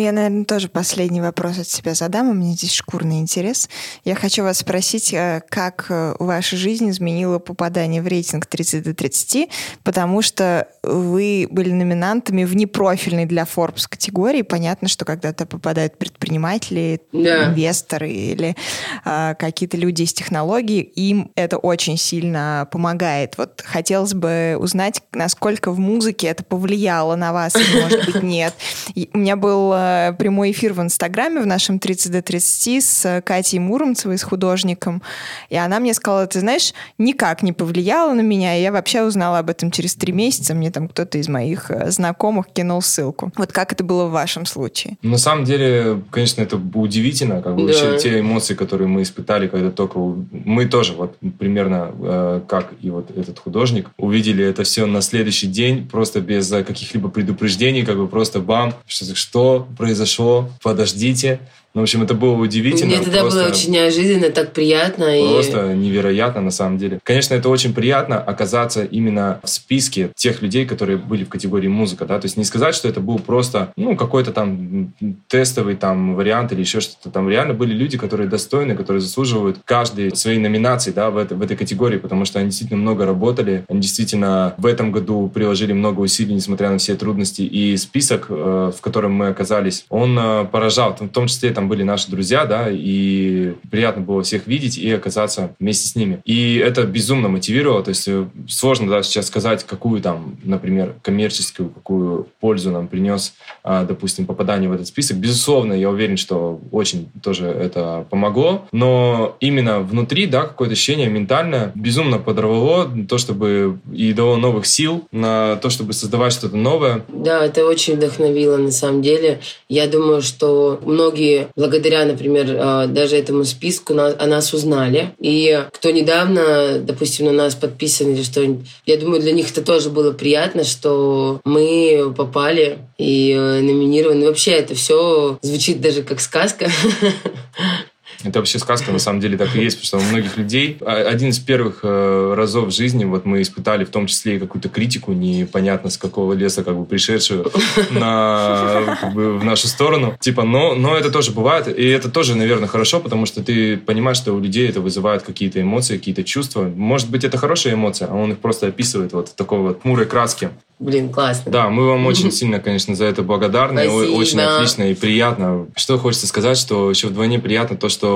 Я, 0.07 0.13
наверное, 0.13 0.45
тоже 0.45 0.69
последний 0.69 1.19
вопрос 1.19 1.59
от 1.59 1.67
себя 1.67 1.93
задам. 1.93 2.29
У 2.29 2.33
меня 2.33 2.53
здесь 2.53 2.73
шкурный 2.73 3.19
интерес. 3.19 3.69
Я 4.05 4.15
хочу 4.15 4.43
вас 4.43 4.59
спросить, 4.59 5.13
э, 5.13 5.41
как 5.49 5.87
э, 5.89 6.15
ваша 6.19 6.55
жизнь 6.55 6.89
изменила 6.89 7.39
попадание 7.39 8.01
в 8.01 8.07
рейтинг 8.07 8.45
30 8.45 8.83
до 8.83 8.93
30, 8.93 9.49
потому 9.83 10.21
что 10.21 10.67
вы 10.81 11.47
были 11.51 11.71
номинантами 11.71 12.45
в 12.45 12.55
непрофильной 12.55 13.25
для 13.25 13.43
Forbes 13.43 13.85
категории. 13.89 14.43
Понятно, 14.43 14.87
что 14.87 15.03
когда-то 15.03 15.45
попадают 15.45 15.97
предприниматели, 15.97 17.01
да. 17.11 17.49
инвесторы 17.49 18.09
или 18.09 18.55
э, 19.03 19.35
какие-то 19.37 19.75
люди 19.75 20.03
из 20.03 20.13
технологий, 20.13 20.79
им 20.79 21.31
это 21.35 21.57
очень 21.57 21.97
сильно 21.97 22.67
помогает. 22.71 23.37
Вот 23.37 23.61
хотелось 23.65 24.13
бы 24.13 24.55
узнать, 24.57 25.01
насколько 25.11 25.71
в 25.71 25.79
музыке 25.79 26.27
это 26.27 26.45
повлияло 26.45 27.17
на 27.17 27.33
вас, 27.33 27.55
или, 27.55 27.81
может 27.81 28.05
быть, 28.05 28.23
нет. 28.23 28.53
И 28.95 29.09
у 29.13 29.17
меня 29.17 29.35
был 29.35 29.73
э, 29.73 29.96
прямой 30.17 30.51
эфир 30.51 30.73
в 30.73 30.81
Инстаграме 30.81 31.41
в 31.41 31.45
нашем 31.45 31.79
30 31.79 32.11
до 32.11 32.21
30 32.21 32.83
с 32.83 33.21
Катей 33.25 33.59
Муромцевой, 33.59 34.17
с 34.17 34.23
художником, 34.23 35.01
и 35.49 35.55
она 35.55 35.79
мне 35.79 35.93
сказала, 35.93 36.27
ты 36.27 36.39
знаешь, 36.39 36.73
никак 36.97 37.43
не 37.43 37.53
повлияло 37.53 38.13
на 38.13 38.21
меня, 38.21 38.57
и 38.57 38.61
я 38.61 38.71
вообще 38.71 39.03
узнала 39.03 39.39
об 39.39 39.49
этом 39.49 39.71
через 39.71 39.95
три 39.95 40.13
месяца, 40.13 40.53
мне 40.53 40.71
там 40.71 40.87
кто-то 40.87 41.17
из 41.17 41.27
моих 41.27 41.71
э, 41.71 41.91
знакомых 41.91 42.47
кинул 42.53 42.81
ссылку. 42.81 43.31
Вот 43.37 43.51
как 43.51 43.73
это 43.73 43.83
было 43.83 44.05
в 44.05 44.11
вашем 44.11 44.45
случае? 44.45 44.97
На 45.01 45.17
самом 45.17 45.45
деле, 45.45 46.01
конечно, 46.11 46.41
это 46.41 46.57
удивительно, 46.73 47.41
как 47.41 47.55
бы 47.55 47.61
да. 47.61 47.67
вообще 47.67 47.97
те 47.99 48.19
эмоции, 48.19 48.55
которые 48.55 48.87
мы 48.87 49.01
испытали, 49.01 49.47
когда 49.47 49.71
только 49.71 49.99
мы 49.99 50.65
тоже 50.65 50.93
вот 50.93 51.17
примерно 51.39 51.91
э, 51.99 52.41
как 52.47 52.73
и 52.81 52.89
вот 52.89 53.11
этот 53.15 53.39
художник 53.39 53.89
увидели 53.97 54.43
это 54.43 54.63
все 54.63 54.85
на 54.85 55.01
следующий 55.01 55.47
день 55.47 55.87
просто 55.87 56.21
без 56.21 56.49
каких-либо 56.49 57.09
предупреждений, 57.09 57.83
как 57.83 57.97
бы 57.97 58.07
просто 58.07 58.39
бам, 58.39 58.73
что, 58.85 59.15
что 59.15 59.67
произошло, 59.77 60.49
подождите, 60.61 61.39
ну, 61.77 61.81
в 61.81 61.83
общем, 61.83 62.01
это 62.01 62.15
было 62.15 62.33
удивительно. 62.33 62.95
Мне 62.95 63.03
тогда 63.03 63.23
было 63.23 63.43
очень 63.43 63.71
неожиданно, 63.71 64.31
так 64.31 64.51
приятно. 64.51 65.05
Просто 65.05 65.73
и... 65.73 65.77
невероятно, 65.77 66.41
на 66.41 66.49
самом 66.49 66.79
деле. 66.79 66.99
Конечно, 67.03 67.35
это 67.35 67.49
очень 67.49 67.71
приятно 67.71 68.19
оказаться 68.19 68.83
именно 68.83 69.39
в 69.43 69.47
списке 69.47 70.09
тех 70.15 70.41
людей, 70.41 70.65
которые 70.65 70.97
были 70.97 71.23
в 71.23 71.29
категории 71.29 71.67
музыка, 71.67 72.05
да, 72.05 72.19
то 72.19 72.25
есть 72.25 72.35
не 72.35 72.45
сказать, 72.45 72.73
что 72.73 72.87
это 72.87 72.99
был 72.99 73.19
просто, 73.19 73.73
ну, 73.75 73.95
какой-то 73.95 74.31
там 74.31 74.91
тестовый 75.27 75.75
там 75.75 76.15
вариант 76.15 76.51
или 76.51 76.61
еще 76.61 76.79
что-то 76.79 77.11
там. 77.11 77.29
Реально 77.29 77.53
были 77.53 77.73
люди, 77.73 77.95
которые 77.95 78.27
достойны, 78.27 78.75
которые 78.75 79.01
заслуживают 79.01 79.59
каждой 79.63 80.15
своей 80.15 80.39
номинации, 80.39 80.89
да, 80.89 81.11
в, 81.11 81.17
это, 81.17 81.35
в 81.35 81.43
этой 81.43 81.55
категории, 81.55 81.97
потому 81.99 82.25
что 82.25 82.39
они 82.39 82.47
действительно 82.47 82.81
много 82.81 83.05
работали, 83.05 83.65
они 83.69 83.81
действительно 83.81 84.55
в 84.57 84.65
этом 84.65 84.91
году 84.91 85.29
приложили 85.31 85.73
много 85.73 85.99
усилий, 85.99 86.33
несмотря 86.33 86.71
на 86.71 86.79
все 86.79 86.95
трудности, 86.95 87.43
и 87.43 87.77
список, 87.77 88.25
э, 88.29 88.71
в 88.75 88.81
котором 88.81 89.11
мы 89.13 89.27
оказались, 89.27 89.66
он 89.89 90.17
э, 90.17 90.45
поражал, 90.45 90.95
в 90.95 91.07
том 91.09 91.27
числе 91.27 91.51
там 91.51 91.67
были 91.67 91.83
наши 91.83 92.09
друзья, 92.09 92.45
да, 92.45 92.67
и 92.69 93.53
приятно 93.69 94.01
было 94.01 94.23
всех 94.23 94.47
видеть 94.47 94.77
и 94.77 94.91
оказаться 94.91 95.55
вместе 95.59 95.87
с 95.87 95.95
ними. 95.95 96.19
И 96.25 96.55
это 96.57 96.83
безумно 96.83 97.29
мотивировало, 97.29 97.83
то 97.83 97.89
есть 97.89 98.07
э, 98.07 98.25
сложно 98.47 98.89
да, 98.89 99.03
сейчас 99.03 99.27
сказать, 99.27 99.63
какую 99.63 100.01
там, 100.01 100.37
например, 100.43 100.95
коммерческую, 101.01 101.69
какую 101.69 102.27
пользу 102.39 102.71
нам 102.71 102.87
принес, 102.87 103.33
а, 103.63 103.83
допустим, 103.83 104.25
попадание 104.25 104.69
в 104.69 104.73
этот 104.73 104.87
список. 104.87 105.17
Безусловно, 105.17 105.73
я 105.73 105.89
уверен, 105.89 106.17
что 106.17 106.59
очень 106.71 107.09
тоже 107.21 107.47
это 107.47 108.05
помогло, 108.09 108.67
но 108.71 109.35
именно 109.39 109.79
внутри, 109.79 110.27
да, 110.27 110.43
какое-то 110.43 110.73
ощущение 110.73 111.09
ментальное 111.09 111.71
безумно 111.75 112.19
подорвало 112.19 112.89
то, 113.07 113.17
чтобы 113.17 113.79
и 113.91 114.13
дало 114.13 114.37
новых 114.37 114.65
сил 114.65 115.07
на 115.11 115.55
то, 115.57 115.69
чтобы 115.69 115.93
создавать 115.93 116.33
что-то 116.33 116.57
новое. 116.57 117.05
Да, 117.07 117.45
это 117.45 117.65
очень 117.65 117.95
вдохновило 117.95 118.57
на 118.57 118.71
самом 118.71 119.01
деле. 119.01 119.39
Я 119.69 119.87
думаю, 119.87 120.21
что 120.21 120.79
многие 120.83 121.49
благодаря, 121.55 122.05
например, 122.05 122.45
э, 122.49 122.87
даже 122.87 123.17
этому 123.17 123.43
списку 123.43 123.93
о 123.93 124.25
нас 124.25 124.53
узнали. 124.53 125.13
И 125.19 125.65
кто 125.73 125.91
недавно, 125.91 126.79
допустим, 126.79 127.25
на 127.25 127.33
нас 127.33 127.55
подписан 127.55 128.13
или 128.13 128.23
что 128.23 128.45
я 128.85 128.97
думаю, 128.97 129.21
для 129.21 129.33
них 129.33 129.51
это 129.51 129.61
тоже 129.61 129.89
было 129.89 130.11
приятно, 130.11 130.63
что 130.63 131.41
мы 131.43 132.13
попали 132.15 132.79
и 132.97 133.31
э, 133.31 133.61
номинированы. 133.61 134.27
Вообще 134.27 134.51
это 134.51 134.73
все 134.73 135.37
звучит 135.41 135.81
даже 135.81 136.03
как 136.03 136.21
сказка. 136.21 136.69
Это 138.23 138.39
вообще 138.39 138.59
сказка, 138.59 138.91
на 138.91 138.99
самом 138.99 139.19
деле 139.19 139.37
так 139.37 139.55
и 139.55 139.61
есть, 139.61 139.79
потому 139.79 140.01
что 140.01 140.09
у 140.09 140.11
многих 140.11 140.37
людей 140.37 140.77
а, 140.81 140.95
один 140.95 141.29
из 141.29 141.39
первых 141.39 141.79
э, 141.83 142.33
разов 142.35 142.69
в 142.69 142.71
жизни 142.71 143.05
вот 143.05 143.25
мы 143.25 143.41
испытали 143.41 143.85
в 143.85 143.89
том 143.89 144.07
числе 144.07 144.37
и 144.37 144.39
какую-то 144.39 144.69
критику, 144.69 145.13
непонятно 145.13 145.89
с 145.89 145.97
какого 145.97 146.33
леса 146.33 146.63
как 146.63 146.77
бы 146.77 146.85
пришедшую 146.85 147.51
на, 147.91 148.97
как 148.99 149.13
бы, 149.13 149.37
в 149.37 149.43
нашу 149.43 149.67
сторону. 149.67 150.17
Типа, 150.19 150.43
но, 150.43 150.75
но 150.75 150.97
это 150.97 151.11
тоже 151.11 151.31
бывает, 151.31 151.67
и 151.67 151.85
это 151.87 152.09
тоже, 152.09 152.35
наверное, 152.35 152.67
хорошо, 152.67 152.99
потому 152.99 153.25
что 153.25 153.43
ты 153.43 153.77
понимаешь, 153.77 154.17
что 154.17 154.33
у 154.33 154.39
людей 154.39 154.67
это 154.67 154.81
вызывает 154.81 155.23
какие-то 155.23 155.61
эмоции, 155.61 155.97
какие-то 155.97 156.23
чувства. 156.23 156.63
Может 156.63 157.09
быть, 157.09 157.23
это 157.23 157.37
хорошая 157.37 157.75
эмоция, 157.75 158.07
а 158.09 158.15
он 158.15 158.31
их 158.31 158.39
просто 158.39 158.67
описывает 158.67 159.13
вот 159.13 159.29
в 159.29 159.33
такой 159.33 159.59
вот 159.59 159.81
хмурой 159.81 160.05
краске. 160.05 160.49
Блин, 160.79 161.11
классно. 161.11 161.51
Да, 161.51 161.69
мы 161.69 161.87
вам 161.87 162.05
очень 162.05 162.31
сильно, 162.31 162.59
конечно, 162.59 162.95
за 162.95 163.05
это 163.05 163.23
благодарны. 163.23 163.81
Спасибо. 163.81 164.15
Очень 164.15 164.41
отлично 164.41 164.83
и 164.91 164.93
приятно. 164.93 165.65
Что 165.75 165.97
хочется 165.97 166.27
сказать, 166.27 166.57
что 166.57 166.91
еще 166.91 167.07
вдвойне 167.07 167.39
приятно 167.39 167.75
то, 167.75 167.89
что 167.89 168.06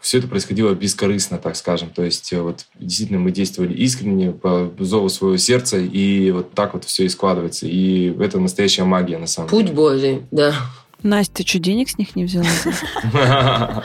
все 0.00 0.18
это 0.18 0.28
происходило 0.28 0.74
бескорыстно, 0.74 1.38
так 1.38 1.56
скажем. 1.56 1.90
То 1.90 2.02
есть 2.02 2.32
э, 2.32 2.40
вот 2.40 2.66
действительно 2.78 3.18
мы 3.18 3.30
действовали 3.30 3.74
искренне, 3.74 4.30
по 4.32 4.70
зову 4.78 5.08
своего 5.08 5.36
сердца, 5.36 5.78
и 5.78 6.30
вот 6.30 6.52
так 6.52 6.74
вот 6.74 6.84
все 6.84 7.04
и 7.04 7.08
складывается. 7.08 7.66
И 7.66 8.14
это 8.20 8.38
настоящая 8.38 8.84
магия, 8.84 9.18
на 9.18 9.26
самом 9.26 9.48
Путь 9.48 9.66
деле. 9.66 9.68
Путь 9.68 9.76
Божий, 9.76 10.22
да. 10.30 10.54
Настя, 11.02 11.34
ты 11.34 11.46
что, 11.46 11.58
денег 11.58 11.88
с 11.88 11.98
них 11.98 12.16
не 12.16 12.24
взяла? 12.24 12.46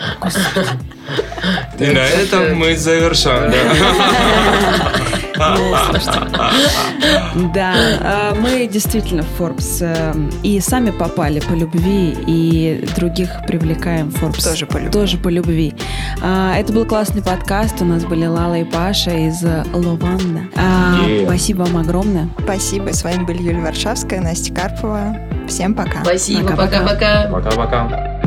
И 1.79 1.85
на 1.85 2.05
этом 2.05 2.55
мы 2.55 2.77
завершаем. 2.77 3.51
Да, 7.53 7.73
а, 8.01 8.35
мы 8.35 8.67
действительно 8.67 9.23
в 9.23 9.39
Forbes 9.39 9.77
э, 9.81 10.13
и 10.43 10.59
сами 10.59 10.91
попали 10.91 11.39
по 11.39 11.53
любви, 11.53 12.15
и 12.27 12.85
других 12.95 13.29
привлекаем 13.47 14.09
в 14.09 14.21
Forbes. 14.21 14.43
Тоже 14.43 14.65
по 14.65 14.77
любви. 14.77 14.91
Тоже 14.91 15.17
по 15.17 15.29
любви. 15.29 15.73
А, 16.21 16.55
это 16.57 16.73
был 16.73 16.85
классный 16.85 17.21
подкаст. 17.21 17.81
У 17.81 17.85
нас 17.85 18.05
были 18.05 18.25
Лала 18.25 18.59
и 18.59 18.63
Паша 18.63 19.11
из 19.11 19.43
Лованда. 19.73 20.41
А, 20.55 20.99
спасибо 21.25 21.63
вам 21.63 21.77
огромное. 21.77 22.29
Спасибо. 22.43 22.93
С 22.93 23.03
вами 23.03 23.23
были 23.23 23.41
Юлия 23.41 23.61
Варшавская, 23.61 24.21
Настя 24.21 24.53
Карпова. 24.53 25.17
Всем 25.47 25.73
пока. 25.73 26.03
Спасибо. 26.03 26.55
Пока-пока. 26.55 27.29
Пока-пока. 27.31 28.20